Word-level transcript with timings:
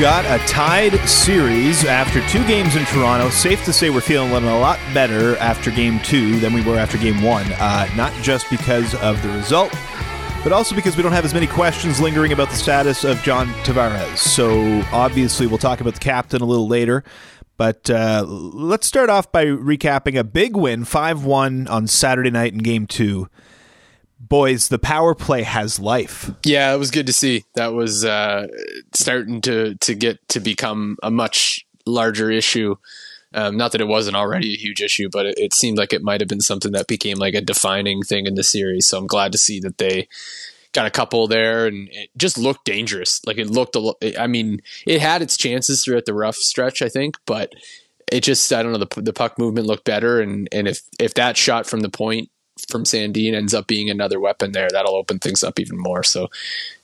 got 0.00 0.24
a 0.24 0.42
tied 0.46 0.96
series 1.06 1.84
after 1.84 2.26
two 2.28 2.42
games 2.46 2.74
in 2.74 2.86
Toronto. 2.86 3.28
Safe 3.28 3.62
to 3.66 3.72
say 3.72 3.90
we're 3.90 4.00
feeling 4.00 4.32
a 4.32 4.58
lot 4.58 4.78
better 4.94 5.36
after 5.36 5.70
game 5.70 6.00
two 6.00 6.40
than 6.40 6.54
we 6.54 6.62
were 6.62 6.78
after 6.78 6.96
game 6.96 7.22
one. 7.22 7.44
Uh, 7.58 7.86
not 7.96 8.10
just 8.22 8.48
because 8.48 8.94
of 8.94 9.22
the 9.22 9.28
result, 9.28 9.70
but 10.42 10.52
also 10.52 10.74
because 10.74 10.96
we 10.96 11.02
don't 11.02 11.12
have 11.12 11.26
as 11.26 11.34
many 11.34 11.46
questions 11.46 12.00
lingering 12.00 12.32
about 12.32 12.48
the 12.48 12.56
status 12.56 13.04
of 13.04 13.22
John 13.22 13.48
Tavares. 13.62 14.16
So 14.16 14.80
obviously, 14.90 15.46
we'll 15.46 15.58
talk 15.58 15.82
about 15.82 15.92
the 15.92 16.00
captain 16.00 16.40
a 16.40 16.46
little 16.46 16.66
later. 16.66 17.04
But 17.58 17.90
uh, 17.90 18.24
let's 18.26 18.86
start 18.86 19.10
off 19.10 19.30
by 19.30 19.44
recapping 19.44 20.18
a 20.18 20.24
big 20.24 20.56
win, 20.56 20.86
5 20.86 21.26
1 21.26 21.68
on 21.68 21.86
Saturday 21.86 22.30
night 22.30 22.54
in 22.54 22.60
game 22.60 22.86
two 22.86 23.28
boys, 24.20 24.68
the 24.68 24.78
power 24.78 25.14
play 25.14 25.42
has 25.42 25.80
life. 25.80 26.30
Yeah, 26.44 26.72
it 26.74 26.78
was 26.78 26.90
good 26.90 27.06
to 27.06 27.12
see. 27.12 27.44
That 27.54 27.72
was 27.72 28.04
uh, 28.04 28.46
starting 28.94 29.40
to 29.42 29.74
to 29.76 29.94
get 29.94 30.26
to 30.28 30.40
become 30.40 30.96
a 31.02 31.10
much 31.10 31.66
larger 31.86 32.30
issue. 32.30 32.76
Um, 33.32 33.56
not 33.56 33.72
that 33.72 33.80
it 33.80 33.86
wasn't 33.86 34.16
already 34.16 34.54
a 34.54 34.56
huge 34.56 34.82
issue, 34.82 35.08
but 35.10 35.24
it, 35.24 35.34
it 35.38 35.54
seemed 35.54 35.78
like 35.78 35.92
it 35.92 36.02
might 36.02 36.20
have 36.20 36.28
been 36.28 36.40
something 36.40 36.72
that 36.72 36.88
became 36.88 37.16
like 37.16 37.34
a 37.34 37.40
defining 37.40 38.02
thing 38.02 38.26
in 38.26 38.34
the 38.34 38.42
series. 38.42 38.88
So 38.88 38.98
I'm 38.98 39.06
glad 39.06 39.32
to 39.32 39.38
see 39.38 39.60
that 39.60 39.78
they 39.78 40.08
got 40.72 40.86
a 40.86 40.90
couple 40.90 41.26
there, 41.26 41.66
and 41.66 41.88
it 41.92 42.10
just 42.16 42.36
looked 42.36 42.64
dangerous. 42.64 43.20
Like 43.26 43.38
it 43.38 43.48
looked 43.48 43.76
a. 43.76 44.20
I 44.20 44.26
mean, 44.26 44.60
it 44.86 45.00
had 45.00 45.22
its 45.22 45.36
chances 45.36 45.84
throughout 45.84 46.06
the 46.06 46.14
rough 46.14 46.36
stretch, 46.36 46.82
I 46.82 46.88
think, 46.88 47.16
but 47.24 47.52
it 48.10 48.22
just 48.22 48.52
I 48.52 48.62
don't 48.62 48.72
know 48.72 48.84
the 48.84 49.00
the 49.00 49.12
puck 49.12 49.38
movement 49.38 49.66
looked 49.66 49.84
better, 49.84 50.20
and 50.20 50.48
and 50.52 50.68
if 50.68 50.82
if 50.98 51.14
that 51.14 51.36
shot 51.36 51.66
from 51.66 51.80
the 51.80 51.88
point 51.88 52.30
from 52.68 52.84
Sandin 52.84 53.34
ends 53.34 53.54
up 53.54 53.66
being 53.66 53.90
another 53.90 54.20
weapon 54.20 54.52
there, 54.52 54.68
that'll 54.70 54.94
open 54.94 55.18
things 55.18 55.42
up 55.42 55.58
even 55.58 55.78
more. 55.78 56.02
So, 56.02 56.28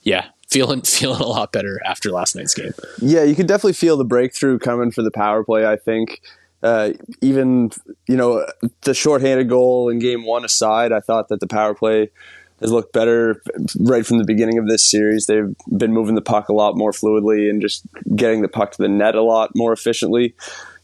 yeah, 0.02 0.26
feeling 0.48 0.80
feeling 0.82 1.20
a 1.20 1.26
lot 1.26 1.52
better 1.52 1.80
after 1.84 2.10
last 2.10 2.36
night's 2.36 2.54
game. 2.54 2.72
Yeah, 3.00 3.24
you 3.24 3.34
could 3.34 3.46
definitely 3.46 3.74
feel 3.74 3.96
the 3.96 4.04
breakthrough 4.04 4.58
coming 4.58 4.90
for 4.90 5.02
the 5.02 5.10
power 5.10 5.44
play. 5.44 5.66
I 5.66 5.76
think. 5.76 6.20
Uh, 6.62 6.94
even 7.20 7.70
you 8.08 8.16
know 8.16 8.44
the 8.80 8.94
shorthanded 8.94 9.48
goal 9.48 9.90
in 9.90 9.98
game 9.98 10.24
one 10.24 10.44
aside, 10.44 10.90
I 10.90 11.00
thought 11.00 11.28
that 11.28 11.38
the 11.38 11.46
power 11.46 11.74
play 11.74 12.10
has 12.60 12.72
looked 12.72 12.92
better 12.92 13.42
right 13.78 14.06
from 14.06 14.18
the 14.18 14.24
beginning 14.24 14.58
of 14.58 14.66
this 14.66 14.82
series. 14.82 15.26
They've 15.26 15.54
been 15.76 15.92
moving 15.92 16.14
the 16.14 16.22
puck 16.22 16.48
a 16.48 16.54
lot 16.54 16.76
more 16.76 16.92
fluidly 16.92 17.50
and 17.50 17.60
just 17.60 17.86
getting 18.16 18.40
the 18.40 18.48
puck 18.48 18.72
to 18.72 18.82
the 18.82 18.88
net 18.88 19.14
a 19.14 19.22
lot 19.22 19.54
more 19.54 19.72
efficiently 19.72 20.34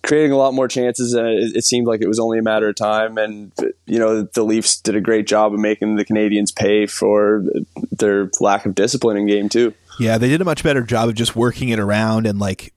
creating 0.03 0.33
a 0.33 0.36
lot 0.36 0.55
more 0.55 0.69
chances, 0.69 1.14
and 1.14 1.27
it, 1.27 1.56
it, 1.56 1.64
seemed 1.64 1.86
like 1.86 2.00
it 2.00 2.08
was 2.08 2.19
only 2.19 2.39
a 2.39 2.42
matter 2.42 2.69
of 2.69 2.75
time. 2.75 3.19
And 3.19 3.53
you 3.86 3.98
know, 3.98 4.22
the 4.22 4.42
Leafs 4.42 4.81
did 4.81 4.97
a 4.97 5.00
great 5.00 5.27
job 5.27 5.55
of 5.55 5.61
making 5.61 5.97
the 5.97 6.05
Canadiens 6.05 6.55
pay 6.55 6.86
for 6.86 7.45
their 7.91 8.30
lack 8.41 8.67
of 8.67 8.75
discipline 8.75 9.17
in 9.17 9.27
game 9.27 9.48
two. 9.48 9.75
Yeah, 9.98 10.19
they 10.19 10.28
did 10.28 10.41
a 10.41 10.45
much 10.45 10.62
better 10.62 10.83
job 10.83 11.08
of 11.08 11.14
just 11.14 11.36
working 11.36 11.69
it 11.69 11.78
around 11.78 12.27
and 12.27 12.39
like 12.39 12.73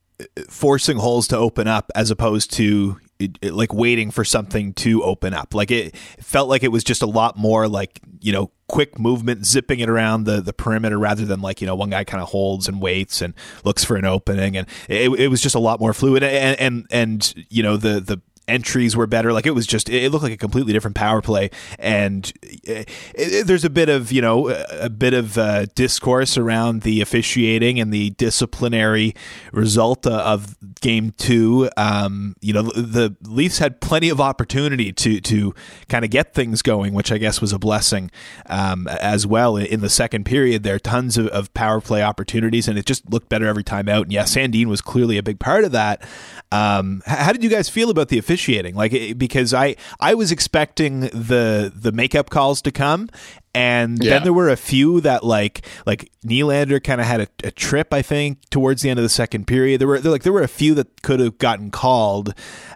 forcing 0.48 0.98
holes 0.98 1.28
to 1.30 1.38
open 1.38 1.68
up 1.68 1.92
as 1.96 2.12
opposed 2.12 2.53
to 2.53 3.00
it, 3.20 3.38
it, 3.42 3.53
like 3.53 3.73
waiting 3.73 4.12
for 4.12 4.26
something 4.26 4.73
to 4.73 5.03
open 5.03 5.34
up. 5.34 5.53
Like 5.53 5.72
it, 5.72 5.96
it 6.18 6.23
felt 6.23 6.50
like 6.50 6.64
it 6.64 6.72
was 6.72 6.84
just 6.84 7.02
a 7.02 7.08
lot 7.08 7.38
more 7.38 7.68
like 7.68 8.02
you 8.22 8.31
know 8.31 8.52
quick 8.68 8.98
movement, 9.00 9.46
zipping 9.46 9.80
it 9.80 9.90
around 9.90 10.26
the 10.26 10.42
the 10.42 10.54
perimeter 10.54 10.98
rather 10.98 11.26
than 11.26 11.42
like 11.42 11.62
you 11.62 11.68
know 11.68 11.76
one 11.76 11.90
guy 11.90 12.04
kind 12.04 12.22
of 12.22 12.30
holds 12.30 12.68
and 12.68 12.82
waits 12.82 13.22
and 13.22 13.34
looks 13.64 13.84
for 13.84 13.96
an 13.96 14.06
opening, 14.06 14.58
and 14.58 14.68
it, 14.88 15.09
it 15.20 15.28
was 15.28 15.42
just 15.42 15.56
a 15.56 15.59
lot 15.59 15.80
more 15.80 15.94
fluid. 15.94 16.24
And 16.24 16.59
and 16.59 16.88
and 16.92 17.46
you 17.50 17.64
know 17.64 17.78
the 17.78 18.00
the 18.00 18.22
entries 18.48 18.96
were 18.96 19.08
better. 19.08 19.34
Like 19.34 19.46
it 19.46 19.52
was 19.52 19.68
just, 19.68 19.90
it 19.90 20.12
looked 20.12 20.24
like 20.24 20.34
a 20.34 20.38
completely 20.38 20.74
different 20.74 20.96
power 20.96 21.22
play. 21.22 21.50
And 21.80 22.31
it, 22.42 22.90
it, 23.14 23.48
there's 23.48 23.66
a 23.66 23.70
bit 23.70 23.90
of, 23.90 24.12
you 24.12 24.22
know, 24.22 24.50
a 24.50 24.90
bit 24.90 25.14
of 25.14 25.38
uh, 25.38 25.66
discourse 25.75 26.38
around 26.38 26.81
the 26.84 27.02
officiating 27.02 27.80
and 27.80 27.94
the 27.94 28.12
disciplinary 28.12 29.16
result 29.52 30.06
uh, 30.06 30.18
of 30.18 30.56
game 30.85 31.09
two. 31.18 31.68
Um, 31.78 32.35
you 32.41 32.53
know, 32.53 32.62
the 32.62 33.16
Leafs 33.23 33.57
had 33.57 33.81
plenty 33.81 34.09
of 34.09 34.22
opportunity 34.22 34.94
to, 34.94 35.19
to 35.19 35.56
kind 35.90 36.06
of 36.06 36.12
get 36.12 36.35
things 36.35 36.62
going, 36.62 36.94
which 36.94 37.12
I 37.12 37.18
guess 37.18 37.41
was 37.41 37.51
a 37.51 37.57
blessing 37.57 38.12
um, 38.46 38.88
as 38.88 39.25
well 39.25 39.57
in 39.57 39.81
the 39.81 39.90
second 39.90 40.25
period. 40.25 40.62
There 40.62 40.75
are 40.75 40.79
tons 40.79 41.18
of, 41.18 41.28
of, 41.29 41.51
power 41.56 41.81
play 41.81 42.03
opportunities 42.03 42.68
and 42.68 42.78
it 42.78 42.85
just 42.85 43.09
looked 43.09 43.29
better 43.29 43.47
every 43.47 43.63
time 43.63 43.90
out. 43.90 44.03
And 44.03 44.13
yeah, 44.13 44.25
Sandin 44.25 44.68
was 44.68 44.81
clearly 44.81 45.18
a 45.18 45.24
big 45.24 45.40
part 45.40 45.63
of 45.63 45.72
that. 45.72 46.07
Um, 46.51 47.01
how 47.07 47.31
did 47.31 47.44
you 47.44 47.50
guys 47.50 47.68
feel 47.68 47.90
about 47.90 48.09
the 48.09 48.19
officiating? 48.19 48.75
Like, 48.75 49.18
because 49.18 49.56
I 49.56 49.78
I 50.00 50.13
was 50.13 50.31
expecting 50.31 51.01
the 51.01 51.72
the 51.74 51.91
makeup 51.91 52.29
calls 52.29 52.62
to 52.62 52.72
come, 52.72 53.09
and 53.56 54.04
yeah. 54.04 54.12
then 54.12 54.24
there 54.24 54.34
were 54.34 54.50
a 54.50 54.58
few 54.58 55.00
that 55.02 55.24
like 55.24 55.66
like 55.86 56.12
Nylander 56.26 56.84
kind 56.84 57.00
of 57.00 57.08
had 57.08 57.22
a, 57.22 57.28
a, 57.46 57.52
trip 57.52 57.94
I 57.94 58.02
think 58.02 58.50
towards 58.50 58.82
the 58.82 58.90
end 58.90 59.00
of 59.00 59.04
the 59.04 59.10
second 59.10 59.48
period. 59.48 59.80
There 59.80 59.88
were 59.88 60.00
there, 60.00 60.12
like 60.12 60.24
there 60.24 60.34
were 60.34 60.42
a 60.42 60.48
few 60.48 60.76
that 60.76 61.02
could 61.02 61.22
have 61.22 61.38
gotten 61.38 61.72
called. 61.72 62.34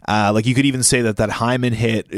Uh, 0.08 0.32
like 0.34 0.46
you 0.46 0.56
could 0.56 0.66
even 0.66 0.82
say 0.82 1.02
that 1.02 1.18
that 1.18 1.32
Hyman 1.32 1.74
hit 1.74 2.08
uh, 2.08 2.16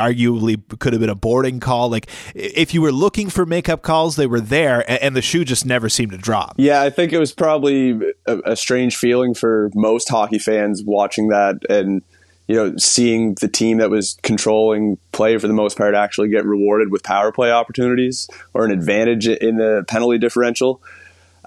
arguably 0.00 0.60
could 0.78 0.94
have 0.94 1.00
been 1.00 1.10
a 1.10 1.14
boarding 1.14 1.60
call. 1.60 1.90
Like 1.90 2.08
if 2.34 2.72
you 2.72 2.80
were 2.80 2.92
looking 2.92 3.28
for 3.28 3.44
makeup 3.44 3.82
calls, 3.82 4.16
they 4.16 4.26
were 4.26 4.40
there, 4.40 4.88
and, 4.90 5.02
and 5.02 5.16
the 5.16 5.22
shoe 5.22 5.44
just 5.44 5.66
never 5.66 5.90
seemed 5.90 6.12
to 6.12 6.18
drop. 6.18 6.54
Yeah, 6.56 6.80
I 6.80 6.88
think 6.88 7.12
it 7.12 7.18
was 7.18 7.34
probably 7.34 8.00
a, 8.26 8.38
a 8.46 8.56
strange 8.56 8.96
feeling 8.96 9.34
for 9.34 9.70
most 9.74 10.08
hockey 10.08 10.38
fans 10.38 10.82
watching 10.82 11.28
that 11.28 11.58
and 11.68 12.02
you 12.48 12.54
know, 12.54 12.76
seeing 12.76 13.34
the 13.40 13.48
team 13.48 13.78
that 13.78 13.90
was 13.90 14.16
controlling 14.22 14.98
play 15.12 15.36
for 15.38 15.48
the 15.48 15.54
most 15.54 15.76
part 15.76 15.94
actually 15.94 16.28
get 16.28 16.44
rewarded 16.44 16.90
with 16.90 17.02
power 17.02 17.32
play 17.32 17.50
opportunities 17.50 18.28
or 18.54 18.64
an 18.64 18.70
advantage 18.70 19.26
in 19.26 19.56
the 19.56 19.84
penalty 19.88 20.18
differential. 20.18 20.80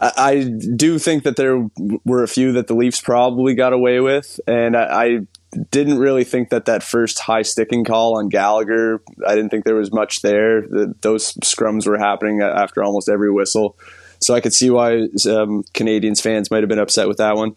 I, 0.02 0.44
do 0.44 0.98
think 0.98 1.24
that 1.24 1.36
there 1.36 1.68
were 2.06 2.24
a 2.24 2.28
few 2.28 2.54
that 2.54 2.68
the 2.68 2.74
Leafs 2.74 3.02
probably 3.02 3.54
got 3.54 3.74
away 3.74 4.00
with, 4.00 4.40
and 4.48 4.78
I, 4.78 5.22
didn't 5.72 5.98
really 5.98 6.24
think 6.24 6.50
that 6.50 6.66
that 6.66 6.84
first 6.84 7.18
high 7.18 7.42
sticking 7.42 7.84
call 7.84 8.20
on 8.20 8.30
Gallagher. 8.30 9.02
I 9.26 9.34
didn't 9.34 9.50
think 9.50 9.66
there 9.66 9.74
was 9.74 9.92
much 9.92 10.22
there. 10.22 10.62
The, 10.62 10.94
those 11.02 11.34
scrums 11.38 11.88
were 11.88 11.98
happening 11.98 12.44
after 12.44 12.84
almost 12.84 13.10
every 13.10 13.32
whistle, 13.32 13.76
so 14.20 14.36
I 14.36 14.42
could 14.42 14.54
see 14.54 14.70
why 14.70 14.98
um, 15.00 15.64
Canadiens 15.74 16.22
fans 16.22 16.52
might 16.52 16.62
have 16.62 16.70
been 16.70 16.78
upset 16.78 17.08
with 17.08 17.18
that 17.18 17.36
one 17.36 17.56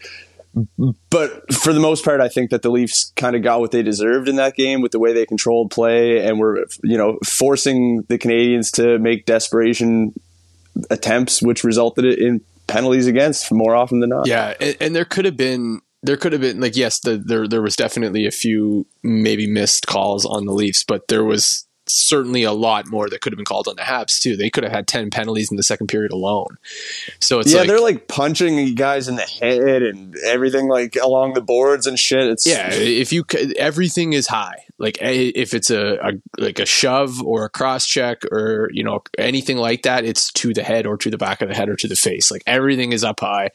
but 1.10 1.52
for 1.52 1.72
the 1.72 1.80
most 1.80 2.04
part, 2.04 2.20
I 2.20 2.28
think 2.28 2.50
that 2.50 2.62
the 2.62 2.70
Leafs 2.70 3.12
kind 3.16 3.34
of 3.34 3.42
got 3.42 3.60
what 3.60 3.70
they 3.70 3.82
deserved 3.82 4.28
in 4.28 4.36
that 4.36 4.54
game 4.54 4.80
with 4.82 4.92
the 4.92 4.98
way 4.98 5.12
they 5.12 5.24
controlled 5.24 5.70
play 5.70 6.24
and 6.26 6.38
were, 6.38 6.66
you 6.82 6.98
know, 6.98 7.18
forcing 7.24 8.02
the 8.08 8.18
Canadiens 8.18 8.70
to 8.72 8.98
make 8.98 9.24
desperation 9.24 10.12
attempts, 10.90 11.42
which 11.42 11.64
resulted 11.64 12.04
in 12.04 12.42
penalties 12.66 13.06
against 13.06 13.52
more 13.52 13.74
often 13.74 14.00
than 14.00 14.10
not. 14.10 14.26
Yeah, 14.26 14.54
and, 14.60 14.76
and 14.80 14.96
there 14.96 15.04
could 15.04 15.24
have 15.24 15.36
been 15.36 15.80
there 16.02 16.16
could 16.16 16.32
have 16.32 16.40
been 16.40 16.60
like 16.60 16.76
yes, 16.76 17.00
the, 17.00 17.16
there 17.16 17.46
there 17.48 17.62
was 17.62 17.76
definitely 17.76 18.26
a 18.26 18.30
few 18.30 18.86
maybe 19.02 19.46
missed 19.46 19.86
calls 19.86 20.26
on 20.26 20.46
the 20.46 20.52
Leafs, 20.52 20.84
but 20.84 21.08
there 21.08 21.24
was 21.24 21.66
certainly 21.92 22.42
a 22.42 22.52
lot 22.52 22.88
more 22.88 23.08
that 23.08 23.20
could 23.20 23.32
have 23.32 23.38
been 23.38 23.44
called 23.44 23.68
on 23.68 23.76
the 23.76 23.82
Habs 23.82 24.20
too. 24.20 24.36
They 24.36 24.50
could 24.50 24.64
have 24.64 24.72
had 24.72 24.86
ten 24.86 25.10
penalties 25.10 25.50
in 25.50 25.56
the 25.56 25.62
second 25.62 25.88
period 25.88 26.12
alone. 26.12 26.58
So 27.20 27.40
it's 27.40 27.52
yeah, 27.52 27.60
like, 27.60 27.68
they're 27.68 27.80
like 27.80 28.08
punching 28.08 28.74
guys 28.74 29.08
in 29.08 29.16
the 29.16 29.22
head 29.22 29.82
and 29.82 30.16
everything 30.24 30.68
like 30.68 30.96
along 30.96 31.34
the 31.34 31.40
boards 31.40 31.86
and 31.86 31.98
shit. 31.98 32.26
It's 32.26 32.46
yeah, 32.46 32.70
if 32.72 33.12
you 33.12 33.24
everything 33.56 34.12
is 34.12 34.26
high. 34.26 34.64
Like 34.78 34.98
if 35.00 35.54
it's 35.54 35.70
a, 35.70 35.98
a 36.02 36.12
like 36.38 36.58
a 36.58 36.66
shove 36.66 37.22
or 37.22 37.44
a 37.44 37.50
cross 37.50 37.86
check 37.86 38.24
or 38.26 38.68
you 38.72 38.82
know 38.82 39.02
anything 39.18 39.56
like 39.56 39.82
that, 39.82 40.04
it's 40.04 40.32
to 40.32 40.52
the 40.52 40.62
head 40.62 40.86
or 40.86 40.96
to 40.96 41.10
the 41.10 41.18
back 41.18 41.42
of 41.42 41.48
the 41.48 41.54
head 41.54 41.68
or 41.68 41.76
to 41.76 41.88
the 41.88 41.96
face. 41.96 42.30
Like 42.30 42.42
everything 42.46 42.92
is 42.92 43.04
up 43.04 43.20
high 43.20 43.50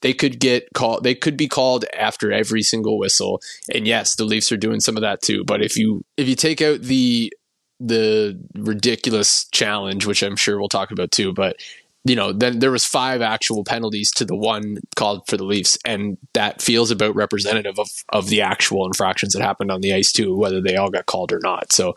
they 0.00 0.12
could 0.12 0.38
get 0.38 0.68
called 0.74 1.02
they 1.02 1.14
could 1.14 1.36
be 1.36 1.48
called 1.48 1.84
after 1.96 2.32
every 2.32 2.62
single 2.62 2.98
whistle 2.98 3.40
and 3.74 3.86
yes 3.86 4.14
the 4.14 4.24
leafs 4.24 4.52
are 4.52 4.56
doing 4.56 4.80
some 4.80 4.96
of 4.96 5.00
that 5.00 5.20
too 5.20 5.44
but 5.44 5.62
if 5.62 5.76
you 5.76 6.04
if 6.16 6.28
you 6.28 6.34
take 6.34 6.62
out 6.62 6.80
the 6.82 7.32
the 7.80 8.38
ridiculous 8.54 9.46
challenge, 9.52 10.06
which 10.06 10.22
I'm 10.22 10.36
sure 10.36 10.58
we'll 10.58 10.68
talk 10.68 10.90
about 10.90 11.12
too. 11.12 11.32
But 11.32 11.56
you 12.04 12.16
know, 12.16 12.32
then 12.32 12.60
there 12.60 12.70
was 12.70 12.84
five 12.84 13.20
actual 13.20 13.64
penalties 13.64 14.10
to 14.12 14.24
the 14.24 14.36
one 14.36 14.78
called 14.96 15.26
for 15.26 15.36
the 15.36 15.44
Leafs, 15.44 15.76
and 15.84 16.16
that 16.32 16.62
feels 16.62 16.90
about 16.90 17.14
representative 17.14 17.78
of 17.78 17.88
of 18.10 18.28
the 18.28 18.40
actual 18.40 18.86
infractions 18.86 19.32
that 19.32 19.42
happened 19.42 19.70
on 19.70 19.80
the 19.80 19.92
ice 19.92 20.12
too, 20.12 20.36
whether 20.36 20.60
they 20.60 20.76
all 20.76 20.90
got 20.90 21.06
called 21.06 21.32
or 21.32 21.40
not. 21.42 21.72
So, 21.72 21.94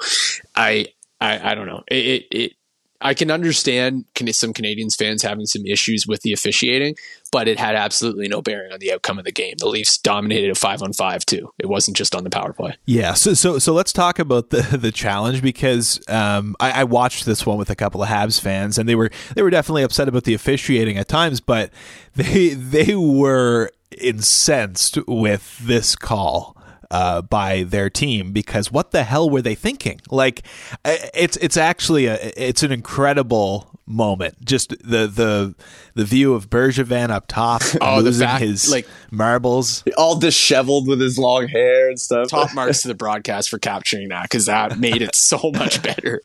I 0.55 0.87
I, 1.21 1.51
I 1.51 1.55
don't 1.55 1.67
know. 1.67 1.83
It, 1.87 2.25
it 2.31 2.53
I 3.01 3.13
can 3.13 3.31
understand 3.31 4.06
some 4.31 4.53
Canadiens 4.53 4.95
fans 4.95 5.24
having 5.24 5.45
some 5.45 5.65
issues 5.65 6.06
with 6.07 6.21
the 6.21 6.33
officiating, 6.33 6.95
but 7.31 7.48
it 7.48 7.59
had 7.59 7.75
absolutely 7.75 8.27
no 8.27 8.42
bearing 8.42 8.71
on 8.71 8.80
the 8.80 8.94
outcome 8.94 9.18
of 9.18 9.25
the 9.25 9.31
game. 9.31 9.56
The 9.57 9.68
Leafs 9.68 9.98
dominated 9.98 10.51
a 10.51 10.56
five 10.56 10.81
on 10.81 10.94
five 10.94 11.25
too. 11.25 11.51
It 11.59 11.68
wasn't 11.68 11.98
just 11.98 12.15
on 12.15 12.24
the 12.24 12.30
power 12.30 12.53
play. 12.53 12.75
Yeah. 12.86 13.13
So 13.13 13.33
so 13.33 13.59
so 13.59 13.74
let's 13.74 13.92
talk 13.92 14.19
about 14.19 14.50
the 14.50 14.62
the 14.77 14.92
challenge 14.92 15.42
because 15.42 16.00
um, 16.07 16.56
I, 16.59 16.81
I, 16.81 16.83
watched 16.83 17.25
this 17.25 17.45
one 17.45 17.57
with 17.57 17.69
a 17.69 17.75
couple 17.75 18.03
of 18.03 18.09
Habs 18.09 18.39
fans, 18.39 18.77
and 18.77 18.88
they 18.88 18.95
were 18.95 19.09
they 19.36 19.42
were 19.42 19.50
definitely 19.50 19.83
upset 19.83 20.07
about 20.07 20.24
the 20.24 20.33
officiating 20.33 20.98
at 20.98 21.07
times, 21.07 21.42
but 21.42 21.71
they 22.15 22.50
they 22.50 22.95
were 22.95 23.71
incensed 23.98 24.98
with 25.07 25.57
this 25.59 25.95
call 25.95 26.56
uh, 26.91 27.21
by 27.23 27.63
their 27.63 27.89
team 27.89 28.31
because 28.33 28.71
what 28.71 28.91
the 28.91 29.03
hell 29.03 29.29
were 29.29 29.41
they 29.41 29.55
thinking? 29.55 29.99
Like, 30.11 30.43
it's 30.85 31.38
it's 31.38 31.57
actually 31.57 32.05
a 32.05 32.19
it's 32.38 32.61
an 32.61 32.71
incredible 32.71 33.67
moment. 33.88 34.43
Just 34.45 34.69
the 34.69 35.07
the 35.07 35.55
the 35.95 36.05
view 36.05 36.33
of 36.33 36.49
Bergevin 36.49 37.09
up 37.09 37.25
top, 37.27 37.61
Oh, 37.81 37.99
losing 38.01 38.27
fact- 38.27 38.43
his 38.43 38.69
like- 38.69 38.88
marbles. 39.09 39.83
All 39.97 40.19
disheveled 40.19 40.88
with 40.88 40.99
his 41.01 41.17
long 41.17 41.47
hair 41.47 41.89
and 41.89 41.99
stuff. 41.99 42.27
Top 42.27 42.53
marks 42.55 42.81
to 42.83 42.89
the 42.89 42.95
broadcast 42.95 43.49
for 43.49 43.57
capturing 43.57 44.09
that 44.09 44.23
because 44.23 44.45
that 44.47 44.77
made 44.77 45.01
it 45.01 45.15
so 45.15 45.51
much 45.55 45.81
better. 45.89 46.21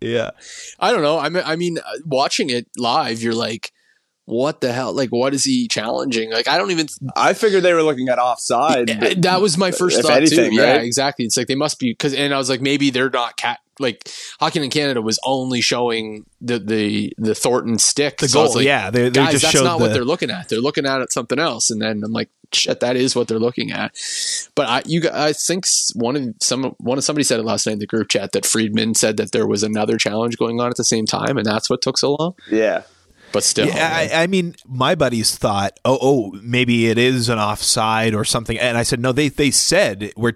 Yeah, 0.00 0.30
I 0.80 0.92
don't 0.92 1.02
know. 1.02 1.18
I 1.18 1.28
mean, 1.28 1.42
I 1.44 1.56
mean, 1.56 1.78
uh, 1.78 1.82
watching 2.06 2.50
it 2.50 2.66
live, 2.78 3.20
you're 3.20 3.34
like, 3.34 3.72
what 4.28 4.60
the 4.60 4.72
hell? 4.72 4.92
Like, 4.92 5.08
what 5.08 5.32
is 5.32 5.42
he 5.44 5.68
challenging? 5.68 6.30
Like, 6.30 6.48
I 6.48 6.58
don't 6.58 6.70
even. 6.70 6.86
I 7.16 7.32
figured 7.32 7.62
they 7.62 7.72
were 7.72 7.82
looking 7.82 8.08
at 8.10 8.18
offside. 8.18 8.90
Uh, 8.90 9.14
that 9.18 9.40
was 9.40 9.56
my 9.56 9.70
first 9.70 10.02
thought 10.02 10.18
anything, 10.18 10.50
too. 10.50 10.56
Yeah, 10.56 10.76
exactly. 10.76 11.24
It's 11.24 11.36
like 11.36 11.46
they 11.46 11.54
must 11.54 11.78
be 11.78 11.92
because, 11.92 12.12
and 12.12 12.34
I 12.34 12.38
was 12.38 12.50
like, 12.50 12.60
maybe 12.60 12.90
they're 12.90 13.08
not 13.10 13.36
cat. 13.36 13.60
Like 13.80 14.10
Hockey 14.40 14.62
in 14.62 14.70
Canada 14.70 15.00
was 15.00 15.20
only 15.24 15.60
showing 15.60 16.26
the 16.40 16.58
the 16.58 17.12
the 17.16 17.34
Thornton 17.34 17.78
stick. 17.78 18.18
the 18.18 18.28
So 18.28 18.44
goal. 18.46 18.56
like, 18.56 18.64
yeah, 18.66 18.90
they, 18.90 19.04
they 19.04 19.10
guys, 19.10 19.32
just 19.32 19.44
that's 19.44 19.62
not 19.62 19.78
the, 19.78 19.84
what 19.84 19.92
they're 19.92 20.04
looking 20.04 20.30
at. 20.30 20.48
They're 20.48 20.60
looking 20.60 20.84
at 20.84 21.00
it 21.00 21.12
something 21.12 21.38
else. 21.38 21.70
And 21.70 21.80
then 21.80 22.02
I'm 22.04 22.12
like, 22.12 22.28
shit, 22.52 22.80
that 22.80 22.96
is 22.96 23.14
what 23.14 23.28
they're 23.28 23.38
looking 23.38 23.70
at. 23.70 23.92
But 24.56 24.68
I, 24.68 24.82
you, 24.84 25.02
gu- 25.02 25.10
I 25.14 25.32
think 25.32 25.64
one 25.94 26.16
of 26.16 26.34
some, 26.40 26.74
one 26.78 26.98
of 26.98 27.04
somebody 27.04 27.22
said 27.22 27.38
it 27.38 27.44
last 27.44 27.66
night 27.66 27.74
in 27.74 27.78
the 27.78 27.86
group 27.86 28.08
chat 28.08 28.32
that 28.32 28.44
Friedman 28.44 28.94
said 28.94 29.16
that 29.18 29.30
there 29.30 29.46
was 29.46 29.62
another 29.62 29.96
challenge 29.96 30.36
going 30.38 30.60
on 30.60 30.70
at 30.70 30.76
the 30.76 30.82
same 30.84 31.06
time, 31.06 31.38
and 31.38 31.46
that's 31.46 31.70
what 31.70 31.80
took 31.80 31.96
so 31.98 32.16
long. 32.18 32.34
yeah. 32.50 32.82
But 33.32 33.44
still, 33.44 33.66
Yeah, 33.66 33.90
I, 33.92 34.22
I 34.22 34.26
mean, 34.26 34.54
my 34.66 34.94
buddies 34.94 35.36
thought, 35.36 35.78
oh, 35.84 35.98
oh, 36.00 36.38
maybe 36.42 36.88
it 36.88 36.98
is 36.98 37.28
an 37.28 37.38
offside 37.38 38.14
or 38.14 38.24
something, 38.24 38.58
and 38.58 38.76
I 38.78 38.82
said, 38.82 39.00
no, 39.00 39.12
they 39.12 39.28
they 39.28 39.50
said 39.50 40.12
we're 40.16 40.34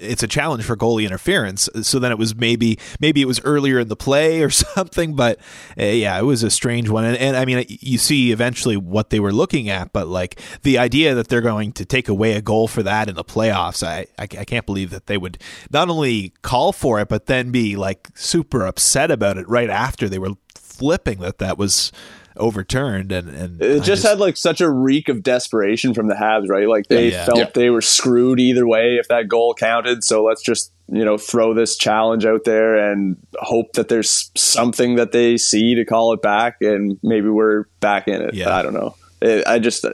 it's 0.00 0.22
a 0.22 0.28
challenge 0.28 0.64
for 0.64 0.76
goalie 0.76 1.04
interference. 1.04 1.68
So 1.82 1.98
then 1.98 2.12
it 2.12 2.18
was 2.18 2.34
maybe 2.34 2.78
maybe 3.00 3.20
it 3.20 3.26
was 3.26 3.40
earlier 3.44 3.80
in 3.80 3.88
the 3.88 3.96
play 3.96 4.42
or 4.42 4.50
something, 4.50 5.14
but 5.14 5.38
uh, 5.78 5.84
yeah, 5.84 6.18
it 6.18 6.24
was 6.24 6.42
a 6.42 6.50
strange 6.50 6.88
one. 6.88 7.04
And, 7.04 7.16
and 7.16 7.36
I 7.36 7.44
mean, 7.44 7.64
you 7.68 7.98
see 7.98 8.32
eventually 8.32 8.76
what 8.76 9.10
they 9.10 9.20
were 9.20 9.32
looking 9.32 9.68
at, 9.68 9.92
but 9.92 10.08
like 10.08 10.40
the 10.62 10.78
idea 10.78 11.14
that 11.14 11.28
they're 11.28 11.40
going 11.40 11.72
to 11.72 11.84
take 11.84 12.08
away 12.08 12.32
a 12.32 12.42
goal 12.42 12.68
for 12.68 12.82
that 12.82 13.08
in 13.08 13.14
the 13.14 13.24
playoffs, 13.24 13.86
I 13.86 14.06
I, 14.18 14.22
I 14.22 14.44
can't 14.44 14.66
believe 14.66 14.90
that 14.90 15.06
they 15.06 15.18
would 15.18 15.38
not 15.70 15.88
only 15.88 16.32
call 16.42 16.72
for 16.72 17.00
it, 17.00 17.08
but 17.08 17.26
then 17.26 17.50
be 17.50 17.76
like 17.76 18.08
super 18.14 18.66
upset 18.66 19.10
about 19.10 19.36
it 19.36 19.48
right 19.48 19.70
after 19.70 20.08
they 20.08 20.18
were 20.18 20.34
flipping 20.54 21.20
that 21.20 21.38
that 21.38 21.58
was 21.58 21.92
overturned 22.36 23.12
and 23.12 23.28
and 23.28 23.62
It 23.62 23.82
I 23.82 23.84
just, 23.84 24.02
had 24.02 24.18
like 24.18 24.36
such 24.36 24.60
a 24.60 24.70
reek 24.70 25.08
of 25.08 25.22
desperation 25.22 25.94
from 25.94 26.08
the 26.08 26.14
Habs, 26.14 26.48
right? 26.48 26.68
Like 26.68 26.88
they 26.88 27.10
Yeah. 27.12 27.24
felt 27.26 27.38
Yeah. 27.38 27.50
they 27.54 27.70
were 27.70 27.80
screwed 27.82 28.40
either 28.40 28.66
way 28.66 28.96
if 28.96 29.08
that 29.08 29.28
goal 29.28 29.54
counted. 29.54 30.04
So 30.04 30.24
let's 30.24 30.42
just 30.42 30.72
you 30.90 31.04
know 31.04 31.16
throw 31.16 31.54
this 31.54 31.76
challenge 31.76 32.26
out 32.26 32.44
there 32.44 32.90
and 32.90 33.16
hope 33.38 33.72
that 33.74 33.88
there's 33.88 34.30
something 34.36 34.96
that 34.96 35.12
they 35.12 35.36
see 35.36 35.74
to 35.74 35.84
call 35.84 36.12
it 36.12 36.20
back, 36.22 36.56
and 36.60 36.98
maybe 37.02 37.28
we're 37.28 37.64
back 37.80 38.08
in 38.08 38.20
it. 38.22 38.34
Yeah. 38.34 38.54
I 38.54 38.62
don't 38.62 38.74
know. 38.74 38.94
It, 39.20 39.46
I 39.46 39.58
just 39.58 39.86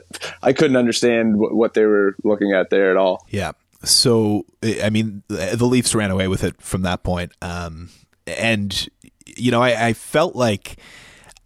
I 0.42 0.52
couldn't 0.52 0.76
understand 0.76 1.36
what, 1.38 1.54
what 1.54 1.74
they 1.74 1.84
were 1.84 2.16
looking 2.24 2.52
at 2.52 2.70
there 2.70 2.90
at 2.90 2.96
all. 2.96 3.26
Yeah. 3.28 3.52
So 3.84 4.44
I 4.82 4.90
mean, 4.90 5.22
the 5.28 5.66
Leafs 5.66 5.94
ran 5.94 6.10
away 6.10 6.26
with 6.28 6.42
it 6.42 6.60
from 6.60 6.82
that 6.82 7.02
point, 7.04 7.32
um, 7.42 7.90
and 8.26 8.88
you 9.36 9.52
know, 9.52 9.62
I, 9.62 9.88
I 9.88 9.92
felt 9.92 10.34
like 10.34 10.78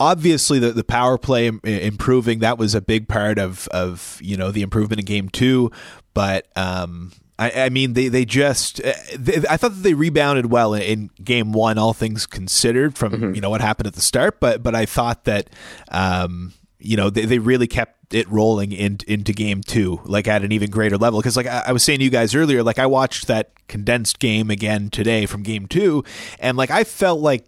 obviously 0.03 0.59
the, 0.59 0.73
the 0.73 0.83
power 0.83 1.17
play 1.17 1.47
improving 1.47 2.41
that 2.41 2.59
was 2.59 2.75
a 2.75 2.81
big 2.81 3.07
part 3.07 3.39
of 3.39 3.69
of 3.69 4.19
you 4.21 4.37
know 4.37 4.51
the 4.51 4.63
improvement 4.63 4.99
in 4.99 5.07
game 5.07 5.29
two, 5.29 5.71
but 6.13 6.49
um, 6.57 7.13
I, 7.39 7.51
I 7.53 7.69
mean 7.69 7.93
they 7.93 8.09
they 8.09 8.25
just 8.25 8.85
uh, 8.85 8.93
they, 9.17 9.37
I 9.49 9.57
thought 9.57 9.75
that 9.75 9.83
they 9.83 9.95
rebounded 9.95 10.47
well 10.47 10.75
in, 10.75 10.83
in 10.83 11.11
game 11.23 11.53
one, 11.53 11.79
all 11.79 11.93
things 11.93 12.27
considered, 12.27 12.99
from 12.99 13.35
you 13.35 13.41
know 13.41 13.51
what 13.51 13.61
happened 13.61 13.87
at 13.87 13.95
the 13.95 14.01
start, 14.01 14.41
but 14.41 14.63
but 14.63 14.75
I 14.75 14.87
thought 14.87 15.25
that. 15.25 15.49
Um, 15.91 16.55
you 16.85 16.97
know 16.97 17.11
they, 17.11 17.25
they 17.27 17.39
really 17.39 17.69
kept 17.69 18.13
it 18.13 18.29
rolling 18.29 18.73
in, 18.73 18.99
into 19.07 19.33
game 19.33 19.63
two 19.63 20.01
like 20.05 20.27
at 20.27 20.43
an 20.43 20.51
even 20.51 20.69
greater 20.69 20.99
level. 20.99 21.21
Because 21.21 21.37
like 21.37 21.47
I, 21.47 21.63
I 21.69 21.73
was 21.73 21.85
saying 21.85 22.01
to 22.01 22.05
you 22.05 22.11
guys 22.11 22.35
earlier 22.35 22.65
like 22.65 22.81
i 22.81 22.87
watched 22.87 23.29
that 23.29 23.53
condensed 23.69 24.19
game 24.19 24.51
again 24.51 24.91
today 24.91 25.25
from 25.27 25.45
game 25.45 25.69
two. 25.69 26.03
And 26.41 26.59
like 26.59 26.73
i 26.73 26.83
felt 26.83 27.21
like 27.21 27.47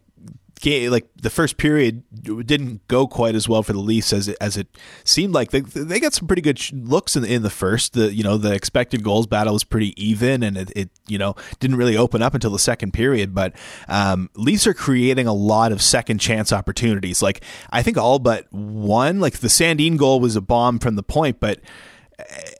ga- 0.65 0.89
like 0.89 1.07
the 1.21 1.31
first 1.31 1.59
period 1.59 2.03
didn't 2.23 2.89
go 2.89 3.07
quite 3.07 3.35
as 3.35 3.49
well 3.49 3.63
for 3.63 3.75
the 3.75 3.81
Leafs 3.81 4.13
as 4.13 4.29
it, 4.29 4.37
as 4.41 4.57
it 4.57 4.67
seemed 5.05 5.35
like. 5.35 5.51
They 5.51 5.61
they 5.61 6.01
got 6.01 6.15
some 6.15 6.27
pretty 6.27 6.43
good 6.43 6.61
looks 6.73 7.15
in 7.15 7.25
in 7.25 7.43
the 7.43 7.51
first. 7.51 7.93
The 7.93 8.13
you 8.13 8.25
know 8.25 8.39
the 8.39 8.53
expected 8.53 9.05
goals 9.05 9.27
battle 9.27 9.53
was 9.53 9.63
pretty 9.63 9.93
even 10.03 10.43
and 10.43 10.57
it, 10.57 10.73
it 10.75 10.91
you 11.07 11.19
know 11.19 11.37
didn't 11.61 11.77
really 11.77 11.97
open 11.97 12.23
up 12.23 12.35
until 12.35 12.51
the 12.51 12.59
second 12.59 12.93
period. 12.93 13.35
But 13.35 13.55
um, 13.89 14.31
Leafs 14.35 14.67
are 14.67 14.75
creating 14.75 15.27
a 15.27 15.35
lot 15.35 15.71
of 15.71 15.83
second 15.83 16.19
chance 16.19 16.53
opportunities. 16.53 17.23
Like 17.23 17.45
I 17.71 17.83
think 17.83 17.99
all 17.99 18.19
but 18.19 18.51
one 18.51 19.21
like 19.21 19.39
the 19.39 19.49
Sandin 19.49 19.99
goal 19.99 20.19
was 20.19 20.35
a 20.35 20.41
bomb 20.41 20.79
from 20.79 20.97
the 20.97 21.03
point 21.03 21.41
but 21.41 21.61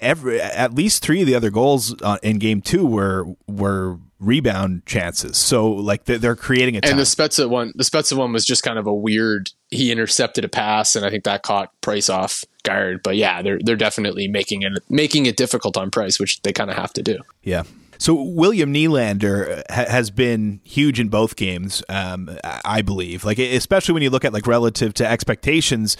every 0.01 0.41
at 0.41 0.75
least 0.75 1.03
three 1.03 1.21
of 1.21 1.27
the 1.27 1.35
other 1.35 1.51
goals 1.51 1.95
uh, 2.03 2.19
in 2.23 2.39
game 2.39 2.61
two 2.61 2.85
were 2.85 3.25
were 3.47 3.99
rebound 4.27 4.87
chances. 4.87 5.37
So 5.37 5.71
like 5.71 6.05
they're, 6.05 6.19
they're 6.19 6.37
creating 6.37 6.77
a 6.77 6.81
and 6.83 6.99
the 6.99 7.05
Spezza 7.05 7.49
one, 7.49 7.73
the 7.75 7.85
Spezza 7.85 8.17
one 8.17 8.33
was 8.33 8.45
just 8.45 8.63
kind 8.63 8.79
of 8.79 8.87
a 8.87 8.95
weird. 8.95 9.51
He 9.71 9.91
intercepted 9.91 10.45
a 10.45 10.49
pass, 10.49 10.97
and 10.97 11.05
I 11.05 11.11
think 11.11 11.25
that 11.25 11.43
caught 11.43 11.71
Price 11.81 12.09
off 12.09 12.45
guard. 12.63 13.03
But 13.03 13.17
yeah, 13.17 13.43
they're 13.43 13.59
they're 13.63 13.77
definitely 13.77 14.29
making 14.29 14.63
it 14.63 14.73
making 14.89 15.27
it 15.27 15.37
difficult 15.37 15.77
on 15.77 15.91
Price, 15.91 16.19
which 16.19 16.43
they 16.43 16.53
kind 16.53 16.71
of 16.71 16.77
have 16.77 16.93
to 16.95 17.03
do. 17.03 17.19
Yeah. 17.43 17.65
So 17.99 18.23
William 18.23 18.75
Nylander 18.75 19.63
ha- 19.71 19.87
has 19.89 20.11
been 20.11 20.61
huge 20.65 20.99
in 21.01 21.09
both 21.09 21.37
games, 21.37 21.83
um, 21.89 22.37
I 22.65 22.83
believe. 22.83 23.25
Like 23.25 23.39
especially 23.39 23.95
when 23.95 24.03
you 24.03 24.11
look 24.11 24.25
at 24.25 24.33
like 24.33 24.47
relative 24.47 24.95
to 24.95 25.09
expectations, 25.09 25.97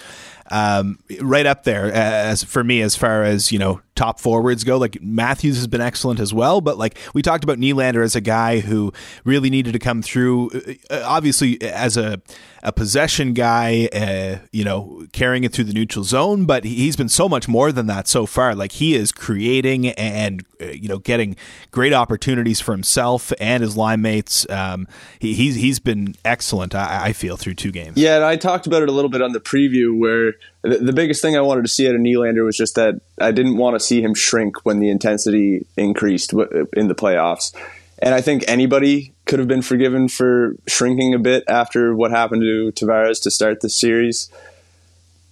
um, 0.51 0.99
right 1.21 1.45
up 1.45 1.63
there 1.63 1.91
as 1.91 2.43
for 2.43 2.63
me 2.63 2.81
as 2.81 2.95
far 2.95 3.23
as 3.23 3.51
you 3.51 3.59
know 3.59 3.81
top 3.95 4.19
forwards 4.19 4.63
go. 4.63 4.77
Like 4.77 5.01
Matthews 5.01 5.55
has 5.55 5.67
been 5.67 5.81
excellent 5.81 6.19
as 6.19 6.33
well, 6.33 6.61
but 6.61 6.77
like 6.77 6.97
we 7.13 7.21
talked 7.21 7.43
about 7.43 7.57
Nylander 7.57 8.03
as 8.03 8.15
a 8.15 8.21
guy 8.21 8.59
who 8.59 8.91
really 9.23 9.49
needed 9.49 9.73
to 9.73 9.79
come 9.79 10.01
through. 10.01 10.51
uh, 10.89 11.01
Obviously, 11.05 11.61
as 11.61 11.97
a 11.97 12.21
a 12.63 12.71
possession 12.71 13.33
guy, 13.33 13.87
uh, 13.93 14.39
you 14.51 14.63
know, 14.63 15.05
carrying 15.13 15.43
it 15.43 15.53
through 15.53 15.65
the 15.65 15.73
neutral 15.73 16.03
zone, 16.03 16.45
but 16.45 16.63
he- 16.63 16.73
he's 16.73 16.95
been 16.95 17.09
so 17.09 17.29
much 17.29 17.47
more 17.47 17.71
than 17.71 17.85
that 17.85 18.07
so 18.07 18.25
far. 18.25 18.55
Like 18.55 18.71
he 18.71 18.95
is 18.95 19.11
creating 19.11 19.89
and 19.89 20.43
uh, 20.59 20.65
you 20.67 20.87
know 20.89 20.97
getting 20.97 21.35
great 21.71 21.93
opportunities 21.93 22.59
for 22.59 22.71
himself 22.71 23.31
and 23.39 23.61
his 23.61 23.77
line 23.77 24.01
mates. 24.01 24.49
Um, 24.49 24.87
he, 25.19 25.33
he's 25.35 25.55
he's 25.55 25.79
been 25.79 26.15
excellent. 26.25 26.73
I, 26.73 27.05
I 27.09 27.13
feel 27.13 27.37
through 27.37 27.53
two 27.55 27.71
games. 27.71 27.97
Yeah, 27.97 28.15
and 28.15 28.25
I 28.25 28.35
talked 28.35 28.65
about 28.65 28.81
it 28.81 28.89
a 28.89 28.91
little 28.91 29.09
bit 29.09 29.21
on 29.21 29.31
the 29.33 29.39
preview 29.39 29.95
where 29.97 30.33
the, 30.65 30.93
biggest 30.93 31.21
thing 31.21 31.37
I 31.37 31.41
wanted 31.41 31.63
to 31.63 31.67
see 31.67 31.87
out 31.87 31.95
of 31.95 32.01
Nylander 32.01 32.43
was 32.43 32.57
just 32.57 32.75
that 32.75 32.99
I 33.19 33.31
didn't 33.31 33.57
want 33.57 33.75
to 33.75 33.79
see 33.79 34.01
him 34.01 34.13
shrink 34.13 34.65
when 34.65 34.79
the 34.79 34.89
intensity 34.89 35.65
increased 35.77 36.33
in 36.33 36.87
the 36.87 36.95
playoffs. 36.95 37.53
And 37.99 38.13
I 38.13 38.21
think 38.21 38.43
anybody 38.47 39.13
could 39.25 39.39
have 39.39 39.47
been 39.47 39.61
forgiven 39.61 40.09
for 40.09 40.55
shrinking 40.67 41.13
a 41.13 41.19
bit 41.19 41.43
after 41.47 41.95
what 41.95 42.11
happened 42.11 42.41
to 42.41 42.71
Tavares 42.71 43.21
to 43.23 43.31
start 43.31 43.61
the 43.61 43.69
series. 43.69 44.29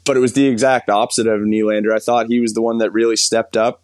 But 0.06 0.18
it 0.18 0.22
was 0.22 0.34
the 0.34 0.48
exact 0.48 0.90
opposite 0.90 1.28
of 1.28 1.42
Nylander. 1.42 1.94
I 1.94 2.00
thought 2.00 2.28
he 2.28 2.40
was 2.40 2.54
the 2.54 2.62
one 2.62 2.78
that 2.80 2.92
really 2.92 3.16
stepped 3.16 3.58
up 3.58 3.82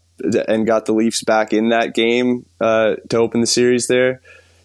and 0.48 0.68
got 0.68 0.86
the 0.86 0.94
Leafs 0.94 1.24
back 1.24 1.53
in 1.53 1.70
that 1.70 1.94
game 1.94 2.46
uh, 2.60 2.96
to 3.10 3.18
open 3.18 3.41
the 3.41 3.48
series 3.48 3.88
there. 3.88 4.22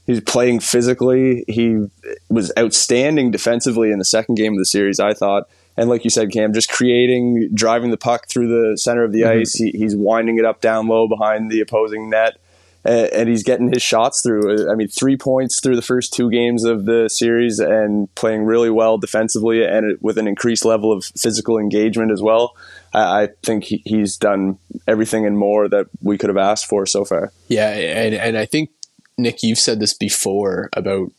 He 0.07 0.13
was 0.13 0.21
playing 0.21 0.61
physically. 0.61 1.45
He 1.49 1.87
was 2.29 2.53
outstanding 2.59 3.31
defensively 3.31 3.91
in 3.91 3.99
the 3.99 4.05
second 4.05 4.35
game 4.35 4.53
of 4.53 4.59
the 4.59 4.67
series, 4.67 5.01
I 5.01 5.15
thought. 5.15 5.49
And 5.77 5.89
like 5.91 6.05
you 6.05 6.11
said, 6.11 6.31
Cam, 6.31 6.53
just 6.53 6.71
creating, 6.71 7.51
driving 7.53 7.91
the 7.91 7.97
puck 7.97 8.29
through 8.29 8.49
the 8.49 8.79
center 8.79 9.03
of 9.03 9.13
the 9.13 9.23
Mm-hmm. 9.23 9.41
ice. 9.41 9.55
He, 9.55 9.71
he's 9.71 9.97
winding 9.97 10.39
it 10.39 10.45
up 10.45 10.61
down 10.61 10.87
low 10.87 11.09
behind 11.09 11.51
the 11.51 11.61
opposing 11.61 12.11
net. 12.11 12.39
And, 12.85 13.09
and 13.13 13.29
he's 13.29 13.43
getting 13.43 13.73
his 13.73 13.83
shots 13.83 14.21
through. 14.23 14.71
I 14.71 14.75
mean, 14.75 14.89
three 14.89 15.17
points 15.17 15.61
through 15.61 15.77
the 15.77 15.83
first 15.83 16.13
two 16.13 16.31
games 16.31 16.65
of 16.65 16.85
the 16.85 17.09
series 17.09 17.59
and 17.59 18.15
playing 18.15 18.45
really 18.45 18.69
well 18.71 18.99
defensively 18.99 19.65
and 19.65 19.97
with 20.03 20.19
an 20.19 20.29
increased 20.29 20.65
level 20.67 20.93
of 20.93 21.07
physical 21.17 21.59
engagement 21.59 22.13
as 22.13 22.21
well. 22.21 22.55
I, 22.93 23.23
I 23.23 23.29
think 23.43 23.65
he, 23.65 23.83
he's 23.87 24.17
done 24.19 24.59
everything 24.87 25.25
and 25.27 25.39
more 25.39 25.67
that 25.69 25.87
we 26.03 26.19
could 26.19 26.29
have 26.29 26.37
asked 26.37 26.67
for 26.67 26.85
so 26.85 27.05
far. 27.07 27.33
Yeah, 27.49 27.71
and 27.71 28.15
and 28.15 28.37
I 28.37 28.45
think 28.45 28.69
Nick, 29.17 29.43
you've 29.43 29.59
said 29.59 29.81
this 29.81 29.95
before 29.95 30.69
about 30.75 31.11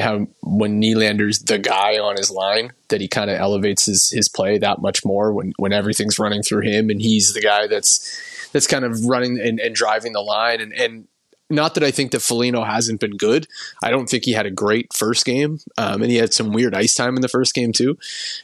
how 0.00 0.26
when 0.42 0.80
Nylander's 0.80 1.40
the 1.40 1.58
guy 1.58 1.98
on 1.98 2.16
his 2.16 2.30
line, 2.30 2.72
that 2.88 3.00
he 3.00 3.08
kind 3.08 3.30
of 3.30 3.38
elevates 3.38 3.86
his 3.86 4.10
his 4.10 4.28
play 4.28 4.58
that 4.58 4.80
much 4.80 5.04
more 5.04 5.32
when 5.32 5.52
when 5.56 5.72
everything's 5.72 6.18
running 6.18 6.42
through 6.42 6.62
him, 6.62 6.90
and 6.90 7.00
he's 7.00 7.32
the 7.32 7.40
guy 7.40 7.66
that's 7.66 8.48
that's 8.52 8.66
kind 8.66 8.84
of 8.84 9.04
running 9.04 9.38
and, 9.40 9.60
and 9.60 9.74
driving 9.74 10.12
the 10.12 10.20
line, 10.20 10.60
and 10.60 10.72
and. 10.72 11.08
Not 11.50 11.76
that 11.76 11.82
I 11.82 11.90
think 11.90 12.10
that 12.10 12.20
Foligno 12.20 12.62
hasn't 12.62 13.00
been 13.00 13.16
good. 13.16 13.46
I 13.82 13.90
don't 13.90 14.06
think 14.06 14.26
he 14.26 14.32
had 14.32 14.44
a 14.44 14.50
great 14.50 14.92
first 14.92 15.24
game, 15.24 15.60
um, 15.78 16.02
and 16.02 16.10
he 16.10 16.18
had 16.18 16.34
some 16.34 16.52
weird 16.52 16.74
ice 16.74 16.94
time 16.94 17.16
in 17.16 17.22
the 17.22 17.28
first 17.28 17.54
game 17.54 17.72
too. 17.72 17.96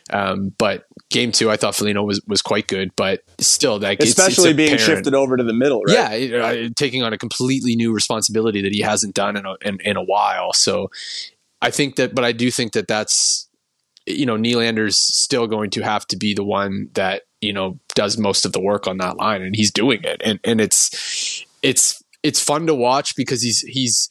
Um, 0.08 0.54
but 0.56 0.86
game 1.10 1.30
two, 1.32 1.50
I 1.50 1.56
thought 1.56 1.74
Foligno 1.74 2.02
was 2.02 2.20
was 2.26 2.42
quite 2.42 2.66
good, 2.66 2.90
but 2.96 3.22
still, 3.40 3.78
like 3.78 4.00
it's- 4.00 4.10
it's 4.10 4.18
Especially 4.18 4.52
being 4.52 4.70
shifted 4.78 5.14
over 5.14 5.36
to 5.36 5.44
the 5.44 5.52
middle, 5.52 5.82
right? 5.82 5.94
yeah, 5.94 6.10
it- 6.12 6.34
uh, 6.68 6.68
taking 6.76 7.02
on 7.02 7.12
a 7.12 7.18
completely 7.18 7.76
new 7.76 7.92
responsibility 7.92 8.62
that 8.62 8.72
he 8.72 8.80
hasn't 8.80 9.14
done 9.14 9.36
in 9.36 9.46
a, 9.46 9.54
in, 9.64 9.78
in 9.84 9.96
a 9.96 10.02
while. 10.02 10.52
So 10.52 10.90
I 11.62 11.70
think 11.70 11.96
that, 11.96 12.14
but 12.14 12.24
I 12.24 12.32
do 12.32 12.50
think 12.50 12.72
that 12.72 12.88
that's 12.88 13.48
you 14.06 14.26
know 14.26 14.36
Nylander's 14.36 14.98
still 14.98 15.46
going 15.46 15.70
to 15.70 15.82
have 15.82 16.06
to 16.08 16.16
be 16.16 16.34
the 16.34 16.44
one 16.44 16.88
that 16.94 17.22
you 17.40 17.52
know 17.52 17.78
does 17.94 18.18
most 18.18 18.44
of 18.44 18.52
the 18.52 18.60
work 18.60 18.86
on 18.86 18.98
that 18.98 19.16
line, 19.16 19.42
and 19.42 19.54
he's 19.56 19.70
doing 19.70 20.00
it, 20.04 20.20
and 20.24 20.40
and 20.44 20.60
it's 20.60 21.44
it's 21.62 22.02
it's 22.22 22.42
fun 22.42 22.66
to 22.66 22.74
watch 22.74 23.14
because 23.16 23.42
he's 23.42 23.60
he's 23.60 24.10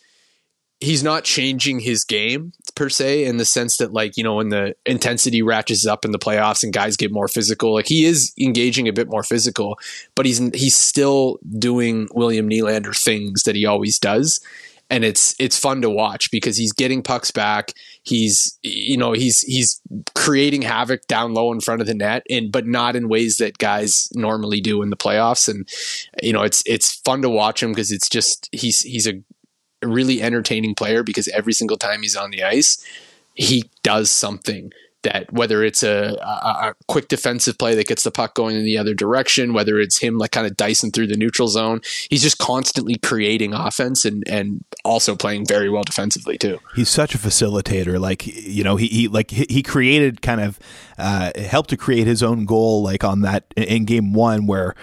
he's 0.84 1.04
not 1.04 1.24
changing 1.24 1.80
his 1.80 2.04
game 2.04 2.52
per 2.76 2.90
se 2.90 3.26
in 3.26 3.38
the 3.38 3.46
sense 3.46 3.78
that 3.78 3.94
like 3.94 4.18
you 4.18 4.24
know 4.24 4.36
when 4.36 4.50
the 4.50 4.76
intensity 4.86 5.42
ratchets 5.42 5.86
up 5.86 6.06
in 6.06 6.12
the 6.12 6.20
playoffs 6.20 6.64
and 6.64 6.74
guys 6.74 6.98
get 6.98 7.12
more 7.12 7.28
physical 7.28 7.74
like 7.74 7.88
he 7.88 8.06
is 8.06 8.34
engaging 8.40 8.88
a 8.88 8.94
bit 8.94 9.08
more 9.08 9.24
physical 9.24 9.78
but 10.16 10.26
he's 10.26 10.40
he's 10.54 10.76
still 10.76 11.40
doing 11.58 12.08
William 12.14 12.50
Nylander 12.50 12.94
things 12.96 13.44
that 13.44 13.56
he 13.56 13.66
always 13.66 14.00
does. 14.00 14.40
And 14.90 15.04
it's 15.04 15.34
it's 15.40 15.58
fun 15.58 15.82
to 15.82 15.90
watch 15.90 16.30
because 16.30 16.58
he's 16.58 16.72
getting 16.72 17.02
pucks 17.02 17.32
back. 17.32 17.74
He's 18.04 18.60
you 18.62 18.98
know 18.98 19.14
he's 19.14 19.40
he's 19.40 19.82
creating 20.14 20.62
havoc 20.62 21.08
down 21.08 21.34
low 21.34 21.52
in 21.52 21.62
front 21.62 21.82
of 21.82 21.88
the 21.88 21.96
net 21.96 22.24
and 22.30 22.52
but 22.52 22.68
not 22.68 22.96
in 22.96 23.10
ways 23.10 23.38
that 23.38 23.58
guys 23.58 24.10
normally 24.14 24.62
do 24.62 24.84
in 24.84 24.92
the 24.92 24.98
playoffs. 24.98 25.48
And 25.48 25.68
you 26.22 26.32
know 26.32 26.44
it's 26.44 26.62
it's 26.68 26.94
fun 27.00 27.24
to 27.24 27.30
watch 27.30 27.64
him 27.64 27.72
because 27.72 27.92
it's 27.92 28.10
just 28.10 28.50
he's 28.52 28.82
he's 28.82 29.08
a 29.08 29.24
really 29.88 30.22
entertaining 30.22 30.76
player 30.76 31.04
because 31.04 31.28
every 31.30 31.54
single 31.54 31.78
time 31.78 32.02
he's 32.02 32.16
on 32.16 32.32
the 32.32 32.44
ice, 32.44 32.84
he 33.34 33.70
does 33.84 34.10
something 34.12 34.72
that 35.04 35.32
whether 35.32 35.64
it's 35.64 35.84
a, 35.84 36.18
a, 36.22 36.70
a, 36.70 36.76
quick 36.88 37.08
defensive 37.10 37.58
play 37.58 37.76
that 37.76 37.88
gets 37.88 38.04
the 38.04 38.12
puck 38.12 38.34
going 38.34 38.56
in 38.56 38.64
the 38.64 38.78
other 38.78 38.94
direction, 38.94 39.54
whether 39.54 39.80
it's 39.80 40.00
him 40.00 40.18
like 40.18 40.32
kind 40.32 40.48
of 40.48 40.58
dicing 40.58 40.92
through 40.92 41.08
the 41.08 41.18
neutral 41.18 41.48
zone, 41.48 41.82
he's 42.10 42.24
just 42.24 42.38
constantly 42.38 42.96
creating 42.96 43.54
offense 43.54 44.06
and 44.06 44.24
and 44.28 44.64
also 44.84 45.16
playing 45.16 45.46
very 45.46 45.70
well 45.70 45.84
defensively 45.84 46.38
too. 46.38 46.60
He's 46.76 46.90
such 46.90 47.14
a 47.14 47.18
facilitator. 47.18 48.00
Like 48.00 48.26
you 48.26 48.64
know, 48.64 48.78
he, 48.78 48.88
he 48.88 49.08
like 49.08 49.30
he 49.30 49.62
created 49.62 50.22
kind 50.22 50.42
of 50.42 50.60
uh, 50.98 51.32
helped 51.36 51.70
to 51.72 51.78
create 51.78 52.08
his 52.08 52.24
own 52.24 52.46
goal 52.46 52.82
like 52.82 53.04
on 53.04 53.22
that 53.22 53.46
in 53.56 53.86
game 53.86 54.14
one 54.14 54.48
where 54.48 54.74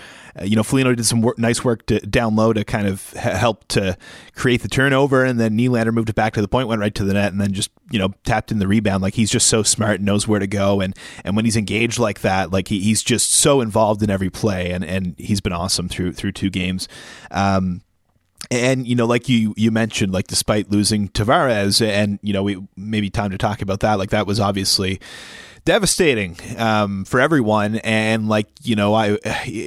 uh, 0.41 0.45
you 0.45 0.57
know, 0.57 0.63
Foligno 0.63 0.95
did 0.95 1.05
some 1.05 1.21
work, 1.21 1.39
nice 1.39 1.65
work 1.65 1.87
to, 1.87 2.01
down 2.01 2.37
low 2.37 2.53
to 2.53 2.65
kind 2.65 2.87
of 2.87 3.13
help 3.13 3.67
to 3.69 3.97
create 4.35 4.63
the 4.63 4.69
turnover, 4.69 5.25
and 5.25 5.39
then 5.39 5.57
Nylander 5.57 5.93
moved 5.93 6.09
it 6.09 6.15
back 6.15 6.35
to 6.35 6.43
the 6.43 6.49
point, 6.49 6.69
went 6.69 6.81
right 6.81 6.95
to 6.95 7.05
the 7.05 7.15
net, 7.15 7.33
and 7.33 7.41
then 7.41 7.53
just 7.53 7.71
you 7.91 7.99
know 7.99 8.13
tapped 8.25 8.51
in 8.51 8.59
the 8.59 8.69
rebound. 8.69 9.03
Like 9.03 9.15
he's 9.15 9.31
just 9.31 9.49
so 9.49 9.63
smart 9.63 9.97
and 9.97 10.05
knows 10.05 10.27
where 10.27 10.41
to 10.41 10.47
go, 10.47 10.81
and 10.81 10.97
and 11.25 11.37
when 11.37 11.45
he's 11.45 11.57
engaged 11.57 11.99
like 11.99 12.21
that, 12.21 12.51
like 12.51 12.69
he, 12.69 12.81
he's 12.81 13.03
just 13.03 13.33
so 13.33 13.61
involved 13.61 14.03
in 14.03 14.11
every 14.11 14.31
play, 14.31 14.71
and 14.71 14.85
and 14.85 15.15
he's 15.19 15.41
been 15.41 15.53
awesome 15.53 15.89
through 15.89 16.13
through 16.13 16.33
two 16.33 16.51
games. 16.51 16.89
Um, 17.31 17.83
and 18.51 18.87
you 18.87 18.97
know, 18.97 19.07
like 19.07 19.29
you 19.29 19.55
you 19.57 19.71
mentioned, 19.71 20.13
like 20.13 20.27
despite 20.27 20.71
losing 20.71 21.09
Tavares, 21.09 21.85
and 21.87 22.19
you 22.23 22.33
know, 22.33 22.43
we 22.43 22.63
maybe 22.77 23.11
time 23.11 23.31
to 23.31 23.39
talk 23.39 23.63
about 23.63 23.81
that. 23.81 23.99
Like 23.99 24.11
that 24.11 24.27
was 24.27 24.41
obviously 24.41 25.01
devastating 25.65 26.37
um, 26.59 27.05
for 27.05 27.21
everyone. 27.21 27.77
And 27.77 28.29
like 28.29 28.49
you 28.63 28.77
know, 28.77 28.95
I 28.95 29.19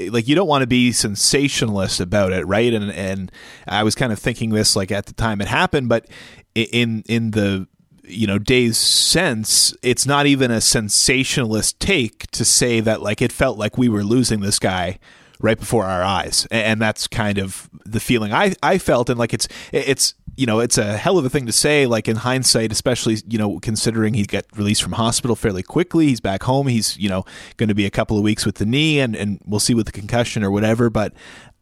like 0.09 0.27
you 0.27 0.35
don't 0.35 0.47
want 0.47 0.61
to 0.61 0.67
be 0.67 0.91
sensationalist 0.91 1.99
about 1.99 2.31
it, 2.31 2.45
right? 2.45 2.73
And 2.73 2.91
and 2.91 3.31
I 3.67 3.83
was 3.83 3.95
kind 3.95 4.11
of 4.11 4.19
thinking 4.19 4.49
this 4.51 4.75
like 4.75 4.91
at 4.91 5.05
the 5.05 5.13
time 5.13 5.41
it 5.41 5.47
happened, 5.47 5.89
but 5.89 6.07
in 6.55 7.03
in 7.07 7.31
the 7.31 7.67
you 8.03 8.27
know 8.27 8.37
days 8.37 8.77
since 8.77 9.75
it's 9.81 10.05
not 10.05 10.25
even 10.25 10.51
a 10.51 10.61
sensationalist 10.61 11.79
take 11.79 12.29
to 12.31 12.43
say 12.43 12.79
that 12.79 13.01
like 13.01 13.21
it 13.21 13.31
felt 13.31 13.57
like 13.57 13.77
we 13.77 13.89
were 13.89 14.03
losing 14.03 14.41
this 14.41 14.59
guy 14.59 14.99
right 15.39 15.57
before 15.57 15.85
our 15.85 16.03
eyes 16.03 16.45
and 16.51 16.81
that's 16.81 17.07
kind 17.07 17.37
of 17.37 17.69
the 17.85 17.99
feeling 17.99 18.33
i 18.33 18.53
i 18.61 18.77
felt 18.77 19.09
and 19.09 19.17
like 19.17 19.33
it's 19.33 19.47
it's 19.71 20.15
you 20.35 20.45
know, 20.45 20.59
it's 20.59 20.77
a 20.77 20.97
hell 20.97 21.17
of 21.17 21.25
a 21.25 21.29
thing 21.29 21.45
to 21.45 21.51
say, 21.51 21.85
like 21.85 22.07
in 22.07 22.17
hindsight, 22.17 22.71
especially, 22.71 23.17
you 23.27 23.37
know, 23.37 23.59
considering 23.59 24.13
he 24.13 24.25
got 24.25 24.45
released 24.55 24.81
from 24.81 24.93
hospital 24.93 25.35
fairly 25.35 25.63
quickly. 25.63 26.07
He's 26.07 26.19
back 26.19 26.43
home. 26.43 26.67
He's, 26.67 26.97
you 26.97 27.09
know, 27.09 27.25
going 27.57 27.69
to 27.69 27.75
be 27.75 27.85
a 27.85 27.91
couple 27.91 28.17
of 28.17 28.23
weeks 28.23 28.45
with 28.45 28.55
the 28.55 28.65
knee 28.65 28.99
and, 28.99 29.15
and 29.15 29.39
we'll 29.45 29.59
see 29.59 29.73
with 29.73 29.85
the 29.85 29.91
concussion 29.91 30.43
or 30.43 30.51
whatever. 30.51 30.89
But, 30.89 31.13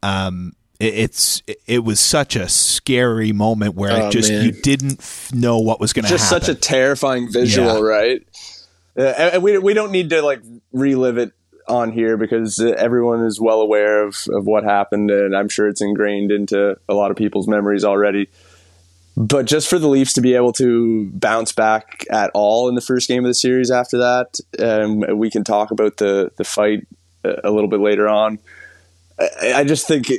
um, 0.02 0.52
it, 0.80 0.94
it's 0.94 1.42
it 1.66 1.84
was 1.84 2.00
such 2.00 2.34
a 2.34 2.48
scary 2.48 3.32
moment 3.32 3.74
where 3.74 4.04
oh, 4.04 4.10
just 4.10 4.30
man. 4.30 4.44
you 4.44 4.52
didn't 4.52 5.00
f- 5.00 5.32
know 5.32 5.58
what 5.58 5.78
was 5.78 5.92
going 5.92 6.04
to 6.04 6.08
happen. 6.08 6.18
Just 6.18 6.28
such 6.28 6.48
a 6.48 6.54
terrifying 6.54 7.30
visual, 7.30 7.74
yeah. 7.74 7.96
right? 7.96 8.26
Uh, 8.96 9.02
and 9.02 9.42
we 9.42 9.58
we 9.58 9.74
don't 9.74 9.92
need 9.92 10.10
to 10.10 10.22
like 10.22 10.42
relive 10.72 11.18
it 11.18 11.32
on 11.68 11.92
here 11.92 12.16
because 12.16 12.58
everyone 12.58 13.24
is 13.24 13.40
well 13.40 13.60
aware 13.60 14.02
of, 14.02 14.26
of 14.30 14.46
what 14.46 14.64
happened 14.64 15.10
and 15.10 15.34
I'm 15.36 15.48
sure 15.48 15.68
it's 15.68 15.80
ingrained 15.80 16.32
into 16.32 16.76
a 16.88 16.94
lot 16.94 17.12
of 17.12 17.16
people's 17.16 17.46
memories 17.46 17.84
already 17.84 18.28
but 19.16 19.46
just 19.46 19.68
for 19.68 19.78
the 19.78 19.88
Leafs 19.88 20.14
to 20.14 20.20
be 20.20 20.34
able 20.34 20.52
to 20.54 21.10
bounce 21.12 21.52
back 21.52 22.06
at 22.10 22.30
all 22.34 22.68
in 22.68 22.74
the 22.74 22.80
first 22.80 23.08
game 23.08 23.24
of 23.24 23.28
the 23.28 23.34
series 23.34 23.70
after 23.70 23.98
that, 23.98 24.40
um, 24.58 25.18
we 25.18 25.30
can 25.30 25.44
talk 25.44 25.70
about 25.70 25.98
the 25.98 26.30
the 26.36 26.44
fight 26.44 26.86
a 27.24 27.50
little 27.50 27.68
bit 27.68 27.80
later 27.80 28.08
on. 28.08 28.38
I, 29.18 29.52
I 29.56 29.64
just 29.64 29.86
think 29.86 30.10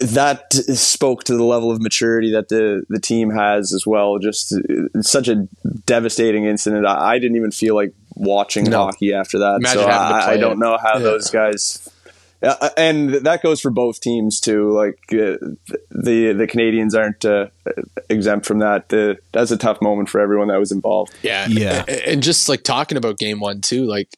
that 0.00 0.52
spoke 0.52 1.24
to 1.24 1.36
the 1.36 1.42
level 1.42 1.72
of 1.72 1.80
maturity 1.80 2.30
that 2.32 2.48
the 2.48 2.84
the 2.88 3.00
team 3.00 3.30
has 3.30 3.72
as 3.72 3.86
well. 3.86 4.18
Just 4.18 4.54
such 5.02 5.28
a 5.28 5.48
devastating 5.86 6.44
incident. 6.44 6.86
I, 6.86 7.14
I 7.14 7.18
didn't 7.18 7.36
even 7.36 7.50
feel 7.50 7.74
like 7.74 7.92
watching 8.14 8.64
no. 8.64 8.84
hockey 8.84 9.12
after 9.12 9.38
that. 9.40 9.56
Imagine 9.56 9.82
so 9.82 9.88
I, 9.88 10.32
I, 10.32 10.36
don't 10.36 10.58
know 10.58 10.76
how 10.76 10.94
yeah. 10.94 11.00
those 11.00 11.30
guys 11.30 11.88
uh, 12.42 12.70
and 12.76 13.14
that 13.14 13.42
goes 13.42 13.60
for 13.60 13.70
both 13.70 14.00
teams 14.00 14.40
too. 14.40 14.72
Like 14.72 14.98
uh, 15.12 15.38
the 15.90 16.32
the 16.36 16.46
Canadiens 16.46 16.96
aren't 16.96 17.24
uh, 17.24 17.46
exempt 18.08 18.46
from 18.46 18.60
that. 18.60 18.88
The, 18.88 19.18
that's 19.32 19.50
a 19.50 19.56
tough 19.56 19.82
moment 19.82 20.08
for 20.08 20.20
everyone 20.20 20.48
that 20.48 20.58
was 20.58 20.72
involved. 20.72 21.14
Yeah, 21.22 21.46
yeah. 21.48 21.84
And 22.06 22.22
just 22.22 22.48
like 22.48 22.62
talking 22.62 22.98
about 22.98 23.18
game 23.18 23.40
one 23.40 23.60
too. 23.60 23.86
Like 23.86 24.08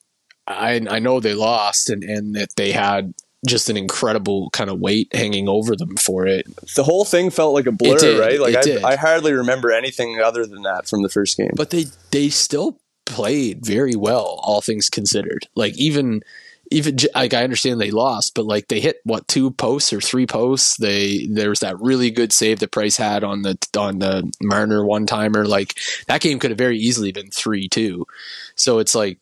I 0.46 0.80
I 0.88 0.98
know 0.98 1.20
they 1.20 1.34
lost 1.34 1.88
and 1.90 2.02
and 2.02 2.34
that 2.36 2.56
they 2.56 2.72
had 2.72 3.14
just 3.46 3.70
an 3.70 3.76
incredible 3.76 4.50
kind 4.50 4.68
of 4.68 4.80
weight 4.80 5.14
hanging 5.14 5.48
over 5.48 5.74
them 5.74 5.96
for 5.96 6.26
it. 6.26 6.46
The 6.76 6.84
whole 6.84 7.06
thing 7.06 7.30
felt 7.30 7.54
like 7.54 7.66
a 7.66 7.72
blur, 7.72 8.20
right? 8.20 8.38
Like 8.38 8.56
I, 8.56 8.92
I 8.92 8.96
hardly 8.96 9.32
remember 9.32 9.72
anything 9.72 10.20
other 10.20 10.46
than 10.46 10.62
that 10.62 10.88
from 10.88 11.02
the 11.02 11.08
first 11.08 11.38
game. 11.38 11.52
But 11.56 11.70
they 11.70 11.86
they 12.10 12.28
still 12.28 12.78
played 13.06 13.64
very 13.64 13.96
well, 13.96 14.40
all 14.42 14.60
things 14.60 14.90
considered. 14.90 15.48
Like 15.54 15.76
even 15.78 16.22
even 16.70 16.96
like 17.14 17.34
I 17.34 17.42
understand 17.42 17.80
they 17.80 17.90
lost, 17.90 18.34
but 18.34 18.46
like 18.46 18.68
they 18.68 18.80
hit 18.80 19.00
what 19.04 19.26
two 19.26 19.50
posts 19.50 19.92
or 19.92 20.00
three 20.00 20.26
posts. 20.26 20.76
They 20.76 21.26
there 21.26 21.50
was 21.50 21.60
that 21.60 21.80
really 21.80 22.10
good 22.10 22.32
save 22.32 22.60
that 22.60 22.70
Price 22.70 22.96
had 22.96 23.24
on 23.24 23.42
the 23.42 23.58
on 23.76 23.98
the 23.98 24.30
Marner 24.40 24.84
one 24.84 25.06
timer. 25.06 25.46
Like 25.46 25.74
that 26.06 26.20
game 26.20 26.38
could 26.38 26.50
have 26.50 26.58
very 26.58 26.78
easily 26.78 27.12
been 27.12 27.30
three 27.30 27.68
two. 27.68 28.06
So 28.54 28.78
it's 28.78 28.94
like 28.94 29.18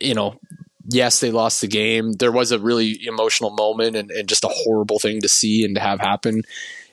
you 0.00 0.14
know 0.14 0.38
yes, 0.90 1.20
they 1.20 1.30
lost 1.30 1.60
the 1.60 1.66
game. 1.66 2.12
There 2.12 2.32
was 2.32 2.50
a 2.50 2.58
really 2.58 3.06
emotional 3.06 3.50
moment 3.50 3.94
and, 3.94 4.10
and, 4.10 4.26
just 4.26 4.44
a 4.44 4.50
horrible 4.50 4.98
thing 4.98 5.20
to 5.20 5.28
see 5.28 5.62
and 5.62 5.74
to 5.74 5.82
have 5.82 6.00
happen 6.00 6.44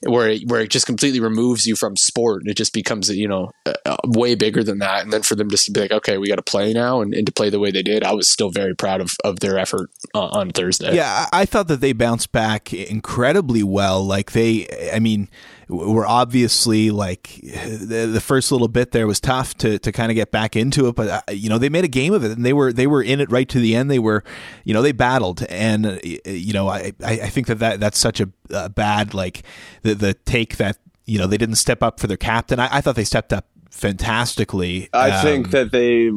where 0.05 0.29
it, 0.29 0.47
where 0.47 0.61
it 0.61 0.69
just 0.69 0.85
completely 0.85 1.19
removes 1.19 1.65
you 1.65 1.75
from 1.75 1.95
sport. 1.95 2.41
And 2.41 2.49
it 2.49 2.57
just 2.57 2.73
becomes 2.73 3.09
you 3.09 3.27
know 3.27 3.51
uh, 3.65 3.97
way 4.05 4.35
bigger 4.35 4.63
than 4.63 4.79
that. 4.79 5.03
And 5.03 5.11
then 5.11 5.23
for 5.23 5.35
them 5.35 5.49
just 5.49 5.65
to 5.65 5.71
be 5.71 5.81
like 5.81 5.91
okay 5.91 6.17
we 6.17 6.27
got 6.27 6.35
to 6.35 6.41
play 6.41 6.73
now 6.73 7.01
and, 7.01 7.13
and, 7.13 7.25
to 7.25 7.31
play 7.31 7.49
the 7.49 7.59
way 7.59 7.71
they 7.71 7.81
did 7.81 8.03
i 8.03 8.13
was 8.13 8.27
still 8.27 8.51
very 8.51 8.75
proud 8.75 9.01
of, 9.01 9.15
of 9.23 9.39
their 9.39 9.57
effort 9.57 9.89
uh, 10.13 10.27
on 10.27 10.51
thursday. 10.51 10.95
Yeah 10.95 11.27
i 11.33 11.45
thought 11.45 11.67
that 11.67 11.81
they 11.81 11.93
bounced 11.93 12.31
back 12.31 12.73
incredibly 12.73 13.63
well. 13.63 14.03
Like 14.05 14.31
they 14.31 14.67
i 14.93 14.99
mean 14.99 15.27
were 15.67 16.05
obviously 16.05 16.91
like 16.91 17.39
the, 17.41 18.09
the, 18.11 18.21
first 18.21 18.51
little 18.51 18.67
bit 18.67 18.91
there 18.91 19.07
was 19.07 19.19
tough 19.19 19.55
to, 19.57 19.79
to 19.79 19.91
kind 19.91 20.11
of 20.11 20.15
get 20.15 20.31
back 20.31 20.55
into 20.55 20.87
it, 20.87 20.95
but 20.95 21.07
uh, 21.09 21.21
you 21.31 21.49
know 21.49 21.57
they 21.57 21.69
made 21.69 21.83
a 21.83 21.89
game 21.89 22.13
of 22.13 22.23
it 22.23 22.31
and 22.31 22.45
they 22.45 22.53
were 22.53 22.71
they 22.71 22.87
were 22.87 23.01
in 23.01 23.19
it 23.19 23.31
right 23.31 23.49
to 23.49 23.59
the 23.59 23.75
end. 23.75 23.89
They 23.89 23.99
were, 23.99 24.23
you 24.63 24.73
know, 24.73 24.81
they 24.81 24.91
battled, 24.91 25.43
and 25.43 25.85
uh, 25.85 25.97
you 26.25 26.53
know 26.53 26.67
I 26.67 26.93
I 27.03 27.29
think 27.29 27.47
that, 27.47 27.59
that 27.59 27.79
that's 27.79 27.97
such 27.97 28.19
a, 28.19 28.29
bad 28.69 29.13
like 29.13 29.43
the 29.81 29.95
the 29.95 30.13
take 30.13 30.57
that 30.57 30.77
you 31.05 31.17
know 31.17 31.27
they 31.27 31.37
didn't 31.37 31.55
step 31.55 31.81
up 31.81 31.99
for 31.99 32.07
their 32.07 32.17
captain. 32.17 32.59
I, 32.59 32.77
I 32.77 32.81
thought 32.81 32.95
they 32.95 33.03
stepped 33.03 33.33
up 33.33 33.45
fantastically. 33.75 34.87
I 34.93 35.11
um, 35.11 35.21
think 35.21 35.51
that 35.51 35.71
they 35.71 36.09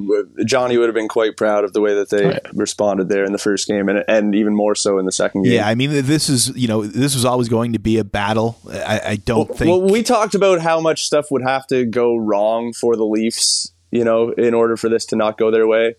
Johnny 0.44 0.78
would 0.78 0.86
have 0.86 0.94
been 0.94 1.08
quite 1.08 1.36
proud 1.36 1.64
of 1.64 1.72
the 1.72 1.80
way 1.80 1.94
that 1.94 2.08
they 2.08 2.26
right. 2.26 2.40
responded 2.54 3.08
there 3.08 3.24
in 3.24 3.32
the 3.32 3.38
first 3.38 3.66
game, 3.66 3.88
and 3.88 4.04
and 4.06 4.34
even 4.34 4.54
more 4.54 4.74
so 4.74 4.98
in 4.98 5.06
the 5.06 5.12
second 5.12 5.42
game. 5.42 5.54
Yeah, 5.54 5.66
I 5.66 5.74
mean, 5.74 5.90
this 5.90 6.28
is 6.28 6.56
you 6.56 6.68
know 6.68 6.86
this 6.86 7.14
was 7.14 7.24
always 7.24 7.48
going 7.48 7.72
to 7.72 7.78
be 7.78 7.98
a 7.98 8.04
battle. 8.04 8.58
I, 8.70 9.00
I 9.04 9.16
don't 9.16 9.48
well, 9.48 9.58
think. 9.58 9.68
Well, 9.68 9.90
we 9.90 10.02
talked 10.02 10.34
about 10.34 10.60
how 10.60 10.80
much 10.80 11.04
stuff 11.04 11.30
would 11.30 11.42
have 11.42 11.66
to 11.66 11.84
go 11.84 12.16
wrong 12.16 12.72
for 12.72 12.96
the 12.96 13.04
Leafs, 13.04 13.72
you 13.90 14.04
know, 14.04 14.30
in 14.30 14.54
order 14.54 14.76
for 14.76 14.88
this 14.88 15.04
to 15.06 15.16
not 15.16 15.36
go 15.36 15.50
their 15.50 15.66
way. 15.66 15.96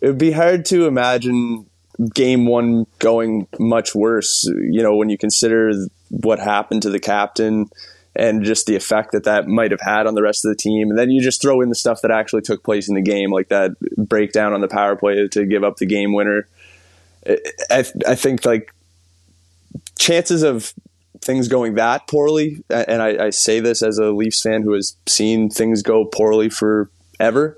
It 0.00 0.06
would 0.06 0.18
be 0.18 0.30
hard 0.30 0.64
to 0.66 0.86
imagine 0.86 1.66
game 2.14 2.46
one 2.46 2.86
going 3.00 3.48
much 3.58 3.96
worse. 3.96 4.44
You 4.44 4.82
know, 4.82 4.94
when 4.94 5.08
you 5.08 5.18
consider 5.18 5.72
what 6.10 6.38
happened 6.38 6.82
to 6.82 6.90
the 6.90 7.00
captain 7.00 7.68
and 8.16 8.44
just 8.44 8.66
the 8.66 8.74
effect 8.74 9.12
that 9.12 9.24
that 9.24 9.46
might 9.46 9.70
have 9.70 9.80
had 9.80 10.06
on 10.06 10.14
the 10.14 10.22
rest 10.22 10.44
of 10.44 10.50
the 10.50 10.56
team. 10.56 10.90
And 10.90 10.98
then 10.98 11.10
you 11.10 11.22
just 11.22 11.40
throw 11.40 11.60
in 11.60 11.68
the 11.68 11.74
stuff 11.74 12.02
that 12.02 12.10
actually 12.10 12.42
took 12.42 12.64
place 12.64 12.88
in 12.88 12.94
the 12.94 13.02
game, 13.02 13.30
like 13.30 13.48
that 13.48 13.72
breakdown 13.96 14.52
on 14.52 14.60
the 14.60 14.68
power 14.68 14.96
play 14.96 15.28
to 15.28 15.46
give 15.46 15.62
up 15.62 15.76
the 15.76 15.86
game 15.86 16.12
winner. 16.12 16.48
I, 17.70 17.84
I 18.06 18.14
think 18.14 18.44
like 18.44 18.72
chances 19.98 20.42
of 20.42 20.72
things 21.20 21.48
going 21.48 21.74
that 21.74 22.06
poorly, 22.06 22.64
and 22.70 23.02
I, 23.02 23.26
I, 23.26 23.30
say 23.30 23.60
this 23.60 23.82
as 23.82 23.98
a 23.98 24.12
Leafs 24.12 24.40
fan 24.40 24.62
who 24.62 24.72
has 24.72 24.96
seen 25.06 25.50
things 25.50 25.82
go 25.82 26.04
poorly 26.04 26.48
forever. 26.48 27.56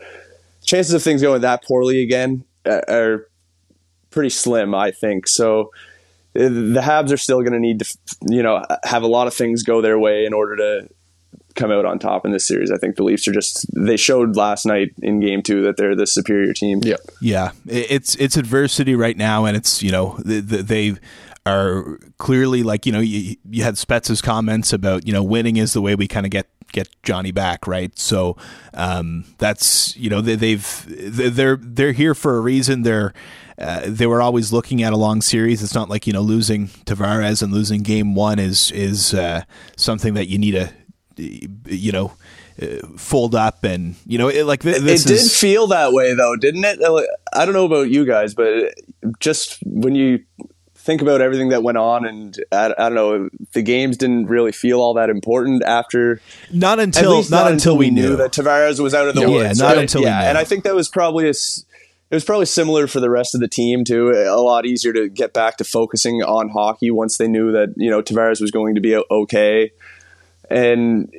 chances 0.64 0.94
of 0.94 1.02
things 1.02 1.22
going 1.22 1.42
that 1.42 1.62
poorly 1.64 2.02
again 2.02 2.44
uh, 2.64 2.80
are 2.88 3.28
pretty 4.10 4.30
slim, 4.30 4.74
I 4.74 4.90
think. 4.90 5.28
So 5.28 5.70
the 6.32 6.80
Habs 6.80 7.12
are 7.12 7.16
still 7.16 7.40
going 7.40 7.52
to 7.52 7.58
need 7.58 7.80
to, 7.80 7.98
you 8.28 8.42
know, 8.42 8.64
have 8.84 9.02
a 9.02 9.08
lot 9.08 9.26
of 9.26 9.34
things 9.34 9.62
go 9.62 9.80
their 9.80 9.98
way 9.98 10.24
in 10.24 10.32
order 10.32 10.56
to 10.56 10.88
come 11.56 11.70
out 11.70 11.84
on 11.84 11.98
top 11.98 12.24
in 12.24 12.32
this 12.32 12.46
series. 12.46 12.70
I 12.70 12.76
think 12.76 12.96
the 12.96 13.02
Leafs 13.02 13.26
are 13.26 13.32
just 13.32 13.66
they 13.74 13.96
showed 13.96 14.36
last 14.36 14.64
night 14.66 14.90
in 15.02 15.20
game 15.20 15.42
2 15.42 15.62
that 15.62 15.76
they're 15.76 15.96
the 15.96 16.06
superior 16.06 16.52
team. 16.52 16.80
Yeah. 16.82 16.96
Yeah, 17.20 17.52
it's 17.66 18.14
it's 18.16 18.36
adversity 18.36 18.94
right 18.94 19.16
now 19.16 19.44
and 19.44 19.56
it's, 19.56 19.82
you 19.82 19.90
know, 19.90 20.18
they 20.24 20.40
they 20.40 20.96
are 21.46 21.98
clearly 22.18 22.62
like, 22.62 22.86
you 22.86 22.92
know, 22.92 23.00
you, 23.00 23.36
you 23.48 23.64
had 23.64 23.74
Spetz's 23.74 24.22
comments 24.22 24.72
about, 24.72 25.06
you 25.06 25.12
know, 25.12 25.22
winning 25.22 25.56
is 25.56 25.72
the 25.72 25.80
way 25.80 25.94
we 25.94 26.06
kind 26.06 26.26
of 26.26 26.30
get 26.30 26.48
get 26.72 26.88
Johnny 27.02 27.32
back, 27.32 27.66
right? 27.66 27.96
So 27.98 28.36
um, 28.74 29.24
that's 29.38 29.96
you 29.96 30.10
know 30.10 30.20
they, 30.20 30.36
they've 30.36 30.86
they're 30.88 31.56
they're 31.56 31.92
here 31.92 32.14
for 32.14 32.36
a 32.36 32.40
reason. 32.40 32.82
They're 32.82 33.12
uh, 33.60 33.82
they 33.86 34.06
were 34.06 34.22
always 34.22 34.52
looking 34.52 34.82
at 34.82 34.92
a 34.92 34.96
long 34.96 35.20
series. 35.20 35.62
It's 35.62 35.74
not 35.74 35.88
like 35.88 36.06
you 36.06 36.12
know 36.12 36.22
losing 36.22 36.68
Tavares 36.68 37.42
and 37.42 37.52
losing 37.52 37.82
game 37.82 38.14
one 38.14 38.38
is 38.38 38.70
is 38.70 39.14
uh, 39.14 39.42
something 39.76 40.14
that 40.14 40.28
you 40.28 40.38
need 40.38 40.52
to 40.52 40.72
you 41.16 41.92
know 41.92 42.12
uh, 42.60 42.86
fold 42.96 43.34
up 43.34 43.64
and 43.64 43.96
you 44.06 44.18
know 44.18 44.28
it, 44.28 44.44
like 44.44 44.62
th- 44.62 44.78
this. 44.78 45.04
It 45.04 45.12
is, 45.12 45.22
did 45.24 45.32
feel 45.32 45.66
that 45.68 45.92
way 45.92 46.14
though, 46.14 46.36
didn't 46.36 46.64
it? 46.64 46.80
I 47.32 47.44
don't 47.44 47.54
know 47.54 47.66
about 47.66 47.90
you 47.90 48.04
guys, 48.04 48.34
but 48.34 48.74
just 49.18 49.58
when 49.64 49.94
you 49.94 50.24
think 50.74 51.02
about 51.02 51.20
everything 51.20 51.50
that 51.50 51.62
went 51.62 51.78
on, 51.78 52.06
and 52.06 52.36
I, 52.50 52.74
I, 52.76 52.88
don't 52.88 52.94
know, 52.94 53.28
the 53.52 53.62
games 53.62 53.96
didn't 53.96 54.26
really 54.26 54.52
feel 54.52 54.80
all 54.80 54.94
that 54.94 55.10
important 55.10 55.62
after. 55.64 56.20
Not 56.52 56.80
until 56.80 57.18
not, 57.22 57.30
not, 57.30 57.52
until 57.52 57.76
we 57.76 57.90
knew. 57.90 58.16
that 58.16 58.32
Tavares 58.32 58.80
was 58.80 58.94
out 58.94 59.08
of 59.08 59.14
the 59.14 59.22
yeah, 59.22 59.28
woods. 59.28 59.60
Yeah, 59.60 59.66
not 59.66 59.74
right? 59.76 59.82
until 59.82 60.02
yeah, 60.02 60.28
and 60.28 60.38
I 60.38 60.44
think 60.44 60.64
that 60.64 60.74
was 60.74 60.88
probably 60.88 61.28
a. 61.28 61.34
It 62.10 62.14
was 62.14 62.24
probably 62.24 62.46
similar 62.46 62.86
for 62.86 62.98
the 62.98 63.10
rest 63.10 63.34
of 63.34 63.40
the 63.40 63.48
team 63.48 63.84
too. 63.84 64.10
A 64.10 64.40
lot 64.40 64.66
easier 64.66 64.92
to 64.92 65.08
get 65.08 65.32
back 65.32 65.58
to 65.58 65.64
focusing 65.64 66.22
on 66.22 66.48
hockey 66.48 66.90
once 66.90 67.18
they 67.18 67.28
knew 67.28 67.52
that 67.52 67.74
you 67.76 67.90
know 67.90 68.02
Tavares 68.02 68.40
was 68.40 68.50
going 68.50 68.74
to 68.74 68.80
be 68.80 68.96
okay, 68.96 69.70
and 70.50 71.12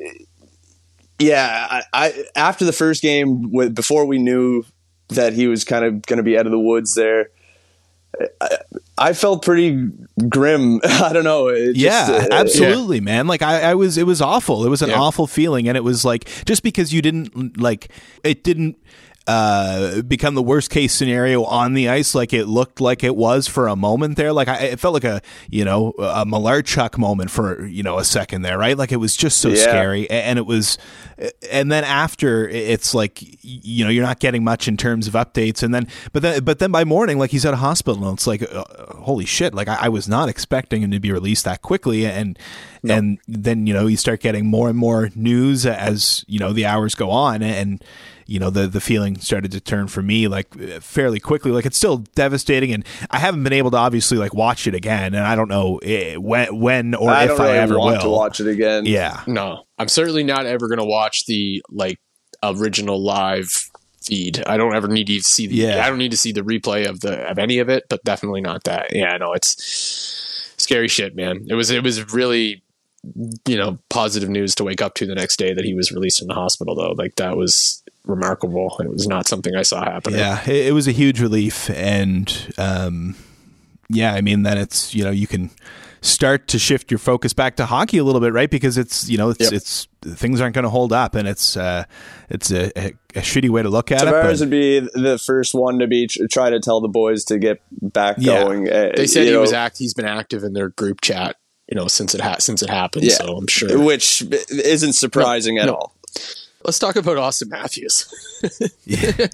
yeah, 1.18 1.68
I, 1.70 1.84
I 1.94 2.26
after 2.36 2.66
the 2.66 2.74
first 2.74 3.02
game, 3.02 3.52
with, 3.52 3.74
before 3.74 4.06
we 4.06 4.18
knew 4.18 4.66
that 5.10 5.34
he 5.34 5.48
was 5.48 5.64
kind 5.64 5.86
of 5.86 6.02
going 6.04 6.18
to 6.18 6.24
be 6.24 6.38
out 6.38 6.46
of 6.46 6.52
the 6.52 6.60
woods 6.60 6.94
there 6.96 7.30
I, 8.40 8.58
I 8.98 9.14
felt 9.14 9.44
pretty 9.44 9.90
grim. 10.28 10.82
I 10.84 11.14
don't 11.14 11.24
know. 11.24 11.50
yeah, 11.50 12.08
uh, 12.10 12.28
absolutely, 12.32 12.98
yeah. 12.98 13.04
man. 13.04 13.28
Like 13.28 13.42
I, 13.42 13.72
I 13.72 13.76
was, 13.76 13.98
it 13.98 14.06
was 14.06 14.22
awful. 14.22 14.66
It 14.66 14.70
was 14.70 14.82
an 14.82 14.90
yeah. 14.90 15.00
awful 15.00 15.28
feeling, 15.28 15.68
and 15.68 15.78
it 15.78 15.84
was 15.84 16.04
like 16.06 16.30
just 16.46 16.64
because 16.64 16.94
you 16.94 17.02
didn't 17.02 17.60
like 17.60 17.92
it 18.24 18.44
didn't 18.44 18.78
uh, 19.28 20.02
become 20.02 20.34
the 20.34 20.42
worst 20.42 20.72
case 20.72 20.94
scenario 20.94 21.44
on 21.44 21.74
the 21.74 21.90
ice, 21.90 22.16
like 22.16 22.34
it 22.34 22.46
looked 22.48 22.82
like 22.82 23.04
it 23.04 23.16
was 23.16 23.48
for 23.48 23.68
a 23.68 23.76
moment 23.76 24.18
there. 24.18 24.34
Like 24.34 24.48
I, 24.48 24.58
it 24.58 24.80
felt 24.80 24.96
like 24.96 25.04
a 25.04 25.22
you 25.50 25.64
know 25.64 25.94
a 26.00 26.26
Malarchuk 26.26 26.98
moment 26.98 27.30
for 27.30 27.66
you 27.66 27.84
know 27.84 28.00
a 28.00 28.04
second 28.04 28.42
there, 28.42 28.58
right? 28.58 28.76
Like 28.76 28.92
it 28.92 28.98
was 28.98 29.16
just 29.16 29.38
so 29.38 29.50
yeah. 29.50 29.56
scary, 29.58 30.10
and 30.10 30.40
it 30.40 30.48
was, 30.48 30.80
and 31.52 31.72
then 31.72 31.84
after 31.84 32.48
it's 32.50 32.96
like 32.96 33.20
you 33.44 33.86
know 33.86 33.92
you're 33.92 34.06
not 34.06 34.20
getting 34.20 34.44
much 34.44 34.68
in 34.68 34.76
terms 34.76 35.08
of 35.08 35.14
updates, 35.14 35.62
and 35.62 35.74
then 35.74 35.88
but 36.14 36.24
then 36.24 36.44
but 36.44 36.58
then 36.58 36.72
by 36.72 36.84
morning, 36.84 37.20
like 37.20 37.30
he's 37.30 37.46
at 37.46 37.54
a 37.54 37.58
hospital, 37.58 38.08
and 38.08 38.18
it's 38.18 38.26
like 38.26 38.42
uh, 38.42 38.64
holy 38.96 39.26
shit! 39.26 39.54
Like 39.54 39.68
I, 39.68 39.78
I, 39.82 39.90
was 39.90 40.10
not 40.10 40.30
expecting 40.30 40.82
him 40.82 40.92
to 40.92 41.00
be 41.00 41.12
released 41.12 41.46
that 41.46 41.62
quickly, 41.62 42.08
and 42.08 42.40
no. 42.82 42.96
and 42.96 43.20
then 43.28 43.68
you 43.68 43.74
know 43.76 43.86
you 43.86 43.98
start 43.98 44.20
getting 44.20 44.48
more 44.48 44.68
and 44.68 44.78
more 44.78 45.12
news 45.14 45.68
as 45.68 46.26
you 46.28 46.40
know 46.40 46.54
the 46.54 46.66
hours 46.66 46.96
go 46.96 47.12
on, 47.12 47.44
and 47.44 47.84
you 48.32 48.40
know 48.40 48.50
the 48.50 48.66
the 48.66 48.80
feeling 48.80 49.18
started 49.20 49.52
to 49.52 49.60
turn 49.60 49.90
for 49.90 50.02
me 50.02 50.30
like 50.30 50.54
fairly 50.82 51.20
quickly. 51.20 51.52
Like 51.52 51.66
it's 51.66 51.76
still 51.76 51.98
devastating 52.16 52.72
and 52.72 52.86
I 53.10 53.20
haven't 53.20 53.44
been 53.44 53.52
able 53.52 53.72
to 53.72 53.78
obviously 53.78 54.18
like 54.18 54.34
watch 54.34 54.68
it 54.68 54.74
again 54.74 55.14
and 55.14 55.26
I 55.28 55.36
don't 55.36 55.50
know 55.50 55.80
eh, 55.80 56.16
when 56.16 56.58
when 56.58 56.96
or 56.96 57.10
I 57.10 57.26
if 57.26 57.40
I 57.42 57.58
ever 57.58 57.78
want 57.78 57.98
will. 57.98 58.04
to 58.04 58.10
watch 58.10 58.40
it 58.40 58.48
again. 58.48 58.86
Yeah. 58.86 59.22
No. 59.28 59.66
I'm 59.78 59.90
certainly 59.90 60.24
not 60.24 60.46
ever 60.46 60.70
going 60.70 60.80
to 60.80 60.86
watch 60.86 61.26
the 61.26 61.62
like 61.70 62.00
original 62.42 63.04
live 63.04 63.50
feed. 64.02 64.42
I 64.48 64.56
don't 64.56 64.74
ever 64.74 64.88
need 64.88 65.08
to 65.08 65.20
see 65.22 65.48
the 65.48 65.56
yeah. 65.56 65.86
I 65.86 65.90
don't 65.90 65.98
need 65.98 66.12
to 66.12 66.18
see 66.18 66.32
the 66.32 66.42
replay 66.42 66.88
of 66.88 67.02
the 67.02 67.30
of 67.30 67.38
any 67.38 67.60
of 67.60 67.68
it 67.68 67.84
but 67.90 68.02
definitely 68.06 68.42
not 68.42 68.64
that. 68.64 68.96
Yeah 68.96 69.18
no 69.18 69.34
it's 69.34 70.54
scary 70.56 70.88
shit 70.88 71.18
man. 71.18 71.48
It 71.50 71.56
was 71.56 71.70
it 71.70 71.84
was 71.84 72.14
really 72.14 72.64
you 73.46 73.58
know 73.58 73.78
positive 73.90 74.30
news 74.30 74.56
to 74.56 74.64
wake 74.64 74.82
up 74.82 74.94
to 74.94 75.06
the 75.06 75.16
next 75.16 75.38
day 75.38 75.54
that 75.54 75.66
he 75.66 75.74
was 75.74 75.92
released 75.92 76.20
from 76.20 76.30
the 76.30 76.34
hospital 76.34 76.76
though. 76.76 76.94
Like 76.94 77.16
that 77.16 77.36
was 77.36 77.84
remarkable. 78.06 78.76
It 78.80 78.90
was 78.90 79.08
not 79.08 79.28
something 79.28 79.56
I 79.56 79.64
saw 79.64 79.84
happen. 79.84 80.14
Yeah, 80.14 80.42
it, 80.44 80.68
it 80.68 80.74
was 80.74 80.88
a 80.88 80.92
huge 80.92 81.22
relief, 81.22 81.70
and 81.70 82.54
um, 82.58 83.16
yeah, 83.90 84.14
I 84.14 84.22
mean 84.22 84.44
that 84.44 84.58
it's 84.58 84.94
you 84.94 85.04
know 85.04 85.12
you 85.12 85.28
can 85.28 85.52
start 86.02 86.48
to 86.48 86.58
shift 86.58 86.90
your 86.90 86.98
focus 86.98 87.32
back 87.32 87.56
to 87.58 87.66
hockey 87.66 88.00
a 88.00 88.04
little 88.04 88.22
bit, 88.22 88.34
right? 88.34 88.50
Because 88.50 88.78
it's 88.78 89.08
you 89.10 89.18
know 89.18 89.30
it's 89.30 89.40
yep. 89.40 89.54
it's 89.54 89.88
things 90.02 90.42
aren't 90.42 90.56
going 90.56 90.64
to 90.64 90.70
hold 90.70 90.92
up, 90.92 91.16
and 91.16 91.28
it's 91.28 91.56
uh, 91.56 91.84
it's 92.30 92.52
a, 92.52 92.78
a, 92.78 92.88
a, 93.16 93.22
shitty 93.22 93.50
way 93.50 93.62
to 93.62 93.70
look 93.70 93.92
at 93.92 94.02
Tavares 94.02 94.06
it. 94.08 94.14
Tavares 94.14 94.40
would 94.42 94.50
be 94.50 94.80
the 94.80 95.18
first 95.18 95.54
one 95.54 95.80
to 95.80 95.88
be 95.88 96.08
try 96.08 96.50
to 96.50 96.60
tell 96.60 96.82
the 96.82 96.88
boys 96.88 97.24
to 97.26 97.38
get 97.38 97.62
back 97.72 98.16
yeah. 98.20 98.44
going. 98.44 98.72
Uh, 98.72 98.92
they 98.96 99.08
said 99.08 99.26
he 99.26 99.32
know. 99.32 99.42
was 99.42 99.54
act. 99.54 99.78
He's 99.78 99.94
been 99.94 100.06
active 100.06 100.44
in 100.44 100.54
their 100.54 100.70
group 100.70 101.02
chat, 101.02 101.38
you 101.68 101.76
know, 101.76 101.88
since 101.88 102.16
it 102.16 102.22
ha- 102.22 102.40
since 102.40 102.62
it 102.62 102.70
happened. 102.70 103.06
Yeah. 103.06 103.14
So 103.14 103.38
I'm 103.38 103.48
sure, 103.48 103.80
which 103.80 104.24
isn't 104.50 104.94
surprising 104.94 105.56
no, 105.56 105.62
at 105.62 105.66
no. 105.68 105.74
all. 105.76 105.96
Let's 106.64 106.80
talk 106.80 106.96
about 106.96 107.18
Auston 107.18 107.50
Matthews. 107.50 108.08
yeah. 108.86 109.28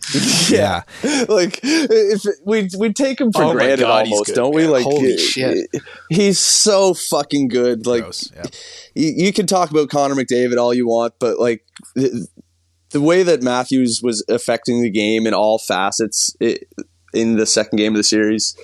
yeah. 0.50 0.82
Like 1.28 1.60
if 1.64 2.26
we 2.46 2.70
we 2.78 2.94
take 2.94 3.20
him 3.20 3.32
for 3.32 3.44
oh 3.44 3.52
granted 3.54 3.80
God, 3.80 4.06
almost, 4.06 4.36
don't 4.36 4.54
we? 4.54 4.68
Like 4.68 4.84
holy 4.84 5.18
shit. 5.18 5.70
He's 6.10 6.40
so 6.40 6.94
fucking 6.94 7.50
good. 7.50 7.86
Like 7.86 8.06
yeah. 8.36 8.44
you, 8.96 9.26
you, 9.26 9.34
can 9.34 9.48
talk 9.48 9.72
about 9.72 9.90
Connor 9.90 10.16
McDavid 10.16 10.58
all 10.58 10.74
you 10.74 10.88
want, 10.88 11.16
but 11.20 11.40
like 11.40 11.66
the, 11.96 12.28
the 12.92 13.02
way 13.02 13.24
that 13.24 13.42
Matthews 13.42 14.02
was 14.02 14.24
affecting 14.30 14.82
the 14.82 14.90
game 14.90 15.28
in 15.28 15.34
all 15.34 15.60
facets 15.60 16.36
it, 16.40 16.68
in 17.14 17.36
the 17.36 17.46
second 17.46 17.78
game 17.78 17.94
of 17.94 17.98
the 17.98 18.04
series, 18.04 18.56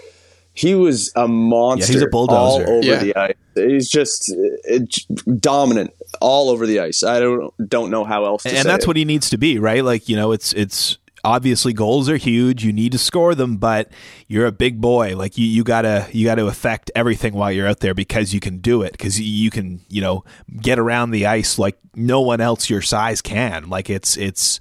he 0.53 0.75
was 0.75 1.11
a 1.15 1.27
monster. 1.27 1.91
Yeah, 1.91 1.99
he's 1.99 2.03
a 2.03 2.09
bulldozer. 2.09 2.65
all 2.65 2.77
over 2.77 2.87
yeah. 2.87 2.99
the 2.99 3.15
ice. 3.15 3.35
He's 3.55 3.89
just 3.89 4.31
uh, 4.31 4.35
it, 4.63 4.95
dominant 5.39 5.93
all 6.21 6.49
over 6.49 6.65
the 6.67 6.79
ice. 6.79 7.03
I 7.03 7.19
don't 7.19 7.69
don't 7.69 7.89
know 7.89 8.03
how 8.03 8.25
else. 8.25 8.45
and 8.45 8.67
that's 8.67 8.85
it. 8.85 8.87
what 8.87 8.95
he 8.95 9.05
needs 9.05 9.29
to 9.31 9.37
be, 9.37 9.57
right? 9.57 9.83
Like 9.83 10.07
you 10.07 10.15
know, 10.15 10.31
it's 10.31 10.53
it's 10.53 10.97
obviously 11.23 11.73
goals 11.73 12.09
are 12.09 12.17
huge. 12.17 12.63
You 12.63 12.73
need 12.73 12.91
to 12.91 12.97
score 12.97 13.33
them, 13.33 13.57
but 13.57 13.89
you're 14.27 14.45
a 14.45 14.51
big 14.51 14.81
boy. 14.81 15.15
Like 15.15 15.37
you, 15.37 15.45
you 15.45 15.63
gotta 15.63 16.07
you 16.11 16.25
gotta 16.25 16.45
affect 16.45 16.91
everything 16.95 17.33
while 17.33 17.51
you're 17.51 17.67
out 17.67 17.79
there 17.79 17.93
because 17.93 18.33
you 18.33 18.39
can 18.39 18.59
do 18.59 18.81
it. 18.83 18.91
Because 18.91 19.19
you 19.19 19.49
can 19.49 19.81
you 19.89 20.01
know 20.01 20.23
get 20.61 20.77
around 20.77 21.11
the 21.11 21.25
ice 21.25 21.57
like 21.57 21.77
no 21.95 22.21
one 22.21 22.41
else 22.41 22.69
your 22.69 22.81
size 22.81 23.21
can. 23.21 23.69
Like 23.69 23.89
it's 23.89 24.17
it's 24.17 24.59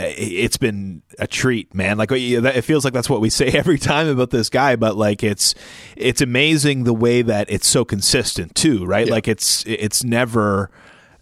it's 0.00 0.56
been 0.56 1.02
a 1.18 1.26
treat, 1.26 1.74
man. 1.74 1.98
Like 1.98 2.10
it 2.12 2.62
feels 2.62 2.84
like 2.84 2.94
that's 2.94 3.10
what 3.10 3.20
we 3.20 3.30
say 3.40 3.46
every 3.48 3.78
time 3.78 4.08
about 4.08 4.30
this 4.30 4.48
guy, 4.48 4.76
but 4.76 4.96
like 4.96 5.22
it's 5.22 5.54
it's 5.96 6.20
amazing 6.20 6.84
the 6.84 6.94
way 6.94 7.22
that 7.22 7.50
it's 7.50 7.66
so 7.66 7.84
consistent 7.84 8.54
too, 8.54 8.84
right? 8.84 9.06
Yeah. 9.06 9.12
Like 9.12 9.28
it's 9.28 9.64
it's 9.66 10.04
never 10.04 10.70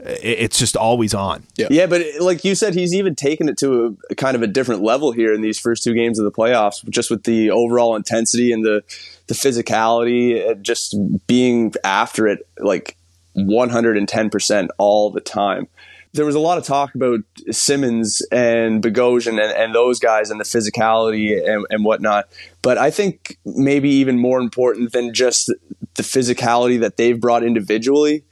it's 0.01 0.59
just 0.59 0.77
always 0.77 1.13
on. 1.13 1.45
Yeah. 1.57 1.67
yeah, 1.71 1.87
but 1.87 2.03
like 2.21 2.45
you 2.45 2.55
said, 2.55 2.75
he's 2.75 2.95
even 2.95 3.17
taken 3.17 3.49
it 3.49 3.59
to 3.59 3.97
a, 4.11 4.15
kind 4.15 4.37
of 4.37 4.43
a 4.43 4.47
different 4.47 4.83
level 4.83 5.11
here 5.11 5.33
in 5.33 5.41
these 5.41 5.59
first 5.59 5.83
two 5.83 5.93
games 5.93 6.21
of 6.21 6.25
the 6.25 6.31
playoffs, 6.31 6.89
just 6.89 7.11
with 7.11 7.25
the 7.25 7.51
overall 7.51 7.97
intensity 7.97 8.53
and 8.53 8.65
the 8.65 8.83
the 9.27 9.35
physicality, 9.35 10.49
and 10.49 10.65
just 10.65 10.97
being 11.27 11.75
after 11.85 12.29
it 12.29 12.49
like 12.59 12.97
110% 13.37 14.69
all 14.79 15.11
the 15.11 15.21
time 15.21 15.69
there 16.13 16.25
was 16.25 16.35
a 16.35 16.41
lot 16.41 16.59
of 16.59 16.65
talk 16.65 16.95
about 16.95 17.21
Simmonds 17.51 18.27
and 18.33 18.83
Bogosian 18.83 19.41
and, 19.43 19.53
and 19.53 19.75
those 19.75 19.99
guys 19.99 20.31
and 20.31 20.41
the 20.41 20.45
physicality 20.45 21.37
and, 21.47 21.67
and 21.71 21.85
whatnot. 21.85 22.29
But 22.63 22.79
I 22.79 22.91
think 22.91 23.39
maybe 23.45 23.91
even 23.91 24.19
more 24.19 24.41
important 24.41 24.93
than 24.93 25.13
just 25.13 25.53
the 25.95 26.03
physicality 26.03 26.81
that 26.81 26.97
they've 26.97 27.21
brought 27.21 27.43
individually, 27.43 28.25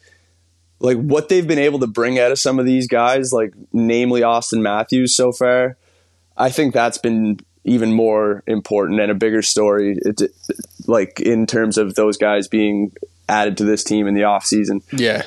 like 0.79 0.97
what 0.97 1.29
they've 1.29 1.47
been 1.47 1.59
able 1.59 1.79
to 1.81 1.87
bring 1.87 2.19
out 2.19 2.33
of 2.33 2.39
some 2.39 2.59
of 2.59 2.67
these 2.67 2.87
guys, 2.87 3.33
like 3.33 3.53
namely 3.73 4.23
Auston 4.23 4.63
Matthews 4.63 5.15
so 5.15 5.33
far, 5.33 5.77
I 6.37 6.51
think 6.51 6.75
that's 6.75 6.99
been 6.99 7.41
even 7.65 7.93
more 7.93 8.43
important 8.47 9.01
and 9.01 9.11
a 9.11 9.15
bigger 9.15 9.43
story, 9.43 9.99
it, 10.03 10.23
like 10.87 11.21
in 11.21 11.47
terms 11.47 11.79
of 11.79 11.95
those 11.95 12.17
guys 12.17 12.47
being 12.47 12.93
added 13.29 13.57
to 13.57 13.65
this 13.65 13.83
team 13.83 14.07
in 14.07 14.15
the 14.15 14.23
off 14.23 14.47
season. 14.47 14.83
Yeah 14.93 15.25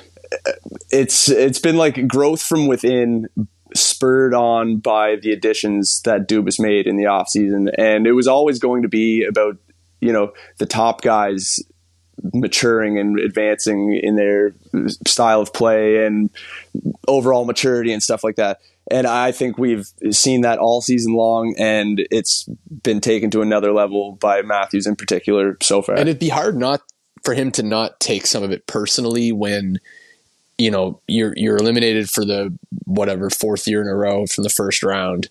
it's 0.92 1.30
it's 1.30 1.60
been 1.60 1.78
like 1.78 2.08
growth 2.08 2.42
from 2.42 2.68
within 2.68 3.28
spurred 3.76 4.34
on 4.34 4.78
by 4.78 5.16
the 5.16 5.32
additions 5.32 6.02
that 6.02 6.28
Dubas 6.28 6.60
made 6.60 6.88
in 6.88 6.98
the 6.98 7.04
offseason. 7.04 7.72
And 7.78 8.08
it 8.08 8.14
was 8.14 8.28
always 8.28 8.60
going 8.60 8.82
to 8.82 8.88
be 8.88 9.24
about, 9.24 9.58
you 10.02 10.12
know, 10.12 10.34
the 10.58 10.66
top 10.66 11.02
guys 11.02 11.60
maturing 12.34 12.98
and 12.98 13.20
advancing 13.20 13.94
in 14.02 14.16
their 14.16 14.54
style 15.08 15.42
of 15.42 15.54
play 15.54 16.06
and 16.06 16.30
overall 17.08 17.46
maturity 17.46 17.94
and 17.94 18.04
stuff 18.04 18.24
like 18.24 18.36
that. 18.36 18.60
And 18.92 19.06
I 19.06 19.32
think 19.32 19.58
we've 19.60 19.88
seen 20.10 20.42
that 20.42 20.58
all 20.58 20.82
season 20.82 21.14
long, 21.14 21.54
and 21.60 22.02
it's 22.10 22.50
been 22.82 23.02
taken 23.02 23.30
to 23.32 23.42
another 23.42 23.72
level 23.72 24.14
by 24.14 24.42
Matthews 24.42 24.88
in 24.88 24.96
particular 24.96 25.58
so 25.62 25.84
far. 25.84 25.96
And 25.96 26.10
it'd 26.10 26.20
be 26.20 26.30
hard 26.30 26.58
not 26.58 26.82
for 27.24 27.36
him 27.36 27.52
to 27.52 27.64
not 27.64 28.00
take 28.00 28.26
some 28.26 28.42
of 28.42 28.52
it 28.52 28.66
personally 28.66 29.32
when 29.32 29.80
you 30.60 30.70
know 30.70 31.02
you're 31.08 31.34
you're 31.36 31.58
eliminated 31.58 32.10
for 32.10 32.26
the 32.26 32.56
whatever 32.86 33.30
fourth 33.30 33.68
year 33.68 33.82
in 33.82 33.88
a 33.88 33.96
row 33.96 34.28
from 34.28 34.44
the 34.44 34.50
first 34.50 34.84
round, 34.84 35.30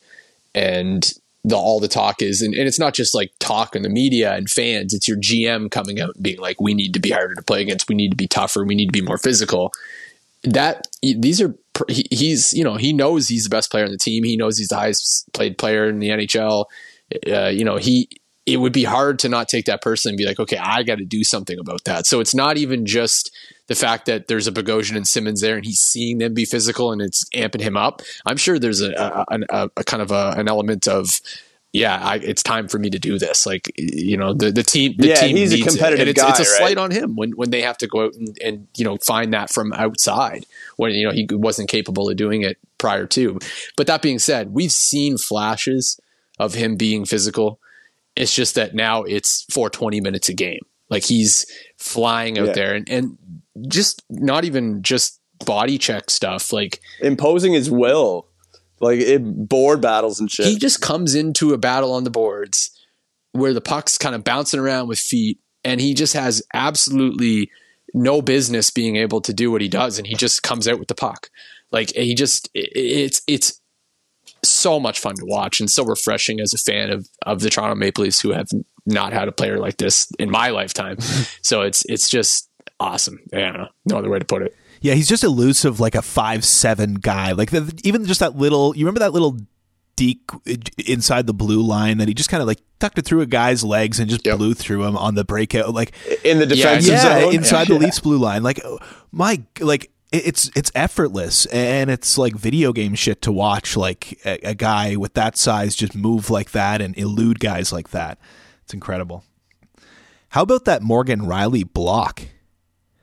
and 0.55 1.13
the 1.45 1.57
all 1.57 1.79
the 1.79 1.89
talk 1.89 2.23
is, 2.23 2.43
and, 2.43 2.55
and 2.55 2.67
it's 2.67 2.79
not 2.79 2.95
just 2.95 3.15
like 3.15 3.31
talk 3.39 3.77
in 3.77 3.83
the 3.83 3.89
media 3.89 4.35
and 4.35 4.51
fans. 4.51 4.95
It's 4.95 5.07
your 5.07 5.19
GM 5.19 5.71
coming 5.71 6.01
out 6.01 6.15
and 6.15 6.23
being 6.23 6.41
like, 6.41 6.61
"We 6.61 6.75
need 6.75 6.95
to 6.95 7.01
be 7.01 7.11
harder 7.11 7.35
to 7.35 7.43
play 7.43 7.61
against. 7.61 7.89
We 7.89 7.95
need 7.95 8.11
to 8.11 8.17
be 8.17 8.27
tougher. 8.27 8.65
We 8.65 8.75
need 8.75 8.87
to 8.87 8.93
be 8.93 9.07
more 9.07 9.19
physical." 9.19 9.73
That 10.45 10.87
these 11.03 11.41
are 11.41 11.55
he's 11.89 12.53
you 12.55 12.65
know 12.65 12.77
he 12.77 12.93
knows 12.93 13.29
he's 13.29 13.45
the 13.45 13.51
best 13.51 13.71
player 13.71 13.85
on 13.85 13.93
the 13.93 13.99
team. 13.99 14.25
He 14.25 14.37
knows 14.37 14.57
he's 14.57 14.69
the 14.69 14.77
highest 14.77 15.31
played 15.35 15.59
player 15.59 15.89
in 15.89 15.99
the 15.99 16.09
NHL. 16.09 16.65
Uh, 17.31 17.49
you 17.49 17.65
know 17.65 17.77
he 17.77 18.09
it 18.49 18.57
would 18.57 18.73
be 18.73 18.85
hard 18.85 19.19
to 19.19 19.29
not 19.29 19.49
take 19.49 19.67
that 19.67 19.83
person 19.83 20.11
and 20.11 20.17
be 20.17 20.25
like, 20.25 20.41
okay, 20.41 20.57
I 20.57 20.83
got 20.83 20.99
to 20.99 21.05
do 21.05 21.23
something 21.23 21.59
about 21.59 21.85
that. 21.85 22.07
So 22.07 22.21
it's 22.21 22.35
not 22.35 22.57
even 22.57 22.87
just 22.87 23.31
the 23.67 23.75
fact 23.75 24.07
that 24.07 24.27
there's 24.27 24.47
a 24.47 24.53
Bogosian 24.53 24.97
and 24.97 25.07
Simmonds 25.07 25.43
there 25.43 25.57
and 25.57 25.65
he's 25.65 25.81
seeing 25.81 26.17
them 26.17 26.33
be 26.33 26.47
physical 26.47 26.91
and 26.91 27.03
it's 27.03 27.25
amping 27.35 27.61
him 27.61 27.77
up. 27.77 28.01
I'm 28.25 28.39
sure 28.39 28.59
there's 28.59 28.81
a, 28.81 28.93
a, 29.29 29.39
a, 29.51 29.71
a 29.77 29.85
kind 29.85 30.03
of 30.03 30.11
an 30.11 30.49
element 30.49 30.89
of, 30.89 31.21
yeah, 31.75 32.01
I, 32.03 32.17
it's 32.17 32.43
time 32.43 32.69
for 32.69 32.79
me 32.79 32.89
to 32.89 32.99
do 32.99 33.19
this. 33.19 33.45
Like, 33.45 33.71
you 33.77 34.17
know, 34.17 34.33
the, 34.33 34.51
the 34.51 34.63
team, 34.63 34.95
the 34.97 35.09
yeah, 35.09 35.17
team 35.17 35.37
he's 35.37 35.53
a 35.53 35.61
competitive 35.61 36.09
it. 36.09 36.13
it's, 36.13 36.23
guy. 36.23 36.31
It's 36.31 36.39
a 36.39 36.43
right? 36.43 36.59
slight 36.59 36.79
on 36.79 36.91
him 36.91 37.15
when, 37.17 37.33
when 37.33 37.51
they 37.51 37.61
have 37.61 37.77
to 37.79 37.87
go 37.87 38.07
out 38.07 38.15
and, 38.15 38.39
and, 38.43 38.69
you 38.79 38.87
know, 38.87 38.97
find 39.07 39.35
that 39.35 39.53
from 39.53 39.75
outside 39.75 40.47
when, 40.77 40.93
you 40.93 41.07
know, 41.07 41.13
he 41.13 41.29
wasn't 41.31 41.69
capable 41.69 42.09
of 42.09 42.17
doing 42.17 42.41
it 42.41 42.57
prior 42.79 43.07
to. 43.09 43.39
But 43.77 43.87
that 43.89 44.01
being 44.01 44.19
said, 44.19 44.55
we've 44.55 44.73
seen 44.73 45.19
flashes 45.19 46.01
of 46.39 46.55
him 46.55 46.77
being 46.77 47.05
physical 47.05 47.61
it's 48.19 48.35
just 48.35 48.55
that 48.57 48.75
now 48.75 49.03
it's 49.05 49.45
for 49.53 49.71
20 49.71 50.01
minutes 50.01 50.29
a 50.29 50.35
game. 50.35 50.61
Like 50.91 51.05
he's 51.05 51.47
flying 51.79 52.39
out 52.39 52.49
Yeah. 52.49 52.53
there 52.53 52.75
and, 52.75 52.89
and 52.89 53.19
just 53.69 54.03
not 54.11 54.45
even 54.45 54.83
just 54.83 55.21
body 55.45 55.79
check 55.79 56.11
stuff. 56.11 56.53
Like 56.53 56.81
Imposing 57.01 57.53
his 57.53 57.71
will, 57.71 58.27
like 58.81 59.01
it, 59.01 59.19
board 59.49 59.81
battles 59.81 60.19
and 60.21 60.31
shit. 60.31 60.47
he 60.47 60.57
just 60.59 60.81
comes 60.81 61.15
into 61.15 61.53
a 61.53 61.59
battle 61.59 61.93
on 61.93 62.05
the 62.05 62.11
boards 62.11 62.71
where 63.33 63.53
the 63.53 63.61
puck's 63.61 63.99
kind 63.99 64.15
of 64.15 64.25
bouncing 64.25 64.59
around 64.61 64.89
with 64.89 64.99
feet 64.99 65.39
and 65.65 65.81
he 65.81 65.93
just 65.95 66.15
has 66.15 66.43
absolutely 66.55 67.51
no 67.95 68.23
business 68.23 68.71
being 68.71 68.97
able 68.97 69.21
to 69.21 69.33
do 69.33 69.51
what 69.51 69.61
he 69.61 69.69
does 69.69 69.99
and 69.99 70.07
he 70.07 70.15
just 70.15 70.43
comes 70.43 70.67
out 70.69 70.79
with 70.79 70.89
the 70.89 70.95
puck. 70.95 71.29
Like 71.71 71.93
he 71.95 72.15
just 72.15 72.49
it, 72.55 72.71
it's 72.75 73.23
it's 73.27 73.61
so 74.45 74.79
much 74.79 75.01
fun 75.01 75.15
to 75.17 75.25
watch 75.25 75.61
and 75.61 75.71
so 75.71 75.85
refreshing 75.85 76.41
as 76.41 76.55
a 76.55 76.59
fan 76.59 76.91
of 76.91 77.09
of 77.27 77.41
the 77.41 77.51
Toronto 77.51 77.75
Maple 77.75 78.05
Leafs 78.05 78.21
who 78.21 78.33
have 78.33 78.49
not 78.87 79.13
had 79.13 79.29
a 79.29 79.33
player 79.33 79.59
like 79.59 79.77
this 79.79 80.11
in 80.19 80.31
my 80.31 80.51
lifetime. 80.51 80.99
so 81.43 81.63
it's 81.63 81.85
it's 81.89 82.09
just 82.09 82.49
awesome. 82.81 83.19
I 83.35 83.39
don't 83.41 83.55
know, 83.55 83.69
no 83.87 83.99
other 83.99 84.11
way 84.11 84.19
to 84.19 84.25
put 84.25 84.43
it. 84.43 84.55
Yeah, 84.81 84.95
he's 84.95 85.09
just 85.09 85.25
elusive, 85.25 85.81
like 85.81 85.95
a 85.97 86.03
five 86.03 86.45
seven 86.45 86.95
guy. 86.95 87.33
Like 87.33 87.51
the, 87.51 87.79
even 87.85 88.05
just 88.05 88.21
that 88.21 88.37
little. 88.37 88.77
You 88.77 88.85
remember 88.87 89.01
that 89.01 89.13
little 89.13 89.37
deke 89.97 90.31
inside 90.87 91.27
the 91.27 91.35
blue 91.35 91.61
line 91.61 91.99
that 91.99 92.07
he 92.07 92.15
just 92.15 92.31
kind 92.31 92.41
of 92.41 92.47
like 92.47 92.61
tucked 92.79 92.97
it 92.99 93.05
through 93.05 93.21
a 93.21 93.27
guy's 93.27 93.65
legs 93.65 93.99
and 93.99 94.09
just 94.09 94.25
Yep. 94.25 94.39
blew 94.39 94.55
through 94.55 94.85
him 94.85 94.97
on 94.97 95.17
the 95.17 95.25
breakout. 95.25 95.75
Like 95.75 95.93
in 96.25 96.39
the 96.39 96.47
defensive 96.47 96.93
yeah, 96.93 97.21
zone. 97.23 97.35
inside 97.35 97.67
the 97.67 97.75
Leafs 97.75 97.99
blue 97.99 98.19
line. 98.19 98.45
Like 98.45 98.61
oh, 98.65 98.79
my, 99.11 99.43
like 99.59 99.85
it- 99.85 99.91
it's 100.13 100.51
it's 100.57 100.73
effortless 100.75 101.47
and 101.47 101.91
it's 101.91 102.17
like 102.17 102.35
video 102.35 102.73
game 102.73 102.95
shit 102.95 103.21
to 103.23 103.33
watch. 103.33 103.77
Like 103.77 104.19
a, 104.25 104.39
a 104.51 104.55
guy 104.55 104.97
with 104.97 105.15
that 105.15 105.37
size 105.37 105.75
just 105.77 105.95
move 105.95 106.31
like 106.31 106.53
that 106.53 106.81
and 106.81 106.97
elude 106.97 107.41
guys 107.41 107.73
like 107.73 107.91
that. 107.91 108.19
It's 108.65 108.75
incredible. 108.75 109.25
How 110.31 110.43
about 110.43 110.65
that 110.67 110.83
Morgan 110.83 111.21
Rielly 111.21 111.71
block? 111.71 112.23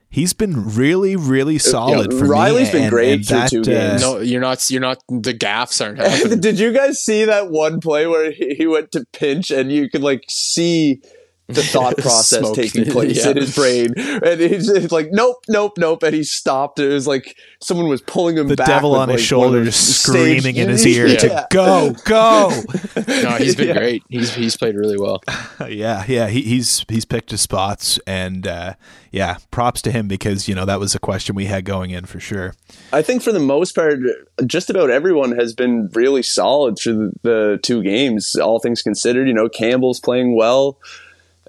He's 0.10 0.32
been 0.32 0.76
really, 0.76 1.18
really 1.18 1.58
solid 1.58 2.14
for 2.14 2.24
me. 2.24 2.30
Rielly's 2.30 2.72
been 2.72 2.84
and- 2.84 2.90
great 2.90 3.14
and 3.14 3.28
through 3.28 3.38
that, 3.38 3.50
two 3.50 3.62
uh, 3.62 3.64
games. 3.64 4.02
No, 4.02 4.20
you're 4.20 4.40
not. 4.40 4.70
You're 4.70 4.80
not. 4.80 5.00
The 5.10 5.34
gaffs 5.34 5.82
aren't 5.82 5.98
happening. 6.00 6.40
Did 6.40 6.58
you 6.58 6.72
guys 6.72 7.02
see 7.02 7.26
that 7.26 7.50
one 7.52 7.82
play 7.82 8.08
where 8.08 8.32
he 8.32 8.56
he 8.56 8.66
went 8.66 8.92
to 8.94 9.06
pinch 9.12 9.52
and 9.52 9.72
you 9.72 9.90
could 9.90 10.02
like 10.04 10.24
see 10.30 11.02
the 11.48 11.62
thought 11.74 11.98
process 11.98 12.40
Smoke. 12.40 12.56
taking 12.56 12.86
place 12.92 13.24
Yeah. 13.24 13.32
in 13.32 13.38
his 13.38 13.56
brain, 13.56 13.94
and 13.98 14.40
he's 14.40 14.68
just 14.68 14.92
like, 14.92 15.10
"Nope, 15.12 15.38
nope, 15.48 15.74
nope," 15.78 16.04
and 16.04 16.14
he 16.16 16.24
stopped. 16.24 16.80
It 16.80 16.88
was 16.88 17.06
like 17.08 17.38
someone 17.62 17.88
was 17.88 18.02
pulling 18.02 18.38
him 18.38 18.48
the 18.48 18.56
back. 18.56 18.68
devil 18.68 18.92
with, 18.92 19.02
on 19.02 19.10
his 19.10 19.22
like, 19.22 19.28
shoulder, 19.28 19.58
one 19.58 19.66
just 19.66 20.02
screaming 20.02 20.42
stage- 20.42 20.58
in 20.58 20.70
his 20.70 20.86
ear 20.88 21.08
Yeah. 21.08 21.18
to 21.18 21.48
go, 21.52 21.96
go. 22.06 22.50
no, 23.08 23.32
he's 23.38 23.56
been 23.56 23.68
Yeah. 23.68 23.74
great. 23.78 24.04
He's 24.10 24.34
he's 24.34 24.58
played 24.58 24.76
really 24.76 24.98
well. 25.00 25.22
yeah, 25.70 26.04
yeah, 26.08 26.28
he, 26.28 26.42
he's 26.42 26.86
he's 26.90 27.06
picked 27.06 27.32
his 27.32 27.42
spots, 27.42 28.00
and 28.08 28.48
uh, 28.48 28.74
yeah, 29.12 29.38
props 29.52 29.82
to 29.84 29.92
him 29.92 30.08
because 30.08 30.48
you 30.48 30.56
know 30.56 30.66
that 30.66 30.80
was 30.80 30.96
a 30.96 31.00
question 31.00 31.36
we 31.36 31.46
had 31.46 31.64
going 31.66 31.92
in 31.92 32.06
for 32.06 32.20
sure. 32.20 32.54
I 32.92 33.02
think 33.02 33.22
for 33.22 33.32
the 33.32 33.40
most 33.40 33.76
part, 33.76 34.00
just 34.46 34.70
about 34.70 34.90
everyone 34.90 35.38
has 35.38 35.54
been 35.54 35.90
really 35.94 36.24
solid 36.24 36.78
through 36.80 37.12
the, 37.24 37.30
the 37.30 37.60
two 37.62 37.84
games. 37.84 38.36
All 38.36 38.60
things 38.60 38.82
considered, 38.82 39.28
you 39.28 39.34
know, 39.34 39.48
Campbell's 39.50 40.00
playing 40.00 40.36
well. 40.36 40.80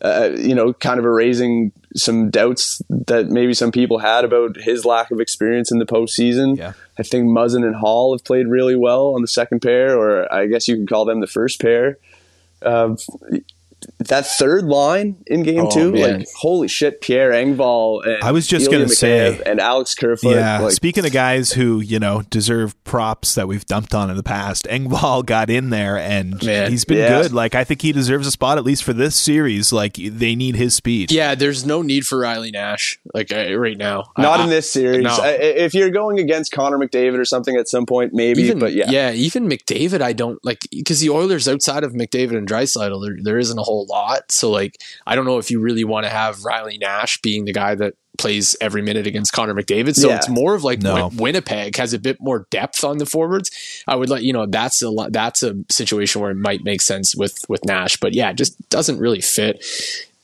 Uh, 0.02 0.30
you 0.36 0.54
know, 0.54 0.74
kind 0.74 0.98
of 0.98 1.06
erasing 1.06 1.72
some 1.94 2.28
doubts 2.28 2.82
that 2.90 3.28
maybe 3.28 3.54
some 3.54 3.72
people 3.72 3.98
had 3.98 4.24
about 4.24 4.56
his 4.56 4.84
lack 4.84 5.10
of 5.10 5.20
experience 5.20 5.72
in 5.72 5.78
the 5.78 5.86
postseason. 5.86 6.58
Yeah. 6.58 6.74
I 6.98 7.02
think 7.02 7.26
Muzzin 7.26 7.64
and 7.64 7.74
Holl 7.74 8.14
have 8.14 8.22
played 8.22 8.46
really 8.46 8.76
well 8.76 9.14
on 9.14 9.22
the 9.22 9.28
second 9.28 9.60
pair, 9.60 9.98
or 9.98 10.30
I 10.32 10.46
guess 10.46 10.68
you 10.68 10.76
could 10.76 10.88
call 10.88 11.06
them 11.06 11.20
the 11.20 11.26
first 11.26 11.60
pair. 11.60 11.98
Uh, 12.60 12.96
that 13.98 14.26
third 14.26 14.64
line 14.64 15.16
in 15.26 15.42
game 15.42 15.60
Oh, 15.66 15.70
two, 15.70 15.92
man. 15.92 16.18
like 16.20 16.28
holy 16.36 16.68
shit, 16.68 17.00
Pierre 17.00 17.30
Engvall 17.32 18.04
and 18.06 18.22
I 18.22 18.32
was 18.32 18.46
just 18.46 18.70
gonna 18.70 18.88
say- 18.88 19.40
and 19.44 19.60
Alex 19.60 19.94
Kerfoot. 19.94 20.34
yeah, 20.36 20.60
like, 20.60 20.72
speaking 20.72 21.04
of 21.04 21.12
guys 21.12 21.52
who 21.52 21.80
you 21.80 21.98
know 21.98 22.22
deserve 22.30 22.82
props 22.84 23.34
that 23.34 23.48
we've 23.48 23.64
dumped 23.66 23.94
on 23.94 24.10
in 24.10 24.16
the 24.16 24.22
past, 24.22 24.64
Engvall 24.70 25.24
got 25.26 25.50
in 25.50 25.70
there 25.70 25.96
and 25.98 26.42
Man. 26.44 26.70
he's 26.70 26.84
been 26.84 26.98
Yeah. 26.98 27.22
good. 27.22 27.32
Like 27.32 27.54
I 27.54 27.64
think 27.64 27.82
he 27.82 27.92
deserves 27.92 28.26
a 28.26 28.30
spot 28.30 28.58
at 28.58 28.64
least 28.64 28.84
for 28.84 28.92
this 28.92 29.16
series. 29.16 29.72
Like 29.72 29.94
they 29.96 30.34
need 30.34 30.56
his 30.56 30.74
speed. 30.74 31.10
Yeah, 31.12 31.34
there's 31.34 31.64
no 31.66 31.82
need 31.82 32.06
for 32.06 32.18
Riley 32.18 32.50
Nash 32.50 32.98
like 33.14 33.32
uh, 33.32 33.54
right 33.56 33.76
now. 33.78 34.04
Not 34.18 34.40
I- 34.40 34.44
in 34.44 34.50
this 34.50 34.70
series. 34.70 35.02
no. 35.04 35.10
I- 35.20 35.30
If 35.36 35.74
you're 35.74 35.90
going 35.90 36.18
against 36.18 36.52
Connor 36.52 36.78
McDavid 36.78 37.18
or 37.18 37.24
something 37.24 37.56
at 37.56 37.68
some 37.68 37.86
point, 37.86 38.12
maybe. 38.14 38.42
even 38.42 38.58
but 38.58 38.72
yeah, 38.74 38.90
yeah, 38.90 39.12
even 39.12 39.48
McDavid, 39.48 40.00
I 40.00 40.12
don't 40.12 40.42
like 40.44 40.60
because 40.70 41.00
the 41.00 41.10
Oilers 41.10 41.48
outside 41.48 41.84
of 41.84 41.92
McDavid 41.92 42.36
and 42.36 42.48
Draisaitl, 42.48 43.02
there 43.04 43.16
there 43.22 43.38
isn't 43.38 43.58
a 43.58 43.62
whole 43.62 43.75
lot. 43.84 44.30
So 44.32 44.50
like, 44.50 44.76
I 45.06 45.14
don't 45.16 45.24
know 45.26 45.38
if 45.38 45.50
you 45.50 45.60
really 45.60 45.84
want 45.84 46.04
to 46.04 46.10
have 46.10 46.44
Riley 46.44 46.78
Nash 46.78 47.20
being 47.22 47.44
the 47.44 47.52
guy 47.52 47.74
that 47.74 47.94
plays 48.18 48.56
every 48.62 48.80
minute 48.80 49.06
against 49.06 49.32
Connor 49.32 49.54
McDavid. 49.54 49.94
So 49.94 50.08
Yeah. 50.08 50.16
it's 50.16 50.28
more 50.28 50.54
of 50.54 50.64
like 50.64 50.80
No. 50.80 51.08
Win- 51.08 51.16
Winnipeg 51.18 51.76
has 51.76 51.92
a 51.92 51.98
bit 51.98 52.16
more 52.20 52.46
depth 52.50 52.82
on 52.82 52.96
the 52.98 53.04
forwards. 53.06 53.50
I 53.86 53.94
would 53.96 54.08
let 54.08 54.22
you 54.22 54.32
know 54.32 54.46
that's 54.46 54.80
a 54.80 54.88
lot, 54.88 55.12
that's 55.12 55.42
a 55.42 55.54
situation 55.70 56.22
where 56.22 56.30
it 56.30 56.36
might 56.36 56.64
make 56.64 56.80
sense 56.80 57.14
with 57.14 57.38
with 57.48 57.64
Nash, 57.66 57.98
but 57.98 58.14
yeah, 58.14 58.30
it 58.30 58.36
just 58.38 58.56
doesn't 58.70 58.98
really 58.98 59.20
fit 59.20 59.62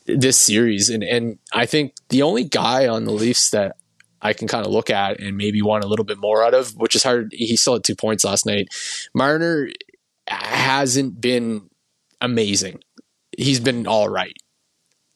this 0.07 0.37
series. 0.37 0.89
And 0.89 1.03
and 1.03 1.37
I 1.53 1.65
think 1.67 1.93
the 2.09 2.23
only 2.23 2.43
guy 2.45 2.87
on 2.87 3.05
the 3.05 3.11
Leafs 3.11 3.51
that 3.51 3.75
I 4.23 4.33
can 4.33 4.47
kind 4.47 4.65
of 4.65 4.71
look 4.71 4.89
at 4.89 5.19
and 5.19 5.37
maybe 5.37 5.61
want 5.61 5.83
a 5.83 5.87
little 5.87 6.05
bit 6.05 6.17
more 6.17 6.43
out 6.43 6.53
of, 6.53 6.75
which 6.77 6.95
is 6.95 7.03
hard. 7.03 7.29
He 7.33 7.55
still 7.57 7.73
had 7.73 7.83
two 7.83 7.95
points 7.95 8.23
last 8.23 8.45
night. 8.45 8.69
Marner 9.13 9.69
hasn't 10.27 11.19
been 11.21 11.69
amazing. 12.21 12.79
He's 13.37 13.59
been 13.59 13.87
all 13.87 14.09
right. 14.09 14.35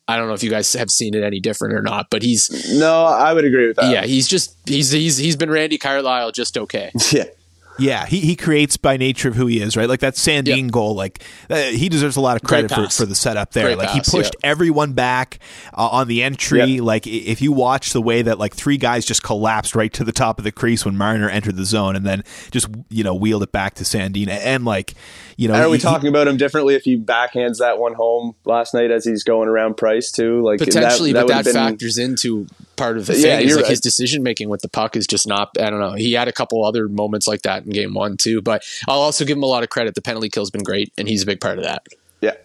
I 0.07 0.15
don't 0.15 0.27
know 0.27 0.33
if 0.33 0.43
you 0.43 0.49
guys 0.49 0.71
have 0.73 0.89
seen 0.89 1.15
it 1.15 1.23
any 1.23 1.41
different 1.41 1.73
or 1.75 1.81
not, 1.81 2.07
but 2.09 2.23
he's 2.23 2.77
no, 2.79 3.03
I 3.03 3.33
would 3.33 3.43
agree 3.43 3.67
with 3.67 3.75
that. 3.75 3.91
yeah, 3.91 4.05
he's 4.05 4.27
just 4.27 4.55
he's 4.65 4.91
he's 4.91 5.17
he's 5.17 5.35
been 5.35 5.49
Randy 5.49 5.77
Carlyle 5.77 6.31
just 6.31 6.57
okay. 6.57 6.91
yeah. 7.11 7.25
Yeah, 7.79 8.05
he, 8.05 8.19
he 8.21 8.35
creates 8.35 8.77
by 8.77 8.97
nature 8.97 9.29
of 9.29 9.35
who 9.35 9.47
he 9.47 9.61
is, 9.61 9.77
right? 9.77 9.87
Like 9.87 9.99
that 10.01 10.15
Sandin 10.15 10.71
goal, 10.71 10.95
like 10.95 11.23
uh, 11.49 11.55
he 11.55 11.89
deserves 11.89 12.15
a 12.15 12.21
lot 12.21 12.35
of 12.35 12.43
credit 12.43 12.71
for, 12.71 12.87
for 12.89 13.05
the 13.05 13.15
setup 13.15 13.51
there. 13.51 13.65
Great 13.65 13.77
like 13.77 13.89
pass, 13.89 14.11
he 14.11 14.17
pushed 14.17 14.35
yeah. 14.41 14.49
everyone 14.49 14.93
back 14.93 15.39
uh, 15.73 15.87
on 15.87 16.07
the 16.07 16.23
entry. 16.23 16.63
Yep. 16.63 16.83
Like 16.83 17.07
if 17.07 17.41
you 17.41 17.51
watch 17.51 17.93
the 17.93 18.01
way 18.01 18.21
that 18.21 18.39
like 18.39 18.53
three 18.55 18.77
guys 18.77 19.05
just 19.05 19.23
collapsed 19.23 19.75
right 19.75 19.91
to 19.93 20.03
the 20.03 20.11
top 20.11 20.37
of 20.39 20.43
the 20.43 20.51
crease 20.51 20.85
when 20.85 20.97
Marner 20.97 21.29
entered 21.29 21.55
the 21.55 21.65
zone, 21.65 21.95
and 21.95 22.05
then 22.05 22.23
just 22.51 22.67
you 22.89 23.03
know 23.03 23.13
wheeled 23.13 23.43
it 23.43 23.51
back 23.51 23.75
to 23.75 23.83
Sandin, 23.83 24.27
and 24.27 24.65
like 24.65 24.93
you 25.37 25.47
know, 25.47 25.53
And 25.53 25.63
are 25.63 25.69
we 25.69 25.77
he- 25.77 25.83
talking 25.83 26.09
about 26.09 26.27
him 26.27 26.37
differently 26.37 26.75
if 26.75 26.83
he 26.83 26.97
backhands 26.97 27.59
that 27.59 27.77
one 27.77 27.93
home 27.93 28.35
last 28.45 28.73
night 28.73 28.89
as 28.91 29.05
he's 29.05 29.23
going 29.23 29.47
around 29.47 29.77
Price 29.77 30.11
too? 30.11 30.41
Like 30.43 30.59
Potentially, 30.59 31.13
that, 31.13 31.27
but 31.27 31.35
would've 31.35 31.45
that 31.45 31.53
been- 31.53 31.53
factors 31.53 31.97
into 31.97 32.47
part 32.77 32.97
of 32.97 33.05
the 33.07 33.13
Yeah, 33.17 33.37
thing. 33.37 33.47
Is 33.47 33.55
like 33.55 33.63
right. 33.63 33.69
his 33.71 33.81
decision 33.81 34.23
making 34.23 34.47
with 34.49 34.61
the 34.61 34.69
puck 34.69 34.95
is 34.95 35.05
just 35.07 35.27
not. 35.27 35.49
I 35.59 35.69
don't 35.69 35.79
know. 35.81 35.93
He 35.93 36.13
had 36.13 36.27
a 36.29 36.31
couple 36.31 36.63
other 36.63 36.87
moments 36.87 37.27
like 37.27 37.41
that 37.41 37.65
in 37.65 37.71
game 37.71 37.93
one 37.93 38.15
too. 38.15 38.41
But 38.41 38.63
I'll 38.87 38.99
also 39.01 39.25
give 39.25 39.35
him 39.37 39.43
a 39.43 39.47
lot 39.47 39.63
of 39.63 39.69
credit. 39.69 39.95
The 39.95 40.01
penalty 40.01 40.29
kill's 40.29 40.51
been 40.51 40.63
great, 40.63 40.93
and 40.97 41.07
he's 41.07 41.23
a 41.23 41.25
big 41.25 41.41
part 41.41 41.57
of 41.57 41.65
that. 41.65 41.85
Yeah, 42.21 42.35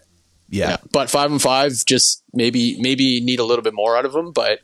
Yeah. 0.49 0.77
But 0.93 1.09
five 1.11 1.31
and 1.31 1.41
five, 1.41 1.73
just 1.85 2.23
maybe 2.33 2.77
maybe 2.81 3.21
need 3.21 3.39
a 3.39 3.45
little 3.45 3.63
bit 3.63 3.75
more 3.75 3.97
out 3.97 4.05
of 4.05 4.15
him, 4.15 4.33
But 4.33 4.59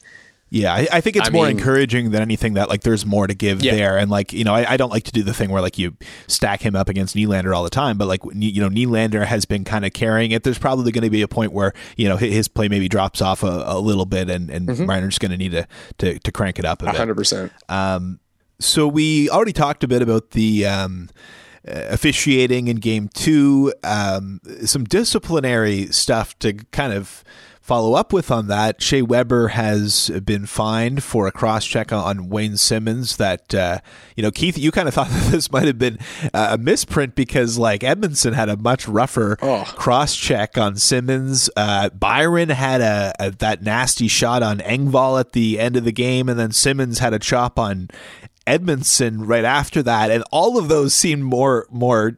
Yeah, 0.50 0.72
I, 0.72 0.88
I 0.92 1.00
think 1.02 1.16
it's 1.16 1.28
I 1.28 1.30
more 1.30 1.46
mean- 1.46 1.58
encouraging 1.58 2.11
than 2.11 2.22
anything 2.22 2.54
that 2.54 2.68
like 2.70 2.80
there's 2.82 3.04
more 3.04 3.26
to 3.26 3.34
give 3.34 3.62
Yeah. 3.62 3.74
there, 3.74 3.98
and 3.98 4.11
like 4.11 4.32
you 4.32 4.44
know 4.44 4.54
I, 4.54 4.72
I 4.72 4.76
don't 4.78 4.90
like 4.90 5.04
to 5.04 5.12
do 5.12 5.22
the 5.22 5.34
thing 5.34 5.50
where 5.50 5.61
like 5.61 5.76
you 5.78 5.94
stack 6.26 6.62
him 6.62 6.74
up 6.74 6.88
against 6.88 7.14
Nylander 7.14 7.54
all 7.54 7.62
the 7.64 7.70
time, 7.70 7.98
but 7.98 8.08
like 8.08 8.20
you 8.34 8.61
know 8.62 8.70
Nylander 8.70 9.26
has 9.26 9.44
been 9.44 9.64
kind 9.64 9.84
of 9.84 9.92
carrying 9.92 10.30
it. 10.30 10.44
There's 10.44 10.58
probably 10.58 10.90
going 10.92 11.04
to 11.04 11.11
be 11.11 11.20
a 11.22 11.28
point 11.28 11.52
where 11.52 11.72
you 11.96 12.08
know 12.08 12.16
his 12.16 12.48
play 12.48 12.68
maybe 12.68 12.88
drops 12.88 13.20
off 13.20 13.42
a, 13.42 13.64
a 13.66 13.78
little 13.78 14.06
bit, 14.06 14.30
and 14.30 14.48
and 14.50 14.68
Mm-hmm. 14.68 14.84
Reiner's 14.90 15.18
going 15.18 15.32
to 15.32 15.37
need 15.37 15.52
to, 15.52 15.66
to 15.98 16.18
to 16.18 16.32
crank 16.32 16.58
it 16.58 16.64
up 16.64 16.82
a 16.82 16.92
hundred 16.92 17.16
percent. 17.16 17.52
So 18.61 18.88
we 18.88 19.30
already 19.30 19.52
talked 19.52 19.84
a 19.84 19.88
bit 19.88 20.02
about 20.02 20.32
the 20.32 20.66
um, 20.66 21.11
uh, 21.66 21.84
officiating 21.90 22.66
in 22.68 22.76
game 22.78 23.08
two, 23.14 23.72
um, 23.84 24.40
some 24.64 24.82
disciplinary 24.84 25.87
stuff 25.87 26.37
to 26.40 26.54
kind 26.72 26.92
of 26.92 27.22
follow 27.68 27.92
up 27.92 28.14
with 28.14 28.31
on 28.31 28.48
that. 28.48 28.81
Shea 28.83 29.02
Weber 29.02 29.48
has 29.48 30.09
been 30.24 30.46
fined 30.46 31.04
for 31.04 31.26
a 31.26 31.33
cross 31.33 31.66
check 31.66 31.92
on 31.92 32.31
Wayne 32.31 32.57
Simmonds. 32.57 33.18
That 33.18 33.54
uh, 33.54 33.78
you 34.16 34.22
know, 34.22 34.31
Keith, 34.31 34.57
you 34.57 34.70
kind 34.70 34.88
of 34.88 34.94
thought 34.98 35.09
that 35.11 35.31
this 35.31 35.52
might 35.52 35.66
have 35.66 35.78
been 35.78 35.98
uh, 36.33 36.48
a 36.52 36.59
misprint 36.59 37.14
because 37.14 37.59
like 37.59 37.83
Edmundson 37.83 38.33
had 38.33 38.48
a 38.48 38.57
much 38.57 38.88
rougher 38.88 39.37
Oh. 39.42 39.64
cross 39.76 40.16
check 40.16 40.57
on 40.57 40.76
Simmonds. 40.76 41.50
Uh, 41.57 41.90
Byron 41.90 42.48
had 42.48 42.81
a, 42.81 43.12
a 43.20 43.31
that 43.33 43.62
nasty 43.62 44.09
shot 44.09 44.42
on 44.42 44.59
Engvall 44.61 45.20
at 45.20 45.33
the 45.33 45.61
end 45.61 45.76
of 45.76 45.85
the 45.85 45.92
game, 45.92 46.28
and 46.31 46.38
then 46.40 46.52
Simmonds 46.52 47.00
had 47.00 47.12
a 47.12 47.18
chop 47.18 47.59
on 47.59 47.88
Edmundson 48.48 49.18
right 49.28 49.44
after 49.44 49.82
that, 49.82 50.11
and 50.11 50.24
all 50.32 50.58
of 50.58 50.68
those 50.68 50.94
seemed 50.94 51.22
more 51.24 51.66
more 51.70 52.12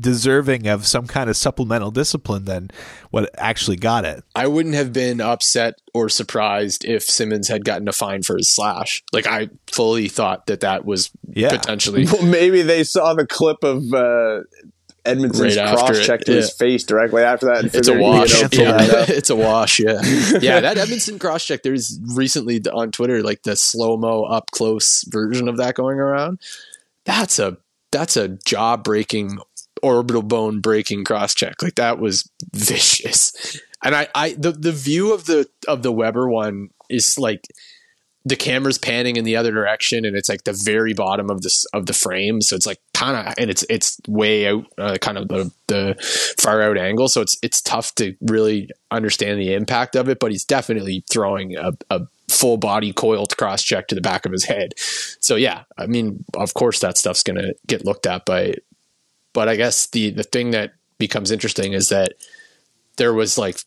deserving 0.00 0.66
of 0.66 0.86
some 0.86 1.06
kind 1.06 1.28
of 1.28 1.36
supplemental 1.36 1.90
discipline 1.90 2.44
than 2.44 2.70
what 3.10 3.30
actually 3.38 3.76
got 3.76 4.04
it. 4.04 4.24
I 4.34 4.46
wouldn't 4.46 4.74
have 4.74 4.92
been 4.92 5.20
upset 5.20 5.74
or 5.92 6.08
surprised 6.08 6.84
if 6.84 7.02
Simmonds 7.04 7.48
had 7.48 7.64
gotten 7.64 7.86
a 7.88 7.92
fine 7.92 8.22
for 8.22 8.36
his 8.36 8.52
slash. 8.54 9.02
Like 9.12 9.26
I 9.26 9.50
fully 9.70 10.08
thought 10.08 10.46
that 10.46 10.60
that 10.60 10.84
was 10.84 11.10
Yeah. 11.28 11.50
potentially 11.50 12.06
Well, 12.12 12.22
maybe 12.22 12.62
they 12.62 12.84
saw 12.84 13.14
the 13.14 13.26
clip 13.26 13.62
of 13.62 13.82
uh, 13.92 14.40
Edmundson's 15.04 15.56
Right 15.56 15.76
cross 15.76 15.98
it, 15.98 16.04
check 16.04 16.20
to 16.22 16.32
his 16.32 16.50
face 16.52 16.84
directly 16.84 17.22
after 17.22 17.46
that. 17.46 17.64
and 17.64 17.74
It's 17.74 17.88
a 17.88 17.92
figured, 17.92 17.98
you 18.00 18.02
wash. 18.02 18.42
know, 18.42 18.48
Yeah, 18.52 18.78
it's 19.08 19.30
a 19.30 19.36
wash. 19.36 19.78
Yeah, 19.80 20.00
yeah. 20.40 20.60
That 20.60 20.76
Edmundson 20.78 21.20
cross 21.20 21.44
check. 21.44 21.62
There's 21.62 21.98
recently 22.14 22.60
on 22.72 22.90
Twitter 22.90 23.22
like 23.22 23.42
the 23.42 23.54
slow 23.56 23.96
mo 23.96 24.22
up 24.24 24.50
close 24.50 25.04
version 25.08 25.48
of 25.48 25.58
that 25.58 25.74
going 25.74 25.98
around. 25.98 26.40
That's 27.04 27.38
a 27.38 27.58
that's 27.92 28.16
a 28.16 28.28
jaw 28.28 28.76
breaking, 28.76 29.38
orbital 29.82 30.22
bone 30.22 30.60
breaking 30.60 31.04
cross 31.04 31.34
check. 31.34 31.62
Like 31.62 31.74
that 31.74 31.98
was 31.98 32.28
vicious. 32.54 33.60
And 33.82 33.94
I, 33.94 34.08
I 34.14 34.32
the 34.32 34.52
the 34.52 34.72
view 34.72 35.12
of 35.12 35.26
the 35.26 35.46
of 35.68 35.82
the 35.82 35.92
Weber 35.92 36.28
one 36.30 36.70
is 36.88 37.16
like 37.18 37.46
the 38.24 38.36
camera's 38.36 38.78
panning 38.78 39.16
in 39.16 39.24
the 39.24 39.36
other 39.36 39.52
direction 39.52 40.04
and 40.04 40.16
it's 40.16 40.28
like 40.28 40.44
the 40.44 40.52
very 40.52 40.94
bottom 40.94 41.30
of 41.30 41.42
this 41.42 41.64
of 41.66 41.86
the 41.86 41.92
frame. 41.92 42.40
So 42.40 42.56
it's 42.56 42.66
like 42.66 42.80
kind 42.94 43.16
of 43.16 43.34
and 43.36 43.50
it's 43.50 43.64
it's 43.68 44.00
way 44.08 44.48
out 44.48 44.66
uh, 44.78 44.96
kind 45.00 45.18
of 45.18 45.28
the 45.28 45.52
the 45.66 46.34
far 46.38 46.62
out 46.62 46.78
angle. 46.78 47.08
So 47.08 47.20
it's 47.20 47.36
it's 47.42 47.60
tough 47.60 47.94
to 47.96 48.14
really 48.22 48.70
understand 48.90 49.40
the 49.40 49.54
impact 49.54 49.96
of 49.96 50.08
it 50.08 50.18
but 50.20 50.30
he's 50.30 50.44
definitely 50.44 51.04
throwing 51.10 51.56
a, 51.56 51.72
a 51.90 52.06
full 52.28 52.56
body 52.56 52.92
coiled 52.92 53.36
cross 53.36 53.62
check 53.62 53.88
to 53.88 53.94
the 53.94 54.00
back 54.00 54.24
of 54.24 54.32
his 54.32 54.44
head. 54.44 54.74
So 55.20 55.36
yeah 55.36 55.64
i 55.76 55.86
mean 55.86 56.24
of 56.34 56.54
course 56.54 56.80
that 56.80 56.96
stuff's 56.96 57.22
going 57.22 57.36
to 57.36 57.54
get 57.66 57.84
looked 57.84 58.06
at 58.06 58.24
by 58.24 58.54
but 59.32 59.48
i 59.48 59.56
guess 59.56 59.86
the 59.88 60.10
the 60.10 60.22
thing 60.22 60.52
that 60.52 60.74
becomes 60.98 61.30
interesting 61.30 61.72
is 61.72 61.88
that 61.88 62.14
there 62.96 63.12
was 63.12 63.36
like 63.36 63.58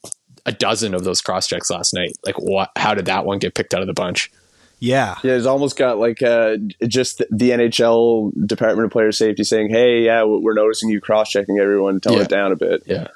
a 0.45 0.51
dozen 0.51 0.93
of 0.93 1.03
those 1.03 1.21
cross 1.21 1.47
checks 1.47 1.69
last 1.69 1.93
night. 1.93 2.13
Like 2.25 2.39
what 2.39 2.71
how 2.75 2.93
did 2.93 3.05
that 3.05 3.25
one 3.25 3.39
get 3.39 3.53
picked 3.53 3.73
out 3.73 3.81
of 3.81 3.87
the 3.87 3.93
bunch 3.93 4.31
Yeah, 4.79 5.15
Yeah, 5.23 5.33
it's 5.33 5.47
almost 5.47 5.75
got 5.75 5.97
like 5.97 6.21
uh, 6.21 6.57
just 6.87 7.23
the 7.31 7.49
NHL 7.49 8.31
Department 8.47 8.85
of 8.85 8.91
Player 8.91 9.11
Safety 9.11 9.43
saying, 9.43 9.69
"Hey, 9.71 10.03
yeah, 10.05 10.23
we're 10.23 10.53
noticing 10.53 10.89
you 10.89 11.01
cross-checking 11.01 11.57
everyone. 11.57 11.99
Tone 11.99 12.13
Yeah. 12.17 12.21
it 12.21 12.29
down 12.29 12.51
a 12.51 12.55
bit." 12.55 12.83
Yeah. 12.85 13.07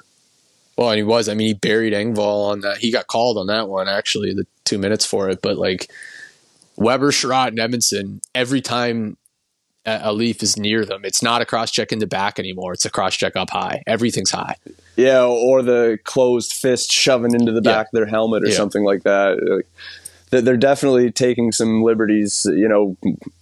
Well, 0.76 0.90
and 0.90 0.96
he 0.96 1.04
was. 1.04 1.28
I 1.28 1.34
mean, 1.34 1.46
he 1.48 1.54
buried 1.54 1.92
Engvall 1.92 2.50
on 2.50 2.60
that. 2.62 2.78
He 2.78 2.90
got 2.90 3.06
called 3.06 3.38
on 3.38 3.46
that 3.46 3.68
one, 3.68 3.88
actually, 3.88 4.34
the 4.34 4.46
two 4.64 4.78
minutes 4.78 5.06
for 5.06 5.28
it. 5.28 5.40
But 5.40 5.56
like 5.56 5.88
Weber, 6.76 7.12
Chiarot, 7.12 7.48
and 7.48 7.58
Edmundson, 7.58 8.20
every 8.34 8.60
time 8.60 9.16
a, 9.86 10.12
Leaf 10.12 10.42
is 10.42 10.56
near 10.56 10.84
them, 10.84 11.02
it's 11.04 11.22
not 11.22 11.42
a 11.42 11.44
cross 11.44 11.70
check 11.70 11.92
in 11.92 11.98
the 12.00 12.06
back 12.08 12.38
anymore. 12.40 12.72
It's 12.72 12.84
a 12.84 12.90
cross 12.90 13.14
check 13.16 13.36
up 13.36 13.50
high. 13.50 13.82
Everything's 13.86 14.30
high. 14.30 14.56
Yeah, 14.96 15.24
or 15.24 15.62
the 15.62 15.98
closed 16.04 16.52
fist 16.54 16.90
shoving 16.90 17.34
into 17.34 17.52
the 17.52 17.62
Yeah. 17.64 17.72
back 17.76 17.86
of 17.86 17.92
their 17.92 18.06
helmet 18.06 18.42
or 18.42 18.48
Yeah. 18.48 18.56
something 18.56 18.82
like 18.84 19.02
that. 19.04 19.38
Like, 19.42 19.66
they're- 20.32 20.40
they're 20.40 20.56
definitely 20.56 21.12
taking 21.12 21.52
some 21.52 21.82
liberties, 21.84 22.44
you 22.50 22.66
know, 22.68 22.96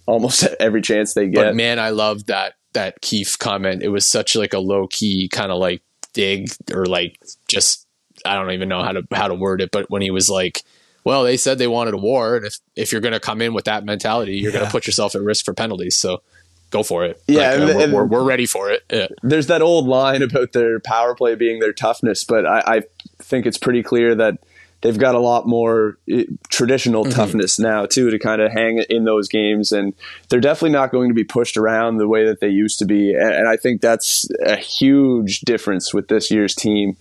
almost 0.05 0.43
every 0.59 0.81
chance 0.81 1.15
they 1.15 1.27
get. 1.27 1.35
But 1.43 1.55
man, 1.55 1.79
I 1.79 1.89
love 1.89 2.27
that 2.27 2.53
that 2.73 3.01
Keefe 3.01 3.39
comment. 3.39 3.81
It 3.81 3.89
was 3.89 4.05
such 4.05 4.35
like 4.35 4.53
a 4.53 4.59
low 4.59 4.85
key 4.87 5.27
kind 5.27 5.51
of 5.51 5.57
like 5.57 5.81
dig 6.13 6.51
or 6.73 6.85
like 6.85 7.17
just 7.47 7.87
I 8.25 8.35
don't 8.35 8.51
even 8.51 8.69
know 8.69 8.83
how 8.83 8.91
to 8.91 9.03
how 9.11 9.27
to 9.27 9.33
word 9.33 9.61
it. 9.61 9.71
But 9.71 9.89
when 9.89 10.01
he 10.03 10.11
was 10.11 10.29
like, 10.29 10.61
"Well, 11.03 11.23
they 11.23 11.37
said 11.37 11.57
they 11.57 11.67
wanted 11.67 11.95
a 11.95 11.97
war, 11.97 12.35
and 12.37 12.45
if 12.45 12.59
if 12.75 12.91
you're 12.91 13.01
going 13.01 13.13
to 13.13 13.19
come 13.19 13.41
in 13.41 13.53
with 13.53 13.65
that 13.65 13.83
mentality, 13.83 14.37
you're 14.37 14.51
going 14.51 14.65
to 14.65 14.71
put 14.71 14.85
yourself 14.85 15.15
at 15.15 15.21
risk 15.21 15.43
for 15.45 15.53
penalties. 15.53 15.97
So 15.97 16.21
go 16.69 16.83
for 16.83 17.03
it. 17.03 17.21
Yeah, 17.27 17.55
Like, 17.55 17.59
uh, 17.59 17.65
we're, 17.75 17.83
and- 17.83 17.93
we're, 17.93 18.05
we're 18.05 18.23
ready 18.23 18.45
for 18.45 18.69
it. 18.71 18.83
Yeah. 18.89 19.07
There's 19.23 19.47
that 19.47 19.61
old 19.61 19.87
line 19.87 20.21
about 20.21 20.53
their 20.53 20.79
power 20.79 21.13
play 21.15 21.35
being 21.35 21.59
their 21.59 21.73
toughness, 21.73 22.23
but 22.23 22.45
I, 22.45 22.59
I 22.77 22.81
think 23.21 23.45
it's 23.45 23.57
pretty 23.57 23.83
clear 23.83 24.15
that 24.15 24.35
they've 24.81 24.97
got 24.97 25.15
a 25.15 25.19
lot 25.19 25.47
more 25.47 25.97
eh, 26.09 26.23
traditional 26.49 27.03
Mm-hmm. 27.03 27.13
toughness 27.13 27.59
now 27.59 27.85
too 27.85 28.09
to 28.11 28.19
kind 28.19 28.41
of 28.41 28.51
hang 28.51 28.83
in 28.89 29.05
those 29.05 29.27
games, 29.27 29.71
and 29.71 29.93
they're 30.29 30.39
definitely 30.39 30.71
not 30.71 30.91
going 30.91 31.09
to 31.09 31.15
be 31.15 31.23
pushed 31.23 31.57
around 31.57 31.97
the 31.97 32.07
way 32.07 32.25
that 32.25 32.39
they 32.41 32.49
used 32.49 32.79
to 32.79 32.85
be. 32.85 33.13
And, 33.13 33.33
and 33.33 33.47
I 33.47 33.57
think 33.57 33.81
that's 33.81 34.27
a 34.45 34.55
huge 34.55 35.41
difference 35.41 35.93
with 35.93 36.07
this 36.07 36.29
year's 36.31 36.53
team. 36.55 36.95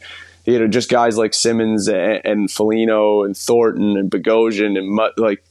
You 0.46 0.58
know, 0.58 0.68
just 0.68 0.88
guys 0.88 1.18
like 1.18 1.34
Simmonds 1.34 1.86
and, 1.86 2.22
and 2.24 2.50
Foligno 2.50 3.24
and 3.24 3.36
Thornton 3.36 3.98
and 3.98 4.10
Bogosian 4.10 4.78
and 4.78 4.88
Mut, 4.88 5.12
like 5.18 5.44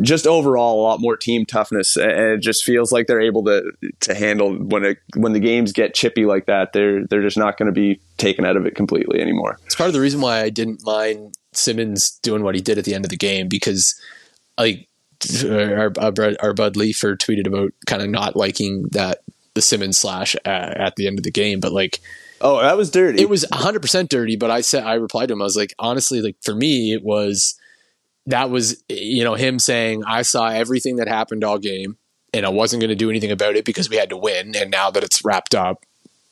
just 0.00 0.26
overall 0.26 0.80
a 0.80 0.82
lot 0.82 1.00
more 1.00 1.16
team 1.16 1.44
toughness, 1.44 1.96
and 1.96 2.10
it 2.12 2.38
just 2.40 2.64
feels 2.64 2.92
like 2.92 3.08
they're 3.08 3.20
able 3.20 3.42
to 3.44 3.72
to 4.00 4.14
handle 4.14 4.54
when 4.54 4.84
it 4.84 4.98
when 5.16 5.32
the 5.32 5.40
games 5.40 5.72
get 5.72 5.94
chippy 5.94 6.26
like 6.26 6.46
that. 6.46 6.72
They're 6.72 7.04
they're 7.06 7.22
just 7.22 7.36
not 7.36 7.58
going 7.58 7.66
to 7.66 7.72
be 7.72 8.00
taken 8.16 8.46
out 8.46 8.56
of 8.56 8.66
it 8.66 8.76
completely 8.76 9.20
anymore. 9.20 9.58
It's 9.66 9.74
part 9.74 9.88
of 9.88 9.94
the 9.94 10.00
reason 10.00 10.20
why 10.20 10.40
I 10.40 10.48
didn't 10.48 10.84
mind 10.84 11.34
Simmonds 11.56 12.18
doing 12.22 12.42
what 12.42 12.54
he 12.54 12.60
did 12.60 12.78
at 12.78 12.84
the 12.84 12.94
end 12.94 13.04
of 13.04 13.10
the 13.10 13.16
game 13.16 13.48
because, 13.48 13.94
like, 14.58 14.88
our, 15.44 15.92
our, 15.98 16.12
Bud- 16.12 16.36
our 16.40 16.52
Bud 16.52 16.76
Leafer 16.76 17.16
tweeted 17.16 17.46
about 17.46 17.72
kind 17.86 18.02
of 18.02 18.10
not 18.10 18.36
liking 18.36 18.88
that 18.92 19.22
the 19.54 19.62
Simmonds 19.62 19.96
slash 19.96 20.36
uh, 20.44 20.48
at 20.48 20.96
the 20.96 21.06
end 21.06 21.18
of 21.18 21.22
the 21.24 21.30
game, 21.30 21.60
but 21.60 21.72
like 21.72 22.00
Oh, 22.40 22.60
that 22.60 22.76
was 22.76 22.90
dirty. 22.90 23.22
it 23.22 23.28
was 23.28 23.44
100% 23.52 24.08
dirty. 24.08 24.36
But 24.36 24.50
I 24.50 24.60
said 24.60 24.84
I 24.84 24.94
replied 24.94 25.26
to 25.28 25.32
him. 25.32 25.40
I 25.40 25.44
was 25.44 25.56
like, 25.56 25.72
honestly, 25.78 26.20
like 26.20 26.36
for 26.42 26.54
me, 26.54 26.92
it 26.92 27.02
was 27.02 27.58
that 28.26 28.50
was 28.50 28.82
you 28.88 29.22
know 29.22 29.34
him 29.34 29.58
saying 29.58 30.02
I 30.06 30.22
saw 30.22 30.48
everything 30.48 30.96
that 30.96 31.08
happened 31.08 31.44
all 31.44 31.58
game 31.58 31.96
and 32.34 32.44
I 32.44 32.48
wasn't 32.48 32.80
going 32.80 32.88
to 32.90 32.96
do 32.96 33.08
anything 33.08 33.30
about 33.30 33.54
it 33.56 33.64
because 33.64 33.88
we 33.88 33.96
had 33.96 34.10
to 34.10 34.16
win. 34.16 34.54
And 34.56 34.70
now 34.70 34.90
that 34.90 35.04
it's 35.04 35.24
wrapped 35.24 35.54
up, 35.54 35.84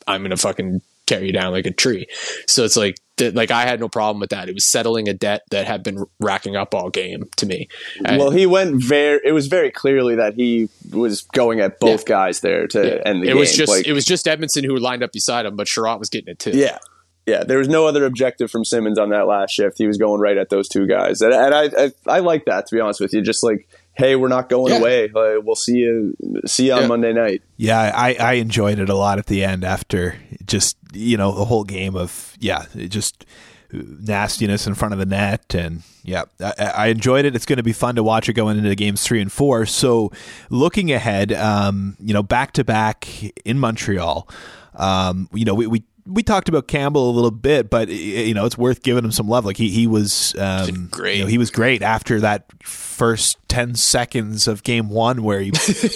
I'm 0.05 0.21
going 0.21 0.31
to 0.31 0.37
fucking 0.37 0.81
tear 1.05 1.23
you 1.23 1.31
down 1.31 1.53
like 1.53 1.65
a 1.65 1.71
tree. 1.71 2.07
So 2.45 2.65
it's 2.65 2.75
like, 2.75 2.97
that, 3.17 3.35
like 3.35 3.51
I 3.51 3.63
had 3.65 3.79
no 3.79 3.87
problem 3.89 4.19
with 4.19 4.31
that. 4.31 4.49
It 4.49 4.55
was 4.55 4.65
settling 4.71 5.07
a 5.07 5.13
debt 5.13 5.43
that 5.51 5.67
had 5.67 5.83
been 5.83 6.05
racking 6.19 6.55
up 6.55 6.73
all 6.73 6.89
game 6.89 7.25
to 7.37 7.45
me. 7.45 7.67
And- 8.05 8.19
well, 8.19 8.31
he 8.31 8.45
went 8.45 8.81
very. 8.83 9.19
It 9.23 9.31
was 9.33 9.47
very 9.47 9.69
clearly 9.71 10.15
that 10.15 10.33
he 10.35 10.69
was 10.91 11.21
going 11.21 11.59
at 11.59 11.79
both 11.79 12.01
Yeah. 12.01 12.15
guys 12.15 12.39
there 12.41 12.67
to 12.67 12.79
yeah, 12.85 13.01
end 13.05 13.21
the 13.21 13.25
it 13.25 13.27
game. 13.29 13.37
was 13.37 13.53
just 13.55 13.71
Like, 13.71 13.87
it 13.87 13.93
was 13.93 14.05
just 14.05 14.25
Edmundson 14.25 14.65
who 14.65 14.75
lined 14.77 15.03
up 15.03 15.11
beside 15.11 15.45
him, 15.45 15.55
but 15.55 15.67
Chiarot 15.67 15.99
was 15.99 16.09
getting 16.09 16.29
it 16.29 16.39
too. 16.39 16.51
yeah, 16.51 16.79
yeah. 17.25 17.43
There 17.43 17.59
was 17.59 17.67
no 17.69 17.85
other 17.87 18.05
objective 18.05 18.49
from 18.49 18.65
Simmonds 18.65 18.97
on 18.97 19.09
that 19.09 19.27
last 19.27 19.51
shift. 19.51 19.77
He 19.77 19.85
was 19.87 19.97
going 19.97 20.19
right 20.19 20.37
at 20.37 20.49
those 20.49 20.67
two 20.67 20.87
guys, 20.87 21.21
and, 21.21 21.33
and 21.33 21.53
I, 21.53 21.63
I 21.77 21.91
I 22.07 22.19
like 22.19 22.45
that 22.45 22.67
to 22.67 22.75
be 22.75 22.81
honest 22.81 22.99
with 22.99 23.13
you. 23.13 23.21
Just 23.21 23.43
like, 23.43 23.67
hey, 23.95 24.15
we're 24.15 24.27
not 24.27 24.49
going 24.49 24.73
Yeah. 24.73 24.79
away. 24.79 25.03
Like, 25.09 25.43
we'll 25.43 25.55
see 25.55 25.77
you 25.77 26.15
see 26.45 26.67
you 26.67 26.73
on 26.73 26.81
Yeah. 26.81 26.87
Monday 26.87 27.13
night. 27.13 27.41
Yeah, 27.57 27.91
I, 27.95 28.15
I 28.19 28.33
enjoyed 28.33 28.79
it 28.79 28.89
a 28.89 28.95
lot 28.95 29.19
at 29.19 29.27
the 29.27 29.43
end 29.43 29.63
after 29.63 30.15
just 30.45 30.77
you 30.93 31.17
know 31.17 31.31
the 31.31 31.45
whole 31.45 31.63
game 31.63 31.95
of 31.95 32.35
yeah 32.39 32.65
it 32.75 32.89
just 32.89 33.25
nastiness 33.87 34.67
in 34.67 34.75
front 34.75 34.93
of 34.93 34.99
the 34.99 35.05
net 35.05 35.55
and 35.55 35.81
yeah 36.03 36.23
I, 36.39 36.53
I 36.75 36.87
enjoyed 36.87 37.25
it. 37.25 37.35
It's 37.35 37.45
going 37.45 37.57
to 37.57 37.63
be 37.63 37.73
fun 37.73 37.95
to 37.95 38.03
watch 38.03 38.29
it 38.29 38.33
going 38.33 38.57
into 38.57 38.69
the 38.69 38.75
games 38.75 39.03
three 39.03 39.21
and 39.21 39.31
four. 39.31 39.65
So 39.65 40.11
looking 40.49 40.91
ahead, 40.91 41.31
um, 41.33 41.95
you 41.99 42.13
know 42.13 42.23
back 42.23 42.51
to 42.53 42.63
back 42.63 43.07
in 43.45 43.59
Montreal. 43.59 44.27
Um, 44.75 45.29
you 45.33 45.45
know, 45.45 45.53
we, 45.53 45.67
we 45.67 45.83
we 46.05 46.21
talked 46.21 46.49
about 46.49 46.67
Campbell 46.67 47.09
a 47.09 47.13
little 47.13 47.31
bit, 47.31 47.69
but 47.69 47.87
you 47.87 48.33
know 48.33 48.45
it's 48.45 48.57
worth 48.57 48.83
giving 48.83 49.05
him 49.05 49.11
some 49.11 49.27
love. 49.27 49.45
Like 49.45 49.57
he 49.57 49.69
he 49.69 49.87
was 49.87 50.35
um, 50.37 50.87
great. 50.91 51.17
You 51.17 51.23
know, 51.23 51.29
he 51.29 51.37
was 51.37 51.49
great 51.49 51.81
after 51.81 52.19
that 52.19 52.45
first 52.63 53.37
ten 53.47 53.75
seconds 53.75 54.47
of 54.47 54.63
game 54.63 54.89
one 54.89 55.23
where 55.23 55.39
he 55.39 55.51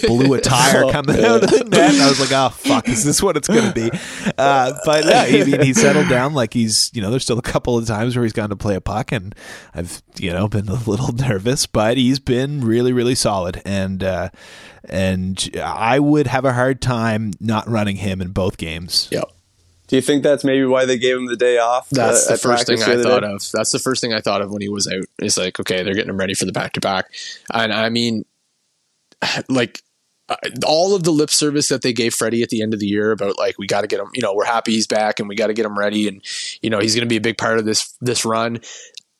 blew 0.06 0.32
a 0.34 0.40
tire 0.40 0.84
Oh, 0.88 0.92
coming 0.92 1.22
out 1.22 1.44
of 1.44 1.50
the 1.50 1.64
net. 1.64 1.94
And 1.94 2.02
I 2.02 2.08
was 2.08 2.20
like, 2.20 2.32
oh 2.32 2.48
fuck, 2.50 2.88
is 2.88 3.04
this 3.04 3.22
what 3.22 3.36
it's 3.36 3.48
going 3.48 3.72
to 3.72 3.74
be? 3.74 3.90
Uh, 4.38 4.72
but 4.84 5.04
yeah, 5.04 5.22
I 5.22 5.44
mean, 5.44 5.62
he 5.62 5.74
settled 5.74 6.08
down. 6.08 6.32
Like 6.32 6.52
he's 6.52 6.92
you 6.94 7.02
know 7.02 7.10
there's 7.10 7.24
still 7.24 7.38
a 7.38 7.42
couple 7.42 7.76
of 7.76 7.86
times 7.86 8.14
where 8.14 8.22
he's 8.22 8.32
gone 8.32 8.50
to 8.50 8.56
play 8.56 8.76
a 8.76 8.80
puck, 8.80 9.10
and 9.10 9.34
I've 9.74 10.00
you 10.16 10.30
know 10.32 10.46
been 10.46 10.68
a 10.68 10.74
little 10.74 11.12
nervous, 11.14 11.66
but 11.66 11.96
he's 11.96 12.20
been 12.20 12.60
really 12.64 12.92
really 12.92 13.14
solid 13.14 13.60
and. 13.64 14.02
Uh, 14.02 14.30
and 14.90 15.50
I 15.62 15.98
would 15.98 16.28
have 16.28 16.44
a 16.46 16.52
hard 16.52 16.80
time 16.80 17.32
not 17.40 17.68
running 17.68 17.96
him 17.96 18.22
in 18.22 18.30
both 18.30 18.56
games. 18.56 19.08
Yep. 19.10 19.30
Do 19.88 19.96
you 19.96 20.02
think 20.02 20.22
that's 20.22 20.44
maybe 20.44 20.64
why 20.66 20.84
they 20.84 20.98
gave 20.98 21.16
him 21.16 21.26
the 21.26 21.36
day 21.36 21.58
off? 21.58 21.88
That's 21.90 22.28
uh, 22.28 22.32
the 22.32 22.38
first 22.38 22.66
thing 22.66 22.82
I 22.82 23.02
thought 23.02 23.20
day? 23.20 23.32
of. 23.32 23.42
That's 23.52 23.72
the 23.72 23.78
first 23.78 24.02
thing 24.02 24.12
I 24.12 24.20
thought 24.20 24.42
of 24.42 24.52
when 24.52 24.60
he 24.60 24.68
was 24.68 24.86
out. 24.86 25.06
It's 25.18 25.38
like, 25.38 25.58
okay, 25.58 25.82
they're 25.82 25.94
getting 25.94 26.10
him 26.10 26.18
ready 26.18 26.34
for 26.34 26.44
the 26.44 26.52
back 26.52 26.74
to 26.74 26.80
back. 26.80 27.06
And 27.52 27.72
I 27.72 27.88
mean, 27.88 28.24
like, 29.48 29.82
uh, 30.28 30.36
all 30.66 30.94
of 30.94 31.04
the 31.04 31.10
lip 31.10 31.30
service 31.30 31.68
that 31.68 31.80
they 31.80 31.94
gave 31.94 32.12
Freddie 32.12 32.42
at 32.42 32.50
the 32.50 32.60
end 32.60 32.74
of 32.74 32.80
the 32.80 32.86
year 32.86 33.12
about 33.12 33.38
like 33.38 33.58
we 33.58 33.66
got 33.66 33.80
to 33.80 33.86
get 33.86 33.98
him, 33.98 34.10
you 34.12 34.20
know, 34.20 34.34
we're 34.34 34.44
happy 34.44 34.72
he's 34.72 34.86
back 34.86 35.20
and 35.20 35.28
we 35.28 35.34
got 35.34 35.46
to 35.46 35.54
get 35.54 35.64
him 35.64 35.78
ready 35.78 36.06
and 36.06 36.22
you 36.60 36.68
know 36.68 36.80
he's 36.80 36.94
going 36.94 37.06
to 37.06 37.08
be 37.08 37.16
a 37.16 37.20
big 37.20 37.38
part 37.38 37.58
of 37.58 37.64
this 37.64 37.96
this 38.02 38.26
run. 38.26 38.60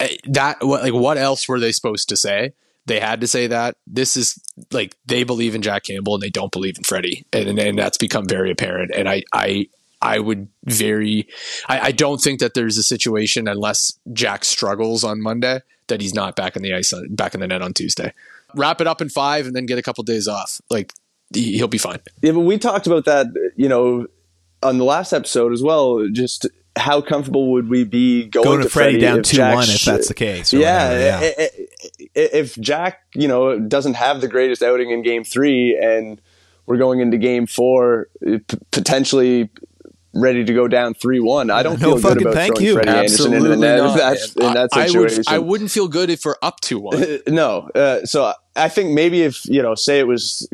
Uh, 0.00 0.09
That 0.24 0.62
what 0.62 0.83
like 0.83 0.92
what 0.92 1.16
else 1.16 1.48
were 1.48 1.59
they 1.59 1.72
supposed 1.72 2.11
to 2.11 2.16
say? 2.16 2.52
They 2.85 3.00
had 3.00 3.22
to 3.22 3.26
say 3.26 3.46
that 3.46 3.76
this 3.87 4.18
is 4.18 4.38
like 4.70 4.96
they 5.07 5.22
believe 5.22 5.54
in 5.54 5.62
Jack 5.62 5.85
Campbell 5.85 6.14
and 6.14 6.22
they 6.22 6.31
don't 6.31 6.52
believe 6.52 6.76
in 6.76 6.85
Freddie, 6.85 7.24
and 7.33 7.59
and 7.59 7.78
that's 7.78 7.96
become 7.96 8.26
very 8.26 8.50
apparent. 8.50 8.92
And 8.94 9.09
I 9.09 9.24
I 9.33 9.68
I 10.01 10.19
would 10.19 10.49
very 10.65 11.29
I, 11.69 11.81
I 11.89 11.93
don't 11.93 12.21
think 12.21 12.41
that 12.41 12.55
there's 12.55 12.79
a 12.79 12.83
situation 12.83 13.49
unless 13.49 13.99
Jack 14.13 14.45
struggles 14.45 15.03
on 15.05 15.21
Monday 15.21 15.61
that 15.89 16.01
he's 16.01 16.15
not 16.15 16.37
back 16.37 16.55
in 16.55 16.63
the 16.63 16.75
ice 16.75 16.93
on, 16.93 17.15
back 17.15 17.35
in 17.35 17.41
the 17.41 17.47
net 17.47 17.63
on 17.63 17.73
Tuesday. 17.75 18.13
Wrap 18.55 18.81
it 18.81 18.87
up 18.87 19.01
in 19.01 19.09
five 19.09 19.47
and 19.47 19.57
then 19.57 19.67
get 19.67 19.79
a 19.79 19.83
couple 19.83 20.05
days 20.05 20.29
off. 20.29 20.61
Like 20.71 20.93
he, 21.35 21.57
he'll 21.57 21.67
be 21.69 21.79
fine. 21.79 21.99
Yeah, 22.23 22.33
but 22.33 22.41
we 22.41 22.59
talked 22.59 22.87
about 22.87 23.05
that, 23.07 23.27
you 23.57 23.69
know, 23.69 24.07
on 24.63 24.79
the 24.79 24.85
last 24.85 25.13
episode 25.13 25.53
as 25.53 25.63
well. 25.63 26.07
Just 26.13 26.47
how 26.77 27.01
comfortable 27.01 27.51
would 27.53 27.69
we 27.69 27.83
be 27.85 28.27
going, 28.27 28.45
Going 28.45 28.59
to 28.59 28.65
to 28.65 28.71
Freddie 28.71 28.99
down 29.01 29.19
if 29.19 29.25
two 29.27 29.37
Jack 29.39 29.55
one 29.55 29.67
sh- 29.67 29.75
if 29.75 29.83
that's 29.85 30.09
the 30.09 30.15
case. 30.15 30.53
Yeah, 30.53 30.89
whatever, 30.91 31.25
i- 31.25 31.35
i- 31.43 31.51
i- 32.01 32.09
if 32.15 32.57
Jack, 32.57 33.01
you 33.15 33.27
know, 33.27 33.59
doesn't 33.59 33.95
have 33.95 34.21
the 34.21 34.29
greatest 34.29 34.63
outing 34.63 34.91
in 34.91 35.03
Game 35.03 35.25
Three, 35.25 35.77
and 35.77 36.21
we're 36.67 36.77
going 36.77 37.01
into 37.01 37.19
Game 37.19 37.47
Four, 37.47 38.09
uh, 38.27 38.39
potentially 38.71 39.51
ready 40.20 40.44
to 40.44 40.52
go 40.54 40.68
down 40.68 40.94
three 40.94 41.20
one, 41.20 41.50
I 41.50 41.62
don't 41.62 41.81
No 41.81 41.96
feel 41.98 42.14
good 42.14 42.22
about 42.22 42.35
thank 42.35 42.54
throwing 42.57 42.66
you. 42.66 42.74
Freddie 42.74 42.88
Andersen 42.90 43.35
into 43.35 43.48
the 43.48 43.57
net 43.57 43.78
not. 43.83 43.90
if 43.90 44.00
that's, 44.00 44.37
in 44.37 44.54
that 44.54 44.68
I, 44.72 44.83
I 44.83 44.87
situation. 44.87 45.18
would, 45.18 45.28
I 45.28 45.38
wouldn't 45.38 45.70
feel 45.70 45.88
good 45.88 46.11
if 46.11 46.24
we're 46.24 46.37
up 46.42 46.61
to 46.62 46.78
one. 46.78 47.18
No. 47.28 47.68
Uh, 47.74 48.04
so 48.04 48.33
I 48.57 48.68
think 48.68 48.92
maybe 48.92 49.22
if 49.22 49.44
you 49.46 49.62
know, 49.62 49.74
say 49.74 49.98
it 49.98 50.07
was 50.07 50.48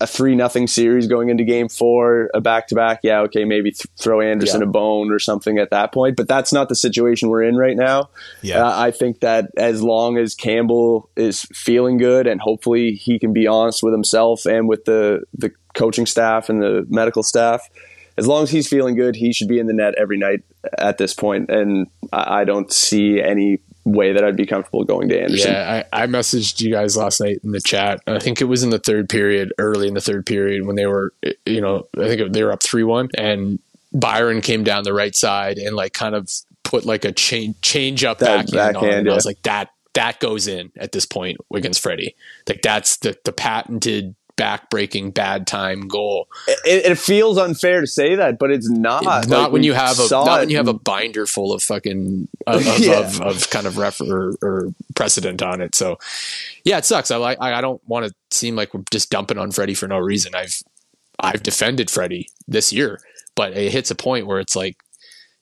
a 0.00 0.06
three 0.06 0.34
nothing 0.34 0.66
series 0.66 1.06
going 1.06 1.28
into 1.30 1.44
Game 1.44 1.68
Four, 1.68 2.28
a 2.34 2.40
back 2.40 2.66
to 2.68 2.74
back. 2.74 3.00
Yeah, 3.02 3.20
okay, 3.22 3.44
maybe 3.44 3.70
th- 3.70 3.86
throw 3.98 4.20
Andersen 4.20 4.60
Yeah. 4.60 4.66
a 4.66 4.70
bone 4.70 5.12
or 5.12 5.18
something 5.20 5.56
at 5.58 5.70
that 5.70 5.92
point. 5.92 6.16
But 6.16 6.26
that's 6.28 6.52
not 6.52 6.68
the 6.68 6.74
situation 6.74 7.28
we're 7.28 7.44
in 7.44 7.56
right 7.56 7.76
now. 7.76 8.10
Yeah. 8.42 8.64
Uh, 8.66 8.78
I 8.78 8.90
think 8.90 9.20
that 9.20 9.50
as 9.56 9.82
long 9.82 10.18
as 10.18 10.34
Campbell 10.34 11.08
is 11.16 11.42
feeling 11.54 11.96
good 11.96 12.26
and 12.26 12.40
hopefully 12.40 12.92
he 12.92 13.18
can 13.18 13.32
be 13.32 13.46
honest 13.46 13.82
with 13.82 13.94
himself 13.94 14.46
and 14.46 14.68
with 14.68 14.84
the 14.84 15.22
the 15.32 15.52
coaching 15.74 16.06
staff 16.06 16.48
and 16.48 16.60
the 16.60 16.84
medical 16.88 17.22
staff. 17.22 17.68
As 18.16 18.26
long 18.26 18.42
as 18.44 18.50
he's 18.50 18.68
feeling 18.68 18.94
good, 18.94 19.16
he 19.16 19.32
should 19.32 19.48
be 19.48 19.58
in 19.58 19.66
the 19.66 19.72
net 19.72 19.94
every 19.98 20.18
night 20.18 20.40
at 20.78 20.98
this 20.98 21.14
point, 21.14 21.50
and 21.50 21.88
I 22.12 22.40
I 22.40 22.44
don't 22.44 22.72
see 22.72 23.20
any 23.20 23.60
way 23.84 24.12
that 24.12 24.24
I'd 24.24 24.36
be 24.36 24.46
comfortable 24.46 24.84
going 24.84 25.08
to 25.10 25.20
Andersen. 25.20 25.52
Yeah, 25.52 25.84
I, 25.92 26.04
I 26.04 26.06
messaged 26.06 26.60
you 26.60 26.72
guys 26.72 26.96
last 26.96 27.20
night 27.20 27.40
in 27.44 27.52
the 27.52 27.60
chat. 27.60 28.00
I 28.06 28.18
think 28.18 28.40
it 28.40 28.44
was 28.44 28.62
in 28.62 28.70
the 28.70 28.78
third 28.78 29.08
period, 29.08 29.52
early 29.58 29.88
in 29.88 29.94
the 29.94 30.00
third 30.00 30.26
period, 30.26 30.66
when 30.66 30.76
they 30.76 30.86
were, 30.86 31.12
you 31.44 31.60
know, 31.60 31.86
I 31.98 32.08
think 32.08 32.32
they 32.32 32.42
were 32.42 32.52
up 32.52 32.62
3 32.62 32.82
1, 32.82 33.10
and 33.16 33.58
Byron 33.92 34.40
came 34.40 34.64
down 34.64 34.84
the 34.84 34.94
right 34.94 35.14
side 35.14 35.58
and, 35.58 35.76
like, 35.76 35.92
kind 35.92 36.14
of 36.14 36.30
put 36.62 36.84
like 36.84 37.04
a 37.04 37.12
change, 37.12 37.60
change 37.60 38.04
up 38.04 38.18
That 38.18 38.46
backhand, 38.46 38.76
on 38.76 38.82
backhand, 38.82 38.94
And 39.00 39.10
I 39.10 39.14
was 39.14 39.26
like, 39.26 39.42
that, 39.42 39.70
that 39.92 40.18
goes 40.18 40.48
in 40.48 40.72
at 40.76 40.92
this 40.92 41.06
point 41.06 41.38
against 41.54 41.82
Freddie. 41.82 42.16
Like, 42.48 42.62
that's 42.62 42.96
the, 42.98 43.16
the 43.24 43.32
patented 43.32 44.16
back 44.36 44.68
breaking 44.70 45.10
bad 45.12 45.46
time 45.46 45.86
goal. 45.86 46.28
it, 46.48 46.84
it 46.92 46.98
feels 46.98 47.38
unfair 47.38 47.80
to 47.80 47.86
say 47.86 48.16
that, 48.16 48.38
but 48.38 48.50
it's 48.50 48.68
not. 48.68 49.04
not 49.04 49.28
Like, 49.28 49.52
when 49.52 49.62
you 49.62 49.74
have 49.74 49.98
a 49.98 50.08
not 50.10 50.38
it 50.38 50.40
when 50.40 50.50
you 50.50 50.56
have 50.56 50.68
a 50.68 50.74
binder 50.74 51.26
full 51.26 51.52
of 51.52 51.62
fucking 51.62 52.28
of, 52.46 52.66
of, 52.66 52.78
Yeah. 52.80 53.00
of, 53.00 53.20
of 53.20 53.50
kind 53.50 53.66
of 53.66 53.78
ref 53.78 54.00
or, 54.00 54.34
or 54.42 54.68
precedent 54.96 55.42
on 55.42 55.60
it. 55.60 55.74
So 55.74 55.98
yeah, 56.64 56.78
it 56.78 56.84
sucks. 56.84 57.10
I 57.10 57.16
like 57.16 57.40
I 57.40 57.60
don't 57.60 57.80
want 57.86 58.06
to 58.06 58.14
seem 58.30 58.56
like 58.56 58.74
we're 58.74 58.82
just 58.90 59.10
dumping 59.10 59.38
on 59.38 59.50
Freddie 59.52 59.74
for 59.74 59.86
no 59.88 59.98
reason. 59.98 60.34
I've 60.34 60.62
I've 61.20 61.42
defended 61.42 61.90
Freddie 61.90 62.28
this 62.48 62.72
year, 62.72 63.00
but 63.36 63.56
it 63.56 63.70
hits 63.70 63.90
a 63.90 63.94
point 63.94 64.26
where 64.26 64.40
it's 64.40 64.56
like 64.56 64.76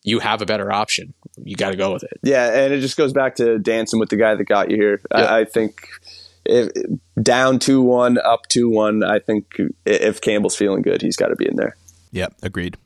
you 0.03 0.19
have 0.19 0.43
a 0.43 0.47
better 0.47 0.71
option. 0.73 1.15
You 1.43 1.57
got 1.57 1.71
to 1.71 1.77
go 1.77 1.93
with 1.93 2.03
it. 2.03 2.19
Yeah, 2.23 2.53
and 2.53 2.75
it 2.75 2.81
just 2.81 2.97
goes 2.97 3.13
back 3.13 3.37
to 3.37 3.59
dancing 3.59 3.99
with 4.01 4.11
the 4.11 4.17
guy 4.17 4.35
that 4.35 4.45
got 4.45 4.71
you 4.71 4.77
here. 4.77 5.01
Yeah. 5.11 5.19
I, 5.19 5.41
I 5.41 5.45
think 5.45 5.89
if, 6.45 6.69
down 7.21 7.59
two 7.59 7.83
one, 7.83 8.19
up 8.19 8.49
two 8.49 8.69
one. 8.69 9.03
I 9.05 9.19
think 9.19 9.55
if 9.85 10.21
Campbell's 10.21 10.57
feeling 10.57 10.83
good, 10.83 11.03
he's 11.03 11.17
got 11.17 11.29
to 11.29 11.37
be 11.37 11.47
in 11.49 11.57
there. 11.57 11.77
Yep, 12.13 12.35
agreed. 12.43 12.77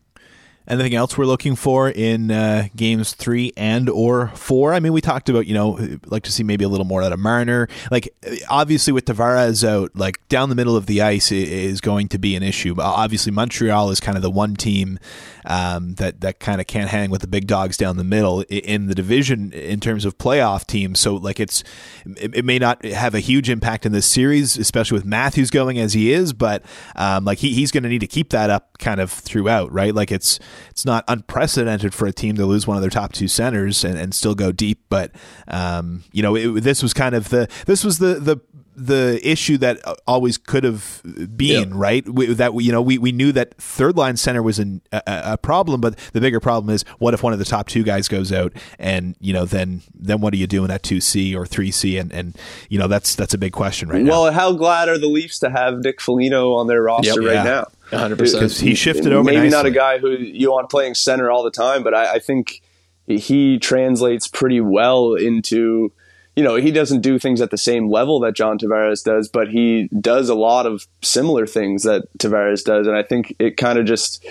Anything 0.68 0.94
else 0.94 1.16
we're 1.16 1.26
looking 1.26 1.54
for 1.54 1.88
in 1.88 2.30
uh, 2.30 2.68
games 2.74 3.12
three 3.12 3.52
and 3.56 3.88
or 3.88 4.28
four? 4.34 4.74
I 4.74 4.80
mean, 4.80 4.92
we 4.92 5.00
talked 5.00 5.28
about 5.28 5.46
you 5.46 5.54
know 5.54 5.98
like 6.06 6.24
to 6.24 6.32
see 6.32 6.42
maybe 6.42 6.64
a 6.64 6.68
little 6.68 6.86
more 6.86 7.02
out 7.02 7.12
of 7.12 7.18
Marner. 7.18 7.68
Like 7.90 8.14
obviously 8.48 8.92
with 8.92 9.04
Tavares 9.04 9.66
out, 9.66 9.92
like 9.94 10.26
down 10.28 10.48
the 10.48 10.54
middle 10.54 10.76
of 10.76 10.86
the 10.86 11.02
ice 11.02 11.30
is 11.30 11.80
going 11.80 12.08
to 12.08 12.18
be 12.18 12.34
an 12.36 12.42
issue. 12.42 12.74
But 12.74 12.84
obviously 12.84 13.32
Montreal 13.32 13.90
is 13.90 14.00
kind 14.00 14.16
of 14.16 14.22
the 14.22 14.30
one 14.30 14.56
team 14.56 14.98
um, 15.44 15.94
that 15.94 16.20
that 16.20 16.40
kind 16.40 16.60
of 16.60 16.66
can't 16.66 16.90
hang 16.90 17.10
with 17.10 17.20
the 17.20 17.28
big 17.28 17.46
dogs 17.46 17.76
down 17.76 17.96
the 17.96 18.04
middle 18.04 18.42
in 18.48 18.86
the 18.86 18.94
division 18.94 19.52
in 19.52 19.80
terms 19.80 20.04
of 20.04 20.18
playoff 20.18 20.66
teams. 20.66 20.98
So 20.98 21.14
like 21.14 21.38
it's 21.38 21.62
it, 22.04 22.36
it 22.36 22.44
may 22.44 22.58
not 22.58 22.84
have 22.84 23.14
a 23.14 23.20
huge 23.20 23.48
impact 23.48 23.86
in 23.86 23.92
this 23.92 24.06
series, 24.06 24.58
especially 24.58 24.96
with 24.96 25.04
Matthews 25.04 25.50
going 25.50 25.78
as 25.78 25.92
he 25.92 26.12
is, 26.12 26.32
but 26.32 26.64
um, 26.96 27.24
like 27.24 27.38
he, 27.38 27.52
he's 27.52 27.70
going 27.70 27.84
to 27.84 27.88
need 27.88 28.00
to 28.00 28.06
keep 28.06 28.30
that 28.30 28.50
up 28.50 28.78
kind 28.78 29.00
of 29.00 29.10
throughout, 29.10 29.72
right? 29.72 29.94
Like 29.94 30.10
it's 30.10 30.40
it's 30.70 30.84
not 30.84 31.04
unprecedented 31.08 31.92
for 31.94 32.06
a 32.06 32.12
team 32.12 32.36
to 32.36 32.46
lose 32.46 32.66
one 32.66 32.76
of 32.76 32.82
their 32.82 32.90
top 32.90 33.12
two 33.12 33.28
centers 33.28 33.84
and, 33.84 33.98
and 33.98 34.14
still 34.14 34.34
go 34.34 34.52
deep, 34.52 34.80
but 34.88 35.10
um, 35.48 36.02
you 36.12 36.22
know 36.22 36.34
it, 36.36 36.62
this 36.62 36.82
was 36.82 36.92
kind 36.94 37.14
of 37.14 37.28
the 37.30 37.48
this 37.66 37.84
was 37.84 37.98
the 37.98 38.14
the 38.14 38.40
the 38.78 39.18
issue 39.26 39.56
that 39.56 39.78
always 40.06 40.36
could 40.36 40.62
have 40.62 41.00
been 41.34 41.70
Yeah. 41.70 41.74
right 41.74 42.06
we, 42.06 42.26
that 42.34 42.52
we, 42.52 42.64
you 42.64 42.72
know 42.72 42.82
we, 42.82 42.98
we 42.98 43.10
knew 43.10 43.32
that 43.32 43.54
third 43.56 43.96
line 43.96 44.18
center 44.18 44.42
was 44.42 44.58
an, 44.58 44.82
a, 44.92 45.00
a 45.06 45.38
problem 45.38 45.80
but 45.80 45.96
the 46.12 46.20
bigger 46.20 46.40
problem 46.40 46.74
is 46.74 46.84
what 46.98 47.14
if 47.14 47.22
one 47.22 47.32
of 47.32 47.38
the 47.38 47.46
top 47.46 47.68
two 47.68 47.82
guys 47.82 48.06
goes 48.06 48.32
out 48.32 48.52
and 48.78 49.16
you 49.18 49.32
know 49.32 49.46
then 49.46 49.80
then 49.94 50.20
what 50.20 50.34
are 50.34 50.36
you 50.36 50.46
doing 50.46 50.70
at 50.70 50.82
2c 50.82 51.34
or 51.34 51.46
3c 51.46 51.98
and 51.98 52.12
and 52.12 52.36
you 52.68 52.78
know 52.78 52.86
that's 52.86 53.14
that's 53.14 53.32
a 53.32 53.38
big 53.38 53.52
question 53.54 53.88
right 53.88 54.02
now 54.02 54.10
Well, 54.10 54.32
how 54.32 54.52
glad 54.52 54.90
are 54.90 54.98
the 54.98 55.06
Leafs 55.08 55.38
to 55.38 55.48
have 55.48 55.78
Nick 55.78 55.98
Foligno 55.98 56.52
on 56.52 56.66
their 56.66 56.82
roster 56.82 57.22
Yep. 57.22 57.28
right 57.28 57.34
Yeah. 57.36 57.42
now? 57.44 57.66
100%. 57.90 58.16
because 58.18 58.60
he 58.60 58.74
shifted 58.74 59.12
over 59.12 59.24
Maybe 59.24 59.48
not 59.48 59.66
a 59.66 59.70
guy 59.70 59.98
who 59.98 60.10
you 60.10 60.52
want 60.52 60.70
playing 60.70 60.94
center 60.94 61.30
all 61.30 61.42
the 61.42 61.50
time, 61.50 61.82
but 61.82 61.94
I, 61.94 62.14
I 62.14 62.18
think 62.18 62.62
he 63.06 63.58
translates 63.58 64.28
pretty 64.28 64.60
well 64.60 65.14
into. 65.14 65.92
You 66.34 66.44
know, 66.44 66.56
he 66.56 66.70
doesn't 66.70 67.00
do 67.00 67.18
things 67.18 67.40
at 67.40 67.50
the 67.50 67.56
same 67.56 67.90
level 67.90 68.20
that 68.20 68.36
John 68.36 68.58
Tavares 68.58 69.02
does, 69.02 69.26
but 69.26 69.48
he 69.48 69.88
does 69.98 70.28
a 70.28 70.34
lot 70.34 70.66
of 70.66 70.86
similar 71.00 71.46
things 71.46 71.84
that 71.84 72.02
Tavares 72.18 72.62
does, 72.62 72.86
and 72.86 72.94
I 72.94 73.02
think 73.02 73.34
it 73.38 73.56
kind 73.56 73.78
of 73.78 73.86
just 73.86 74.22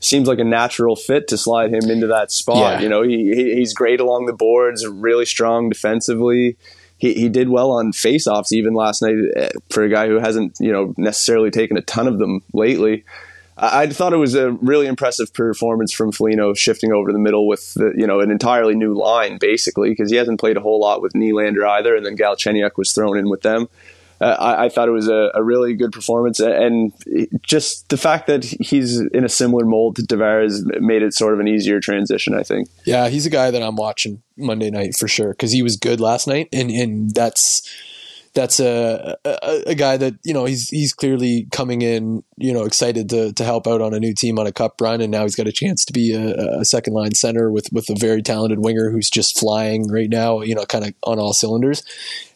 seems 0.00 0.26
like 0.26 0.40
a 0.40 0.44
natural 0.44 0.96
fit 0.96 1.28
to 1.28 1.38
slide 1.38 1.72
him 1.72 1.88
into 1.88 2.08
that 2.08 2.32
spot. 2.32 2.56
Yeah. 2.56 2.80
You 2.80 2.88
know, 2.88 3.02
he, 3.02 3.32
he 3.34 3.54
he's 3.54 3.72
great 3.72 4.00
along 4.00 4.26
the 4.26 4.32
boards, 4.32 4.84
really 4.84 5.24
strong 5.24 5.68
defensively. 5.68 6.56
He, 7.02 7.14
he 7.14 7.28
did 7.28 7.48
well 7.48 7.72
on 7.72 7.90
faceoffs 7.90 8.52
even 8.52 8.74
last 8.74 9.02
night 9.02 9.16
eh, 9.34 9.48
for 9.70 9.82
a 9.82 9.88
guy 9.88 10.06
who 10.06 10.20
hasn't 10.20 10.56
you 10.60 10.70
know 10.70 10.94
necessarily 10.96 11.50
taken 11.50 11.76
a 11.76 11.82
ton 11.82 12.06
of 12.06 12.20
them 12.20 12.42
lately. 12.54 13.04
I, 13.58 13.88
thought 13.88 14.12
it 14.12 14.18
was 14.18 14.36
a 14.36 14.52
really 14.52 14.86
impressive 14.86 15.34
performance 15.34 15.92
from 15.92 16.10
Foligno 16.12 16.54
shifting 16.54 16.92
over 16.92 17.08
to 17.08 17.12
the 17.12 17.18
middle 17.18 17.48
with 17.48 17.74
the, 17.74 17.92
you 17.96 18.06
know 18.06 18.20
an 18.20 18.30
entirely 18.30 18.76
new 18.76 18.94
line 18.94 19.38
basically 19.38 19.90
because 19.90 20.12
he 20.12 20.16
hasn't 20.16 20.38
played 20.38 20.56
a 20.56 20.60
whole 20.60 20.78
lot 20.78 21.02
with 21.02 21.12
Nylander 21.14 21.68
either, 21.68 21.96
and 21.96 22.06
then 22.06 22.16
Galchenyuk 22.16 22.76
was 22.76 22.92
thrown 22.92 23.18
in 23.18 23.28
with 23.28 23.42
them. 23.42 23.68
Uh, 24.22 24.36
I, 24.38 24.64
I 24.64 24.68
thought 24.68 24.88
it 24.88 24.92
was 24.92 25.08
a, 25.08 25.32
a 25.34 25.42
really 25.42 25.74
good 25.74 25.90
performance, 25.90 26.38
and 26.38 26.92
just 27.42 27.88
the 27.88 27.96
fact 27.96 28.28
that 28.28 28.44
he's 28.44 29.00
in 29.00 29.24
a 29.24 29.28
similar 29.28 29.64
mold 29.64 29.96
to 29.96 30.02
Tavares 30.02 30.62
made 30.80 31.02
it 31.02 31.12
sort 31.12 31.34
of 31.34 31.40
an 31.40 31.48
easier 31.48 31.80
transition. 31.80 32.34
I 32.34 32.44
think. 32.44 32.68
Yeah, 32.84 33.08
he's 33.08 33.26
a 33.26 33.30
guy 33.30 33.50
that 33.50 33.62
I'm 33.62 33.76
watching 33.76 34.22
Monday 34.36 34.70
night 34.70 34.94
for 34.96 35.08
sure 35.08 35.30
because 35.30 35.50
he 35.50 35.62
was 35.62 35.76
good 35.76 36.00
last 36.00 36.28
night, 36.28 36.48
and 36.52 36.70
and 36.70 37.10
that's 37.12 37.68
that's 38.34 38.60
a, 38.60 39.16
a, 39.24 39.62
a 39.68 39.74
guy 39.74 39.96
that 39.98 40.14
you 40.24 40.32
know 40.32 40.46
he's 40.46 40.68
he's 40.70 40.94
clearly 40.94 41.46
coming 41.52 41.82
in 41.82 42.24
you 42.38 42.52
know 42.52 42.64
excited 42.64 43.10
to 43.10 43.32
to 43.34 43.44
help 43.44 43.66
out 43.66 43.82
on 43.82 43.92
a 43.92 44.00
new 44.00 44.14
team 44.14 44.38
on 44.38 44.46
a 44.46 44.52
cup 44.52 44.80
run, 44.80 45.00
and 45.00 45.10
now 45.10 45.22
he's 45.22 45.34
got 45.34 45.46
a 45.46 45.52
chance 45.52 45.84
to 45.84 45.92
be 45.92 46.14
a, 46.14 46.60
a 46.60 46.64
second 46.64 46.94
line 46.94 47.14
center 47.14 47.50
with 47.50 47.68
with 47.72 47.90
a 47.90 47.94
very 47.94 48.22
talented 48.22 48.60
winger 48.60 48.90
who's 48.90 49.10
just 49.10 49.38
flying 49.38 49.90
right 49.90 50.08
now, 50.08 50.40
you 50.40 50.54
know, 50.54 50.64
kind 50.64 50.86
of 50.86 50.94
on 51.04 51.18
all 51.18 51.34
cylinders. 51.34 51.82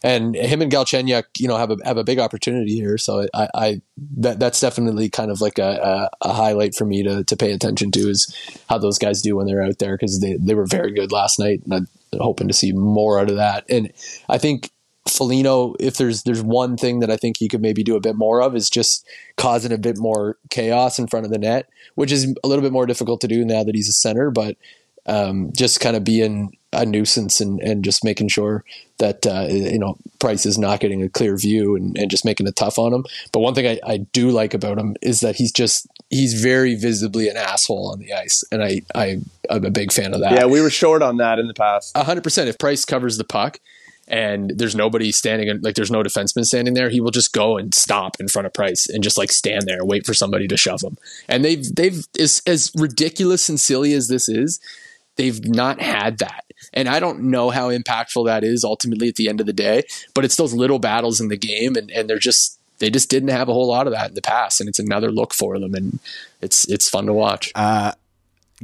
And 0.02 0.36
him 0.36 0.60
and 0.60 0.70
Galchenyuk, 0.70 1.24
you 1.38 1.48
know, 1.48 1.56
have 1.56 1.70
a 1.70 1.76
have 1.84 1.96
a 1.96 2.04
big 2.04 2.18
opportunity 2.18 2.74
here. 2.74 2.98
So 2.98 3.26
I, 3.32 3.48
I 3.54 3.80
that 4.18 4.38
that's 4.38 4.60
definitely 4.60 5.08
kind 5.08 5.30
of 5.30 5.40
like 5.40 5.58
a, 5.58 6.10
a, 6.22 6.28
a 6.28 6.32
highlight 6.34 6.74
for 6.74 6.84
me 6.84 7.02
to 7.04 7.24
to 7.24 7.36
pay 7.36 7.52
attention 7.52 7.90
to 7.92 8.00
is 8.10 8.62
how 8.68 8.76
those 8.76 8.98
guys 8.98 9.22
do 9.22 9.36
when 9.36 9.46
they're 9.46 9.62
out 9.62 9.78
there 9.78 9.96
because 9.96 10.20
they 10.20 10.34
they 10.34 10.54
were 10.54 10.66
very 10.66 10.92
good 10.92 11.10
last 11.10 11.38
night, 11.38 11.62
and 11.64 11.72
I'm 11.72 11.88
hoping 12.20 12.48
to 12.48 12.54
see 12.54 12.72
more 12.72 13.18
out 13.18 13.30
of 13.30 13.36
that. 13.36 13.64
And 13.70 13.92
I 14.28 14.36
think 14.36 14.70
Foligno, 15.08 15.74
if 15.78 15.96
there's 15.96 16.22
there's 16.24 16.42
one 16.42 16.76
thing 16.76 17.00
that 17.00 17.10
I 17.10 17.16
think 17.16 17.36
he 17.38 17.48
could 17.48 17.62
maybe 17.62 17.82
do 17.82 17.96
a 17.96 18.00
bit 18.00 18.16
more 18.16 18.42
of 18.42 18.56
is 18.56 18.68
just 18.68 19.06
causing 19.36 19.72
a 19.72 19.78
bit 19.78 19.98
more 19.98 20.36
chaos 20.50 20.98
in 20.98 21.06
front 21.06 21.26
of 21.26 21.32
the 21.32 21.38
net, 21.38 21.68
which 21.94 22.12
is 22.12 22.34
a 22.42 22.48
little 22.48 22.62
bit 22.62 22.72
more 22.72 22.86
difficult 22.86 23.20
to 23.20 23.28
do 23.28 23.44
now 23.44 23.62
that 23.64 23.74
he's 23.74 23.88
a 23.88 23.92
center, 23.92 24.30
but 24.30 24.56
um, 25.06 25.52
just 25.56 25.80
kind 25.80 25.96
of 25.96 26.04
being 26.04 26.56
a 26.72 26.84
nuisance 26.84 27.40
and, 27.40 27.60
and 27.60 27.84
just 27.84 28.04
making 28.04 28.28
sure 28.28 28.64
that 28.98 29.26
uh, 29.26 29.46
you 29.48 29.78
know 29.78 29.96
Price 30.18 30.44
is 30.44 30.58
not 30.58 30.80
getting 30.80 31.02
a 31.02 31.08
clear 31.08 31.36
view 31.36 31.76
and, 31.76 31.96
and 31.96 32.10
just 32.10 32.24
making 32.24 32.46
it 32.46 32.56
tough 32.56 32.78
on 32.78 32.92
him. 32.92 33.04
But 33.32 33.40
one 33.40 33.54
thing 33.54 33.66
I, 33.66 33.78
I 33.86 33.96
do 33.98 34.30
like 34.30 34.54
about 34.54 34.78
him 34.78 34.96
is 35.02 35.20
that 35.20 35.36
he's 35.36 35.52
just 35.52 35.86
he's 36.10 36.40
very 36.40 36.74
visibly 36.74 37.28
an 37.28 37.36
asshole 37.36 37.90
on 37.92 38.00
the 38.00 38.12
ice, 38.12 38.44
and 38.50 38.62
I 38.62 38.82
I 38.94 39.20
I'm 39.50 39.64
a 39.64 39.70
big 39.70 39.92
fan 39.92 40.14
of 40.14 40.20
that. 40.20 40.32
Yeah, 40.32 40.46
we 40.46 40.60
were 40.60 40.70
short 40.70 41.02
on 41.02 41.18
that 41.18 41.38
in 41.38 41.46
the 41.46 41.54
past. 41.54 41.96
hundred 41.96 42.24
percent. 42.24 42.48
If 42.48 42.58
Price 42.58 42.84
covers 42.84 43.18
the 43.18 43.24
puck 43.24 43.60
and 44.08 44.52
there's 44.56 44.76
nobody 44.76 45.10
standing 45.12 45.60
like 45.62 45.74
there's 45.74 45.90
no 45.90 46.02
defenseman 46.02 46.44
standing 46.44 46.74
there, 46.74 46.90
he 46.90 47.00
will 47.00 47.10
just 47.10 47.32
go 47.32 47.56
and 47.56 47.74
stop 47.74 48.16
in 48.20 48.28
front 48.28 48.46
of 48.46 48.54
Price 48.54 48.88
and 48.88 49.02
just 49.02 49.18
like 49.18 49.32
stand 49.32 49.62
there, 49.66 49.84
wait 49.84 50.06
for 50.06 50.14
somebody 50.14 50.46
to 50.48 50.56
shove 50.56 50.82
him. 50.82 50.96
And 51.28 51.44
they've 51.44 51.74
they've 51.74 52.04
as 52.18 52.42
as 52.46 52.72
ridiculous 52.76 53.48
and 53.48 53.58
silly 53.58 53.92
as 53.92 54.08
this 54.08 54.28
is, 54.28 54.60
they've 55.16 55.44
not 55.46 55.80
had 55.80 56.18
that. 56.18 56.44
And 56.72 56.88
I 56.88 57.00
don't 57.00 57.24
know 57.30 57.50
how 57.50 57.70
impactful 57.70 58.26
that 58.26 58.44
is 58.44 58.64
ultimately 58.64 59.08
at 59.08 59.16
the 59.16 59.28
end 59.28 59.40
of 59.40 59.46
the 59.46 59.52
day, 59.52 59.82
but 60.14 60.24
it's 60.24 60.36
those 60.36 60.54
little 60.54 60.78
battles 60.78 61.20
in 61.20 61.28
the 61.28 61.36
game 61.36 61.76
and, 61.76 61.90
and 61.90 62.08
they're 62.08 62.18
just 62.18 62.58
they 62.78 62.90
just 62.90 63.08
didn't 63.08 63.30
have 63.30 63.48
a 63.48 63.52
whole 63.52 63.68
lot 63.68 63.86
of 63.86 63.92
that 63.92 64.10
in 64.10 64.14
the 64.14 64.22
past 64.22 64.60
and 64.60 64.68
it's 64.68 64.78
another 64.78 65.10
look 65.10 65.34
for 65.34 65.58
them 65.58 65.74
and 65.74 65.98
it's 66.40 66.68
it's 66.70 66.88
fun 66.88 67.06
to 67.06 67.12
watch. 67.12 67.50
Uh 67.54 67.92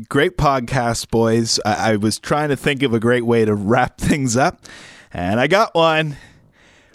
great 0.08 0.36
podcast, 0.36 1.10
boys. 1.10 1.60
I, 1.64 1.92
I 1.92 1.96
was 1.96 2.18
trying 2.18 2.48
to 2.48 2.56
think 2.56 2.82
of 2.82 2.94
a 2.94 3.00
great 3.00 3.26
way 3.26 3.44
to 3.44 3.54
wrap 3.54 3.98
things 4.00 4.36
up, 4.36 4.64
and 5.12 5.40
I 5.40 5.46
got 5.46 5.74
one. 5.74 6.16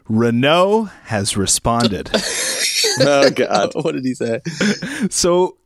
Renault 0.07 0.89
has 1.05 1.37
responded. 1.37 2.09
Oh 2.99 3.29
God! 3.29 3.71
what 3.73 3.91
did 3.93 4.05
he 4.05 4.15
say? 4.15 4.41
so, 5.09 5.57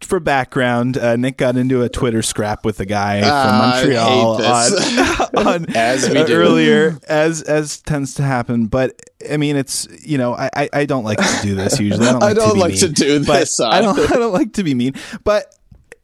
for 0.00 0.20
background, 0.20 0.96
uh, 0.96 1.16
Nick 1.16 1.36
got 1.36 1.56
into 1.56 1.82
a 1.82 1.88
Twitter 1.88 2.22
scrap 2.22 2.64
with 2.64 2.78
a 2.80 2.86
guy 2.86 3.20
Ah, 3.24 3.80
from 3.82 3.96
Montreal 3.96 4.44
on, 4.44 5.46
on 5.46 5.70
As 5.76 6.08
we 6.08 6.16
uh, 6.16 6.26
earlier, 6.28 6.98
as 7.08 7.42
as 7.42 7.80
tends 7.80 8.14
to 8.14 8.22
happen. 8.22 8.66
But 8.66 9.00
I 9.28 9.36
mean, 9.36 9.56
it's 9.56 9.88
you 10.04 10.16
know, 10.16 10.34
I 10.34 10.50
I, 10.54 10.68
I 10.72 10.86
don't 10.86 11.04
like 11.04 11.18
to 11.18 11.38
do 11.42 11.54
this 11.54 11.80
usually. 11.80 12.06
I 12.06 12.12
don't 12.12 12.20
like, 12.20 12.30
I 12.30 12.34
don't 12.34 12.54
to, 12.54 12.60
like 12.60 12.70
mean, 12.72 12.80
to 12.80 12.88
do 12.88 13.18
this, 13.18 13.60
I 13.60 13.80
don't. 13.80 13.98
I 13.98 14.16
don't 14.16 14.32
like 14.32 14.52
to 14.54 14.64
be 14.64 14.74
mean, 14.74 14.94
but. 15.24 15.54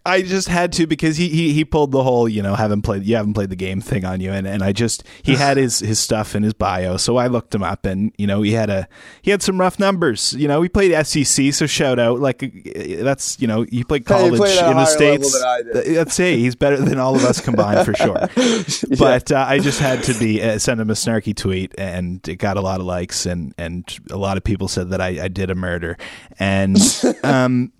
I 0.07 0.21
just 0.23 0.49
had 0.49 0.73
to 0.75 0.87
because 0.87 1.17
he, 1.17 1.29
he 1.29 1.53
he 1.55 1.65
pulled 1.65 1.91
the 1.91 2.03
whole 2.03 2.29
you 2.29 2.43
know 2.43 2.55
haven't 2.55 2.83
played 2.83 3.05
you 3.05 3.17
haven't 3.17 3.33
played 3.35 3.49
the 3.49 3.57
game 3.57 3.81
thing 3.81 4.05
on 4.05 4.21
you. 4.21 4.33
And, 4.33 4.47
and 4.47 4.63
I 4.63 4.73
just 4.73 5.03
he 5.23 5.35
had 5.35 5.57
his 5.57 5.79
his 5.79 5.99
stuff 5.99 6.35
in 6.35 6.43
his 6.43 6.53
bio. 6.53 6.99
So 6.99 7.17
I 7.17 7.27
looked 7.29 7.55
him 7.55 7.63
up 7.63 7.87
and 7.87 8.13
you 8.19 8.27
know 8.27 8.43
he 8.43 8.53
had 8.53 8.69
a 8.69 8.87
he 9.23 9.31
had 9.31 9.43
some 9.43 9.59
rough 9.59 9.79
numbers. 9.79 10.35
You 10.35 10.47
know 10.47 10.61
he 10.61 10.69
played 10.69 10.93
SEC 11.07 11.55
so 11.55 11.67
shout 11.67 11.99
out. 11.99 12.21
Like 12.21 12.41
that's 13.01 13.41
you 13.41 13.47
know 13.47 13.63
he 13.63 13.83
played 13.83 14.03
Hey, 14.07 14.15
college 14.15 14.37
played 14.37 14.59
in 14.59 14.77
the 14.77 14.85
states. 14.87 15.33
than 15.33 15.49
I 15.49 15.63
did. 15.63 15.97
let's 15.97 16.15
say 16.15 16.37
he's 16.37 16.55
better 16.55 16.77
than 16.77 16.99
all 16.99 17.17
of 17.17 17.25
us 17.25 17.41
combined 17.41 17.87
for 17.87 17.95
sure. 17.95 18.29
But 18.99 19.33
uh, 19.33 19.45
I 19.49 19.59
just 19.59 19.81
had 19.81 20.03
to 20.05 20.15
be 20.19 20.43
uh, 20.43 20.59
send 20.59 20.81
him 20.81 20.91
a 20.91 20.95
snarky 20.95 21.35
tweet 21.35 21.75
and 21.79 22.27
it 22.29 22.37
got 22.37 22.57
a 22.57 22.61
lot 22.61 22.81
of 22.81 22.87
likes 22.87 23.25
and 23.27 23.55
and 23.57 23.85
a 24.11 24.17
lot 24.17 24.37
of 24.37 24.45
people 24.45 24.69
said 24.69 24.91
that 24.91 25.01
I, 25.01 25.25
I 25.25 25.29
did 25.29 25.51
a 25.51 25.55
murder. 25.55 25.97
And 26.39 26.77
um 27.25 27.73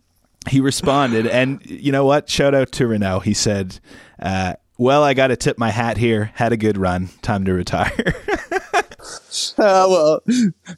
he 0.49 0.61
responded, 0.61 1.27
and 1.27 1.61
you 1.65 1.93
know 1.93 2.05
what? 2.05 2.29
Shout 2.29 2.55
out 2.55 2.73
to 2.73 2.87
Renault. 2.87 3.21
He 3.21 3.35
said, 3.35 3.79
uh, 4.21 4.55
"Well, 4.79 5.03
I 5.03 5.15
got 5.15 5.29
to 5.29 5.37
tip 5.37 5.59
my 5.59 5.71
hat 5.71 5.97
here. 5.97 6.31
Had 6.35 6.53
a 6.53 6.57
good 6.57 6.77
run. 6.79 7.09
Time 7.23 7.45
to 7.45 7.53
retire." 7.53 8.15
Ah, 9.59 9.87
well, 9.89 10.21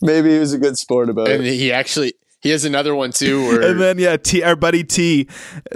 maybe 0.03 0.31
he 0.33 0.39
was 0.39 0.53
a 0.53 0.59
good 0.59 0.77
sport 0.77 1.09
about 1.09 1.29
And 1.29 1.47
it. 1.47 1.55
he 1.55 1.71
actually 1.73 2.15
he 2.41 2.51
has 2.51 2.65
another 2.65 2.95
one 2.95 3.13
too 3.13 3.41
where 3.47 3.71
and 3.71 3.81
then 3.81 3.99
yeah, 3.99 4.17
T, 4.17 4.43
our 4.43 4.57
buddy 4.57 4.83
T 4.83 5.29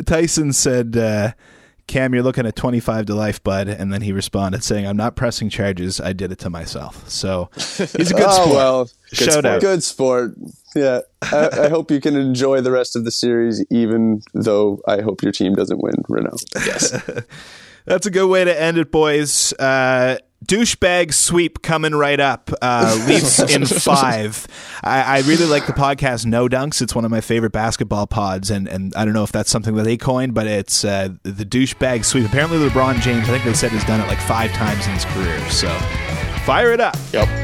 Tyson 0.04 0.52
said, 0.52 0.96
uh, 0.96 1.32
"Cam, 1.86 2.12
you're 2.12 2.22
looking 2.24 2.46
at 2.46 2.56
25 2.56 3.06
to 3.06 3.14
life, 3.14 3.42
bud." 3.44 3.68
And 3.68 3.92
then 3.92 4.02
he 4.02 4.12
responded 4.12 4.64
saying, 4.64 4.86
"I'm 4.86 4.96
not 4.96 5.14
pressing 5.14 5.48
charges. 5.48 6.00
I 6.00 6.12
did 6.12 6.32
it 6.32 6.38
to 6.40 6.50
myself." 6.50 7.08
So 7.08 7.50
he's 7.56 8.10
a 8.10 8.14
good 8.14 8.24
oh 8.26 8.32
sport. 8.42 8.48
well, 8.50 8.90
Shout 9.12 9.30
sport. 9.30 9.44
out. 9.46 9.60
good 9.60 9.82
sport. 9.84 10.34
Yeah, 10.74 11.00
I, 11.22 11.48
I 11.64 11.68
hope 11.68 11.90
you 11.90 12.00
can 12.00 12.16
enjoy 12.16 12.60
the 12.60 12.70
rest 12.70 12.94
of 12.96 13.04
the 13.04 13.10
series, 13.10 13.64
even 13.70 14.22
though 14.34 14.80
I 14.86 15.00
hope 15.00 15.22
your 15.22 15.32
team 15.32 15.54
doesn't 15.54 15.82
win, 15.82 15.94
Renault. 16.08 16.38
yes. 16.54 16.92
That's 17.86 18.06
a 18.06 18.10
good 18.10 18.28
way 18.28 18.44
to 18.44 18.60
end 18.60 18.76
it, 18.78 18.92
boys. 18.92 19.52
Uh, 19.54 20.18
douchebag 20.44 21.12
sweep 21.14 21.62
coming 21.62 21.94
right 21.94 22.20
up. 22.20 22.50
Uh, 22.60 23.04
Leafs 23.08 23.38
in 23.54 23.64
five. 23.66 24.46
I, 24.84 25.02
I 25.02 25.18
really 25.22 25.46
like 25.46 25.66
the 25.66 25.72
podcast 25.72 26.26
No 26.26 26.46
Dunks. 26.46 26.82
It's 26.82 26.94
one 26.94 27.04
of 27.04 27.10
my 27.10 27.22
favorite 27.22 27.52
basketball 27.52 28.06
pods, 28.06 28.50
and, 28.50 28.68
and 28.68 28.94
I 28.94 29.04
don't 29.04 29.14
know 29.14 29.24
if 29.24 29.32
that's 29.32 29.50
something 29.50 29.74
that 29.76 29.84
they 29.84 29.96
coined, 29.96 30.34
but 30.34 30.46
it's 30.46 30.84
uh, 30.84 31.08
the 31.22 31.44
douchebag 31.44 32.04
sweep. 32.04 32.26
Apparently, 32.26 32.58
LeBron 32.58 33.00
James, 33.00 33.28
I 33.28 33.32
think 33.32 33.44
they 33.44 33.54
said, 33.54 33.72
has 33.72 33.84
done 33.84 34.00
it 34.00 34.06
like 34.06 34.20
five 34.20 34.52
times 34.52 34.86
in 34.86 34.92
his 34.92 35.06
career. 35.06 35.40
So 35.50 35.68
fire 36.44 36.72
it 36.72 36.80
up. 36.80 36.96
Yep. 37.12 37.39